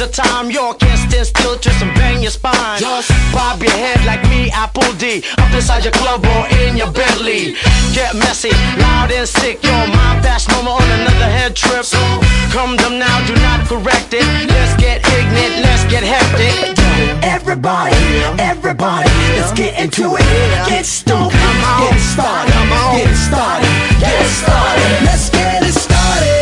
the 0.00 0.08
time. 0.08 0.50
You 0.50 0.72
can't 0.80 0.96
stand 0.96 1.26
still, 1.26 1.56
twist 1.60 1.82
and 1.82 1.92
bang 1.94 2.22
your 2.22 2.32
spine. 2.32 2.80
Just 2.80 3.12
bob 3.36 3.60
your 3.60 3.76
head 3.76 4.00
like 4.06 4.24
me, 4.32 4.50
Apple 4.50 4.88
D. 4.96 5.22
Up 5.36 5.52
inside 5.52 5.84
your 5.84 5.92
club 5.92 6.24
or 6.24 6.48
in 6.64 6.76
your 6.76 6.90
Bentley. 6.90 7.52
Get 7.92 8.16
messy, 8.16 8.48
loud 8.80 9.12
and 9.12 9.28
sick. 9.28 9.62
Your 9.62 9.84
mind 9.92 10.24
fast 10.24 10.48
mama 10.48 10.70
on 10.70 10.88
another 11.00 11.28
head 11.28 11.54
trip. 11.54 11.84
So 11.84 12.00
come 12.48 12.76
them 12.80 12.98
now, 12.98 13.16
do 13.28 13.34
not 13.44 13.68
correct 13.68 14.16
it. 14.16 14.24
Let's 14.48 14.74
get 14.80 15.04
ignorant, 15.04 15.68
let's 15.68 15.84
get 15.92 16.02
hectic. 16.02 16.80
Everybody, 17.20 17.92
everybody, 18.40 19.10
let's 19.36 19.52
get 19.52 19.78
into 19.78 20.16
it. 20.16 20.24
Get 20.64 20.86
stupid, 20.86 21.36
get 21.36 21.92
it 21.92 22.00
started, 22.00 22.56
get 22.96 23.04
it 23.04 23.20
started, 23.28 23.74
get 24.00 24.16
it 24.16 24.32
started. 24.32 25.04
Let's 25.04 25.28
get 25.28 25.62
it 25.62 25.74
started. 25.76 26.40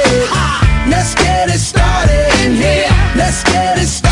Let's 0.86 1.14
get 1.14 1.26
it 1.26 1.26
started 1.26 1.47
in 1.47 1.47
scared 3.38 3.78
started. 3.78 4.07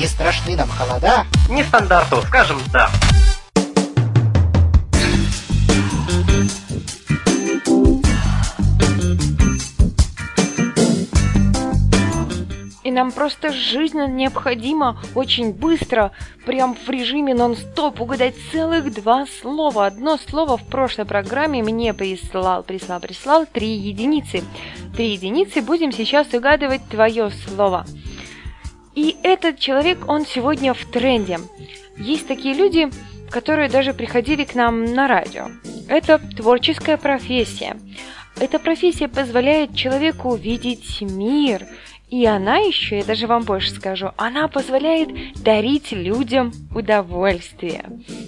Не 0.00 0.06
страшны 0.06 0.56
нам 0.56 0.68
холода, 0.70 1.26
Нестандарту, 1.50 2.22
скажем 2.22 2.58
да. 2.72 2.90
И 12.90 12.92
нам 12.92 13.12
просто 13.12 13.52
жизненно 13.52 14.08
необходимо 14.08 15.00
очень 15.14 15.52
быстро, 15.52 16.10
прям 16.44 16.74
в 16.74 16.90
режиме 16.90 17.36
нон-стоп, 17.36 18.00
угадать 18.00 18.34
целых 18.50 18.92
два 18.92 19.26
слова. 19.40 19.86
Одно 19.86 20.16
слово 20.16 20.56
в 20.56 20.66
прошлой 20.66 21.04
программе 21.04 21.62
мне 21.62 21.94
прислал, 21.94 22.64
прислал, 22.64 22.98
прислал 22.98 23.46
три 23.46 23.68
единицы. 23.68 24.42
Три 24.96 25.12
единицы 25.12 25.62
будем 25.62 25.92
сейчас 25.92 26.34
угадывать 26.34 26.82
твое 26.88 27.30
слово. 27.30 27.86
И 28.96 29.16
этот 29.22 29.60
человек, 29.60 30.08
он 30.08 30.26
сегодня 30.26 30.74
в 30.74 30.84
тренде. 30.86 31.38
Есть 31.96 32.26
такие 32.26 32.56
люди, 32.56 32.90
которые 33.30 33.68
даже 33.68 33.94
приходили 33.94 34.42
к 34.42 34.56
нам 34.56 34.84
на 34.84 35.06
радио. 35.06 35.46
Это 35.88 36.18
творческая 36.18 36.96
профессия. 36.96 37.76
Эта 38.40 38.58
профессия 38.58 39.06
позволяет 39.06 39.76
человеку 39.76 40.34
видеть 40.34 41.02
мир. 41.02 41.68
И 42.10 42.26
она 42.26 42.58
еще, 42.58 42.98
я 42.98 43.04
даже 43.04 43.28
вам 43.28 43.44
больше 43.44 43.70
скажу, 43.70 44.10
она 44.16 44.48
позволяет 44.48 45.42
дарить 45.42 45.92
людям 45.92 46.52
удовольствие. 46.74 47.84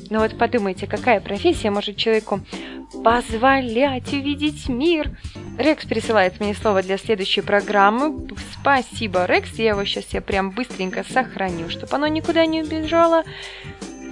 Ну 0.08 0.20
вот 0.20 0.38
подумайте, 0.38 0.86
какая 0.86 1.20
профессия 1.20 1.70
может 1.70 1.96
человеку 1.96 2.40
позволять 3.02 4.12
увидеть 4.12 4.68
мир? 4.68 5.10
Рекс 5.58 5.84
присылает 5.84 6.38
мне 6.38 6.54
слово 6.54 6.82
для 6.82 6.96
следующей 6.96 7.40
программы. 7.40 8.28
Спасибо, 8.60 9.26
Рекс. 9.26 9.58
Я 9.58 9.70
его 9.70 9.84
сейчас 9.84 10.06
я 10.12 10.20
прям 10.20 10.50
быстренько 10.52 11.04
сохраню, 11.04 11.68
чтобы 11.68 11.96
оно 11.96 12.06
никуда 12.06 12.46
не 12.46 12.62
убежало. 12.62 13.24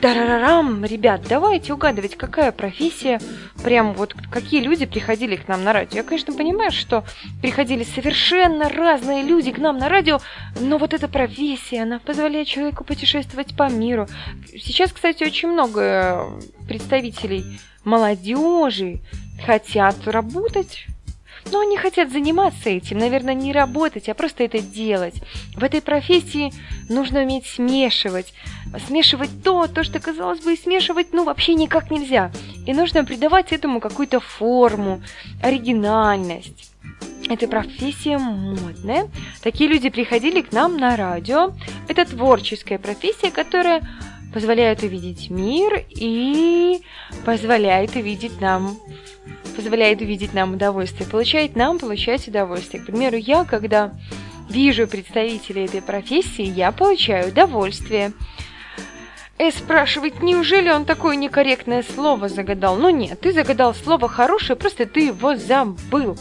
Тарарарам, 0.01 0.83
ребят, 0.83 1.21
давайте 1.29 1.75
угадывать, 1.75 2.17
какая 2.17 2.53
профессия, 2.53 3.21
прям 3.63 3.93
вот 3.93 4.15
какие 4.31 4.63
люди 4.63 4.87
приходили 4.87 5.37
к 5.37 5.47
нам 5.47 5.63
на 5.63 5.75
радио. 5.75 5.99
Я, 5.99 6.03
конечно, 6.03 6.33
понимаю, 6.33 6.71
что 6.71 7.05
приходили 7.43 7.85
совершенно 7.85 8.71
разные 8.71 9.23
люди 9.23 9.53
к 9.53 9.59
нам 9.59 9.77
на 9.77 9.91
радио, 9.91 10.21
но 10.59 10.79
вот 10.79 10.95
эта 10.95 11.07
профессия, 11.07 11.83
она 11.83 11.99
позволяет 11.99 12.49
человеку 12.49 12.83
путешествовать 12.83 13.55
по 13.55 13.69
миру. 13.69 14.09
Сейчас, 14.59 14.91
кстати, 14.91 15.23
очень 15.23 15.51
много 15.51 16.31
представителей 16.67 17.61
молодежи 17.85 19.01
хотят 19.45 19.97
работать 20.07 20.87
но 21.53 21.61
они 21.61 21.77
хотят 21.77 22.11
заниматься 22.11 22.71
этим, 22.71 22.99
наверное, 22.99 23.35
не 23.35 23.53
работать, 23.53 24.09
а 24.09 24.15
просто 24.15 24.45
это 24.45 24.61
делать. 24.61 25.15
В 25.57 25.65
этой 25.65 25.81
профессии 25.81 26.53
нужно 26.89 27.23
уметь 27.23 27.47
смешивать. 27.47 28.35
Смешивать 28.87 29.43
то, 29.43 29.67
то, 29.67 29.83
что, 29.83 29.99
казалось 30.01 30.41
бы, 30.41 30.57
смешивать, 30.57 31.13
ну, 31.13 31.25
вообще 31.25 31.55
никак 31.55 31.91
нельзя. 31.91 32.31
И 32.67 32.73
нужно 32.73 33.05
придавать 33.05 33.53
этому 33.53 33.81
какую-то 33.81 34.21
форму, 34.21 35.03
оригинальность. 35.43 36.73
Эта 37.29 37.47
профессия 37.49 38.19
модная. 38.19 39.09
Такие 39.43 39.69
люди 39.69 39.89
приходили 39.89 40.41
к 40.41 40.53
нам 40.53 40.77
на 40.77 40.97
радио. 40.97 41.53
Это 41.89 42.05
творческая 42.05 42.79
профессия, 42.79 43.31
которая 43.31 43.83
позволяет 44.33 44.83
увидеть 44.83 45.31
мир 45.31 45.85
и 45.89 46.81
позволяет 47.25 47.97
увидеть 47.97 48.41
нам 48.41 48.77
позволяет 49.57 50.01
увидеть 50.01 50.33
нам 50.33 50.55
удовольствие, 50.55 51.09
получает 51.09 51.57
нам 51.57 51.79
получать 51.79 52.27
удовольствие. 52.29 52.83
К 52.83 52.87
примеру, 52.87 53.17
я, 53.17 53.45
когда 53.45 53.93
вижу 54.49 54.87
представителей 54.87 55.65
этой 55.65 55.83
профессии, 55.83 56.45
я 56.45 56.73
получаю 56.73 57.29
удовольствие. 57.29 58.13
Э 59.41 59.51
спрашивает, 59.51 60.23
неужели 60.23 60.69
он 60.69 60.85
такое 60.85 61.17
некорректное 61.17 61.83
слово 61.83 62.29
загадал? 62.29 62.77
Ну 62.77 62.91
нет, 62.91 63.23
ты 63.23 63.33
загадал 63.33 63.75
слово 63.75 64.07
хорошее, 64.07 64.55
просто 64.55 64.85
ты 64.85 65.07
его 65.07 65.35
забыл. 65.35 66.19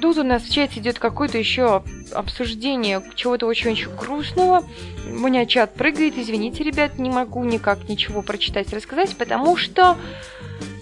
Тут 0.00 0.18
у 0.18 0.22
нас 0.22 0.44
в 0.44 0.54
чате 0.54 0.78
идет 0.78 1.00
какое-то 1.00 1.38
еще 1.38 1.82
обсуждение 2.12 3.02
чего-то 3.16 3.46
очень-очень 3.46 3.92
грустного. 3.96 4.64
У 5.04 5.26
меня 5.26 5.44
чат 5.44 5.74
прыгает, 5.74 6.14
извините, 6.16 6.62
ребят, 6.62 6.96
не 7.00 7.10
могу 7.10 7.42
никак 7.42 7.88
ничего 7.88 8.22
прочитать, 8.22 8.72
рассказать, 8.72 9.16
потому 9.16 9.56
что... 9.56 9.96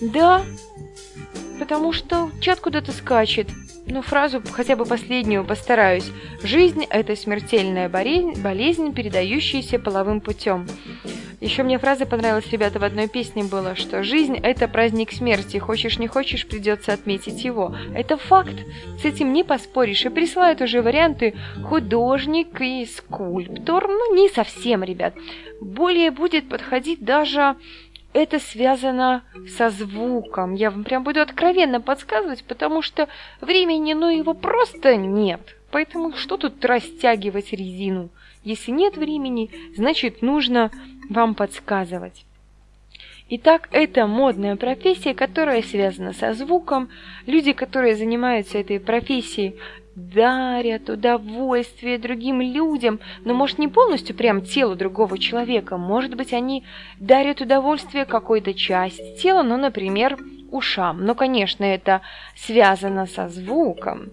Да, 0.03 0.43
потому 1.61 1.93
что 1.93 2.31
чат 2.41 2.59
куда-то 2.59 2.91
скачет. 2.91 3.49
Ну, 3.87 4.01
фразу 4.01 4.43
хотя 4.51 4.77
бы 4.77 4.87
последнюю 4.87 5.45
постараюсь. 5.45 6.11
Жизнь– 6.43 6.87
это 6.91 7.15
смертельная 7.15 7.89
болезнь, 7.89 8.95
передающаяся 8.95 9.79
половым 9.79 10.23
путем. 10.23 10.67
Еще 11.41 11.63
мне 11.63 11.79
фраза 11.79 12.07
понравилась, 12.07 12.51
ребята, 12.51 12.79
в 12.79 12.85
одной 12.85 13.09
песне 13.09 13.45
было, 13.45 13.75
что 13.77 14.03
жизнь– 14.03 14.37
это 14.43 14.69
праздник 14.69 15.13
смерти, 15.13 15.59
хочешь 15.59 15.99
не 15.99 16.07
хочешь, 16.07 16.47
придется 16.47 16.93
отметить 16.95 17.45
его. 17.45 17.75
Это 17.95 18.17
факт, 18.17 18.55
с 19.01 19.05
этим 19.05 19.33
не 19.33 19.45
поспоришь. 19.45 20.05
И 20.05 20.09
присылают 20.09 20.63
уже 20.63 20.81
варианты 20.81 21.35
художник 21.63 22.61
и 22.61 22.87
скульптор. 22.87 23.87
Ну, 23.87 24.15
не 24.15 24.29
совсем, 24.31 24.83
ребят. 24.83 25.15
Более 25.61 26.11
будет 26.11 26.49
подходить 26.49 27.05
даже 27.05 27.57
это 28.13 28.39
связано 28.39 29.23
со 29.57 29.71
звуком. 29.71 30.55
Я 30.55 30.71
вам 30.71 30.85
прям 30.85 31.05
буду 31.05 31.21
откровенно 31.21 31.81
подсказывать, 31.81 32.45
потому 32.45 32.83
что 32.83 33.09
времени, 33.41 33.93
ну, 33.93 34.09
его 34.09 34.35
просто 34.35 34.97
нет. 34.97 35.57
Поэтому 35.71 36.15
что 36.15 36.37
тут 36.37 36.65
растягивать 36.65 37.53
резину? 37.53 38.11
Если 38.43 38.73
нет 38.73 38.97
времени, 38.97 39.51
значит, 39.77 40.23
нужно 40.23 40.71
вам 41.09 41.35
подсказывать. 41.35 42.25
Итак, 43.29 43.69
это 43.71 44.09
модная 44.09 44.57
профессия, 44.57 45.15
которая 45.15 45.63
связана 45.63 46.13
со 46.13 46.33
звуком. 46.33 46.89
Люди, 47.27 47.53
которые 47.53 47.95
занимаются 47.95 48.59
этой 48.59 48.81
профессией, 48.81 49.55
дарят 50.09 50.89
удовольствие 50.89 51.99
другим 51.99 52.41
людям, 52.41 53.01
но 53.25 53.35
может 53.35 53.59
не 53.59 53.69
полностью 53.69 54.17
прям 54.17 54.43
телу 54.43 54.75
другого 54.75 55.19
человека, 55.19 55.77
может 55.77 56.15
быть 56.15 56.33
они 56.33 56.65
дарят 56.99 57.41
удовольствие 57.41 58.05
какой-то 58.05 58.55
части 58.55 59.17
тела, 59.21 59.43
ну, 59.43 59.57
например, 59.57 60.19
ушам. 60.51 61.05
Но, 61.05 61.15
конечно, 61.15 61.65
это 61.65 62.01
связано 62.37 63.07
со 63.07 63.29
звуком. 63.29 64.11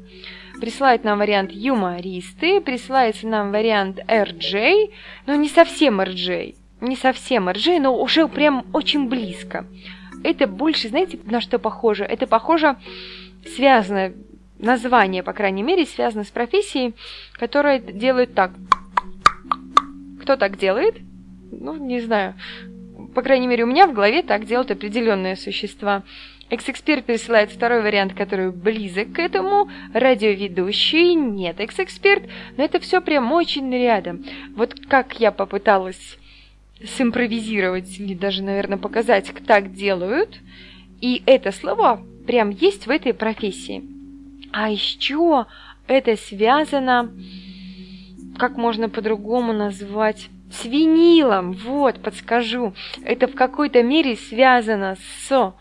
Присылает 0.60 1.04
нам 1.04 1.20
вариант 1.20 1.52
юмористы, 1.52 2.62
присылается 2.62 3.28
нам 3.28 3.52
вариант 3.52 4.00
RJ, 4.08 4.92
но 5.28 5.36
не 5.36 5.50
совсем 5.50 6.02
RJ, 6.02 6.56
не 6.82 6.96
совсем 6.96 7.48
RJ, 7.48 7.80
но 7.80 7.96
уже 7.96 8.28
прям 8.28 8.66
очень 8.74 9.08
близко. 9.08 9.66
Это 10.24 10.48
больше, 10.48 10.90
знаете, 10.90 11.20
на 11.26 11.42
что 11.42 11.60
похоже? 11.60 12.04
Это 12.04 12.26
похоже 12.26 12.76
связано 13.56 14.14
название, 14.60 15.24
по 15.24 15.34
крайней 15.34 15.64
мере, 15.64 15.86
связано 15.86 16.24
с 16.24 16.30
профессией, 16.30 16.94
которая 17.34 17.80
делает 17.80 18.34
так. 18.34 18.52
Кто 20.22 20.36
так 20.36 20.58
делает? 20.58 20.96
Ну, 21.52 21.76
не 21.76 22.02
знаю. 22.02 22.36
По 23.16 23.22
крайней 23.22 23.48
мере, 23.48 23.64
у 23.64 23.68
меня 23.68 23.88
в 23.88 23.94
голове 23.94 24.22
так 24.24 24.46
делают 24.46 24.72
определенные 24.72 25.36
существа. 25.36 26.04
Экс-эксперт 26.50 27.06
присылает 27.06 27.52
второй 27.52 27.82
вариант, 27.82 28.14
который 28.14 28.52
близок 28.52 29.14
к 29.14 29.20
этому. 29.20 29.70
Радиоведущий 29.94 31.14
нет 31.14 31.60
экс-эксперт, 31.60 32.24
но 32.56 32.64
это 32.64 32.80
все 32.80 33.02
прям 33.02 33.32
очень 33.32 33.72
рядом. 33.74 34.24
Вот 34.56 34.74
как 34.88 35.20
я 35.20 35.32
попыталась 35.32 36.18
симпровизировать 36.84 38.00
или 38.00 38.14
даже, 38.14 38.44
наверное, 38.44 38.78
показать, 38.78 39.30
как 39.30 39.44
так 39.44 39.74
делают. 39.74 40.40
И 41.02 41.22
это 41.26 41.52
слово 41.52 42.02
прям 42.26 42.50
есть 42.50 42.88
в 42.88 42.90
этой 42.90 43.14
профессии. 43.14 43.97
А 44.52 44.70
еще 44.70 45.46
это 45.88 46.16
связано, 46.16 47.12
как 48.38 48.58
можно 48.58 48.90
по-другому 48.90 49.54
назвать, 49.54 50.30
с 50.52 50.66
винилом. 50.66 51.54
Вот, 51.54 52.02
подскажу. 52.02 52.74
Это 53.04 53.28
в 53.28 53.36
какой-то 53.36 53.84
мере 53.84 54.16
связано 54.16 54.96
с 54.96 55.54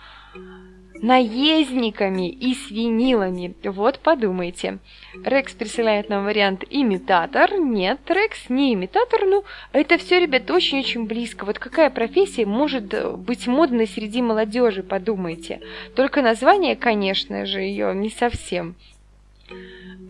наездниками 1.03 2.29
и 2.31 2.55
с 2.55 2.71
винилами. 2.71 3.55
Вот 3.65 3.99
подумайте. 4.01 4.79
Рекс 5.25 5.53
присылает 5.53 6.09
нам 6.09 6.25
вариант 6.25 6.65
имитатор. 6.69 7.59
Нет, 7.59 8.01
Рекс 8.09 8.49
не 8.49 8.75
имитатор. 8.75 9.27
Ну, 9.27 9.45
это 9.73 9.99
все, 9.99 10.21
ребят, 10.21 10.51
очень-очень 10.51 11.07
близко. 11.07 11.45
Вот 11.45 11.59
какая 11.59 11.91
профессия 11.91 12.47
может 12.47 12.95
быть 13.19 13.47
модной 13.47 13.87
среди 13.87 14.23
молодежи, 14.23 14.83
подумайте. 14.83 15.61
Только 15.95 16.23
название, 16.23 16.77
конечно 16.77 17.47
же, 17.47 17.61
ее 17.61 17.95
не 17.95 18.11
совсем. 18.11 18.75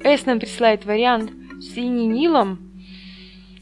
С 0.03 0.27
нам 0.27 0.39
присылает 0.39 0.85
вариант 0.85 1.33
с 1.61 1.77
винилом. 1.77 2.59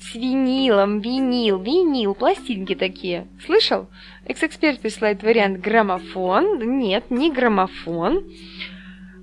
С 0.00 0.14
винилом, 0.14 1.00
винил, 1.00 1.60
винил, 1.60 2.14
пластинки 2.14 2.74
такие. 2.74 3.26
Слышал? 3.44 3.88
Экс-эксперт 4.26 4.80
присылает 4.80 5.22
вариант 5.22 5.60
граммофон. 5.60 6.78
Нет, 6.78 7.10
не 7.10 7.30
граммофон. 7.30 8.24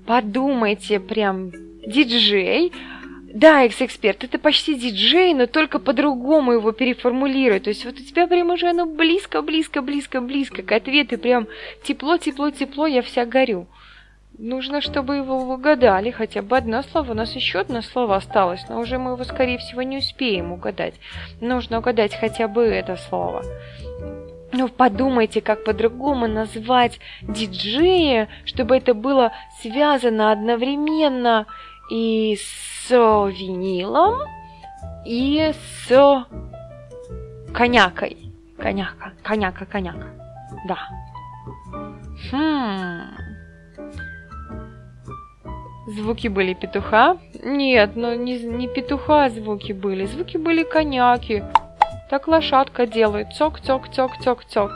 Подумайте, 0.06 1.00
прям 1.00 1.50
диджей. 1.86 2.72
Да, 3.34 3.64
экс-эксперт, 3.64 4.24
это 4.24 4.38
почти 4.38 4.74
диджей, 4.74 5.32
но 5.32 5.46
только 5.46 5.78
по-другому 5.78 6.52
его 6.52 6.72
переформулируй. 6.72 7.60
То 7.60 7.70
есть 7.70 7.84
вот 7.84 7.94
у 7.94 8.04
тебя 8.04 8.26
прям 8.26 8.50
уже 8.50 8.68
оно 8.68 8.84
близко, 8.84 9.40
близко, 9.40 9.80
близко, 9.80 10.20
близко 10.20 10.62
к 10.62 10.70
ответу. 10.70 11.16
Прям 11.18 11.48
тепло, 11.82 12.18
тепло, 12.18 12.50
тепло, 12.50 12.86
я 12.86 13.00
вся 13.00 13.24
горю. 13.24 13.66
Нужно, 14.38 14.80
чтобы 14.80 15.16
его 15.16 15.36
угадали, 15.36 16.10
хотя 16.10 16.42
бы 16.42 16.56
одно 16.56 16.82
слово. 16.82 17.12
У 17.12 17.14
нас 17.14 17.34
еще 17.34 17.60
одно 17.60 17.80
слово 17.80 18.16
осталось, 18.16 18.64
но 18.68 18.80
уже 18.80 18.98
мы 18.98 19.12
его, 19.12 19.24
скорее 19.24 19.58
всего, 19.58 19.82
не 19.82 19.98
успеем 19.98 20.52
угадать. 20.52 20.94
Нужно 21.40 21.78
угадать 21.78 22.14
хотя 22.14 22.48
бы 22.48 22.62
это 22.62 22.96
слово. 22.96 23.44
Ну, 24.52 24.68
подумайте, 24.68 25.40
как 25.40 25.64
по-другому 25.64 26.26
назвать 26.26 27.00
диджея, 27.22 28.28
чтобы 28.44 28.76
это 28.76 28.92
было 28.92 29.32
связано 29.62 30.30
одновременно 30.30 31.46
и 31.90 32.36
с 32.36 32.90
винилом, 32.90 34.18
и 35.06 35.52
с 35.86 36.26
конякой. 37.54 38.16
Коняка, 38.58 39.12
коняка, 39.22 39.64
коняка. 39.64 40.08
Да. 40.68 40.78
Хм. 42.30 43.22
Звуки 45.86 46.28
были 46.28 46.54
петуха? 46.54 47.18
Нет, 47.42 47.96
но 47.96 48.14
не, 48.14 48.38
не 48.38 48.68
петуха 48.68 49.28
звуки 49.30 49.72
были. 49.72 50.06
Звуки 50.06 50.36
были 50.36 50.62
коняки. 50.62 51.42
Так 52.12 52.28
лошадка 52.28 52.86
делает. 52.86 53.28
Цок-цок-цок-цок-цок. 53.32 54.70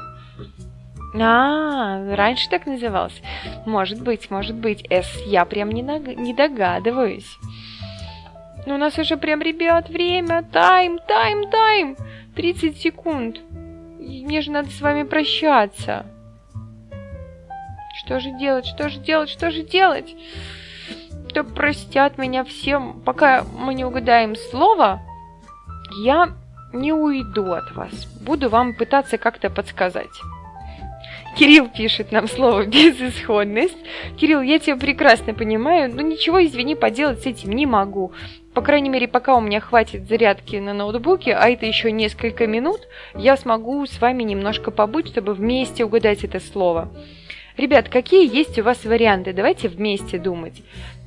А, 1.21 2.17
раньше 2.17 2.49
так 2.49 2.65
назывался. 2.65 3.21
Может 3.67 4.01
быть, 4.01 4.31
может 4.31 4.57
быть. 4.57 4.91
С 4.91 5.21
я 5.27 5.45
прям 5.45 5.71
не, 5.71 5.83
наг... 5.83 6.07
не 6.07 6.33
догадываюсь. 6.33 7.37
Но 8.65 8.77
у 8.77 8.79
нас 8.79 8.99
уже 8.99 9.19
прям, 9.19 9.43
ребят, 9.43 9.91
время. 9.91 10.45
Тайм, 10.51 10.99
тайм, 11.07 11.51
тайм. 11.51 11.97
30 12.37 12.81
секунд. 12.81 13.41
Мне 13.99 14.41
же 14.41 14.51
надо 14.51 14.71
с 14.71 14.81
вами 14.81 15.03
прощаться. 15.03 16.07
Что 17.99 18.19
же 18.19 18.31
делать, 18.39 18.65
что 18.65 18.89
же 18.89 18.99
делать, 18.99 19.29
что 19.29 19.51
же 19.51 19.63
делать? 19.63 20.17
Да 21.35 21.45
простят 21.45 22.17
меня 22.17 22.45
всем. 22.45 23.03
Пока 23.03 23.45
мы 23.45 23.75
не 23.75 23.85
угадаем 23.85 24.37
слово, 24.37 25.03
я 26.03 26.35
не 26.73 26.93
уйду 26.93 27.53
от 27.53 27.73
вас. 27.73 28.07
Буду 28.21 28.49
вам 28.49 28.75
пытаться 28.75 29.19
как-то 29.19 29.51
подсказать. 29.51 30.11
Кирилл 31.37 31.69
пишет 31.69 32.13
нам 32.13 32.29
слово 32.29 32.65
«безысходность». 32.67 33.77
Кирилл, 34.17 34.41
я 34.41 34.59
тебя 34.59 34.77
прекрасно 34.77 35.35
понимаю, 35.35 35.95
но 35.95 36.01
ничего, 36.01 36.45
извини, 36.45 36.75
поделать 36.75 37.23
с 37.23 37.27
этим 37.27 37.53
не 37.53 37.67
могу. 37.67 38.13
По 38.55 38.63
крайней 38.63 38.89
мере, 38.89 39.07
пока 39.07 39.37
у 39.37 39.41
меня 39.43 39.61
хватит 39.61 40.09
зарядки 40.09 40.57
на 40.57 40.73
ноутбуке, 40.73 41.35
а 41.35 41.51
это 41.51 41.67
еще 41.67 41.93
несколько 41.93 42.47
минут, 42.47 42.81
я 43.15 43.37
смогу 43.37 43.85
с 43.85 44.01
вами 44.01 44.23
немножко 44.23 44.71
побыть, 44.71 45.09
чтобы 45.09 45.35
вместе 45.35 45.85
угадать 45.85 46.25
это 46.25 46.41
слово. 46.41 46.89
Ребят, 47.59 47.91
какие 47.91 48.35
есть 48.35 48.59
у 48.59 48.63
вас 48.63 48.85
варианты? 48.85 49.35
Давайте 49.35 49.69
вместе 49.69 50.19
думать. 50.19 50.63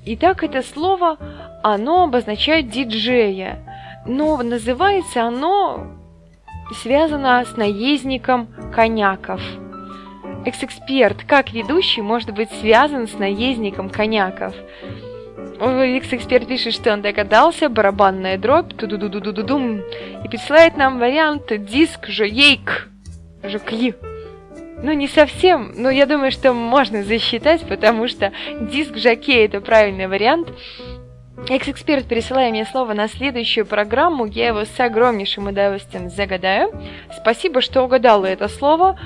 Итак, 0.05 0.43
это 0.43 0.61
слово, 0.61 1.17
оно 1.63 2.03
обозначает 2.03 2.69
диджея, 2.69 3.68
но 4.05 4.37
называется 4.43 5.23
оно 5.23 5.87
связано 6.81 7.45
с 7.45 7.57
наездником 7.57 8.47
коняков– 8.73 9.41
Экс-эксперт, 10.45 11.23
как 11.25 11.51
ведущий, 11.51 12.01
может 12.01 12.31
быть 12.31 12.49
связан 12.61 13.07
с 13.07 13.13
наездником 13.13 13.89
коняков? 13.89 14.53
Экс-эксперт 15.59 16.47
пишет, 16.47 16.73
что 16.73 16.93
он 16.93 17.01
догадался, 17.01 17.67
барабанная 17.67 18.37
дробь, 18.37 18.73
ту 18.75 18.87
ду 18.87 18.97
ду 18.97 19.09
ду 19.09 19.19
ду 19.19 19.33
ду 19.33 19.43
дум 19.43 19.81
и 20.23 20.29
присылает 20.29 20.77
нам 20.77 20.97
вариант 20.97 21.51
диск 21.65 22.07
жоейк, 22.07 22.87
жокли. 23.43 23.95
Ну, 24.81 24.93
не 24.93 25.09
совсем, 25.09 25.73
но 25.75 25.89
я 25.89 26.05
думаю, 26.05 26.31
что 26.31 26.53
можно 26.53 27.03
засчитать, 27.03 27.67
потому 27.67 28.07
что 28.07 28.31
диск 28.61 28.95
жокей 28.95 29.45
это 29.45 29.59
правильный 29.59 30.07
вариант. 30.07 30.47
Экс-эксперт, 31.47 32.07
пересылая 32.07 32.51
мне 32.51 32.65
слово 32.65 32.93
на 32.93 33.07
следующую 33.07 33.65
программу, 33.65 34.25
я 34.25 34.49
его 34.49 34.65
с 34.65 34.79
огромнейшим 34.79 35.47
удовольствием 35.47 36.09
загадаю. 36.09 36.71
Спасибо, 37.17 37.61
что 37.61 37.83
угадала 37.83 38.25
это 38.25 38.47
слово. 38.47 38.99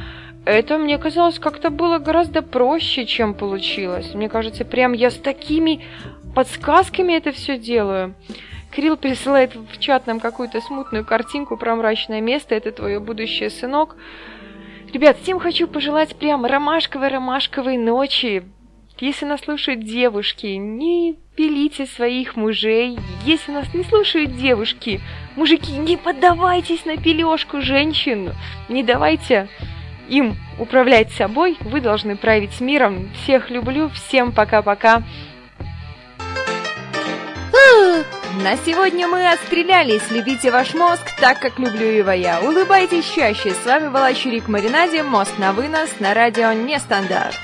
Это, 0.46 0.78
мне 0.78 0.98
казалось, 0.98 1.40
как-то 1.40 1.70
было 1.70 2.00
гораздо 2.00 2.42
проще, 2.42 3.06
чем 3.06 3.34
получилось. 3.34 4.14
Мне 4.14 4.28
кажется, 4.28 4.66
прям 4.66 4.92
я 4.92 5.10
с 5.10 5.16
такими 5.16 5.86
подсказками 6.36 7.14
это 7.14 7.32
все 7.32 7.58
делаю. 7.58 8.14
Кирилл 8.76 8.98
присылает 8.98 9.56
в 9.56 9.80
чат 9.80 10.08
нам 10.08 10.20
какую-то 10.20 10.60
смутную 10.60 11.06
картинку 11.06 11.56
про 11.56 11.76
мрачное 11.76 12.22
место. 12.22 12.56
Это 12.56 12.72
твое 12.72 13.00
будущее, 13.00 13.50
сынок. 13.50 13.96
Ребят, 14.92 15.18
всем 15.22 15.40
хочу 15.40 15.68
пожелать 15.68 16.16
прям 16.16 16.46
ромашковой-ромашковой 16.46 17.78
ночи. 17.78 18.44
Если 19.00 19.26
нас 19.26 19.42
слушают 19.42 19.84
девушки, 19.84 20.46
не 20.46 21.16
пилите 21.36 21.86
своих 21.86 22.36
мужей. 22.36 22.98
Если 23.26 23.52
нас 23.52 23.74
не 23.74 23.84
слушают 23.84 24.38
девушки, 24.38 25.02
мужики, 25.36 25.72
не 25.74 25.98
поддавайтесь 25.98 26.86
на 26.86 26.98
пележку 26.98 27.62
женщин. 27.62 28.34
Не 28.70 28.84
давайте 28.84 29.50
им 30.10 30.36
управлять 30.60 31.12
собой, 31.12 31.58
вы 31.62 31.82
должны 31.82 32.16
править 32.16 32.62
миром. 32.62 33.10
Всех 33.24 33.50
люблю, 33.50 33.90
всем 33.90 34.32
пока-пока. 34.32 35.02
На 38.44 38.58
сегодня 38.58 39.08
мы 39.08 39.32
отстрелялись. 39.32 40.10
Любите 40.12 40.52
ваш 40.52 40.74
мозг 40.74 41.04
так, 41.20 41.40
как 41.40 41.60
люблю 41.60 41.86
его 41.86 42.12
я. 42.12 42.42
Улыбайтесь 42.42 43.10
чаще. 43.10 43.52
С 43.52 43.66
вами 43.66 43.90
была 43.90 44.14
Чурик 44.14 44.48
Маринаде. 44.48 45.04
Мозг 45.04 45.38
на 45.38 45.54
вынос 45.54 45.90
на 46.00 46.14
радио 46.14 46.52
Нестандарт. 46.52 47.40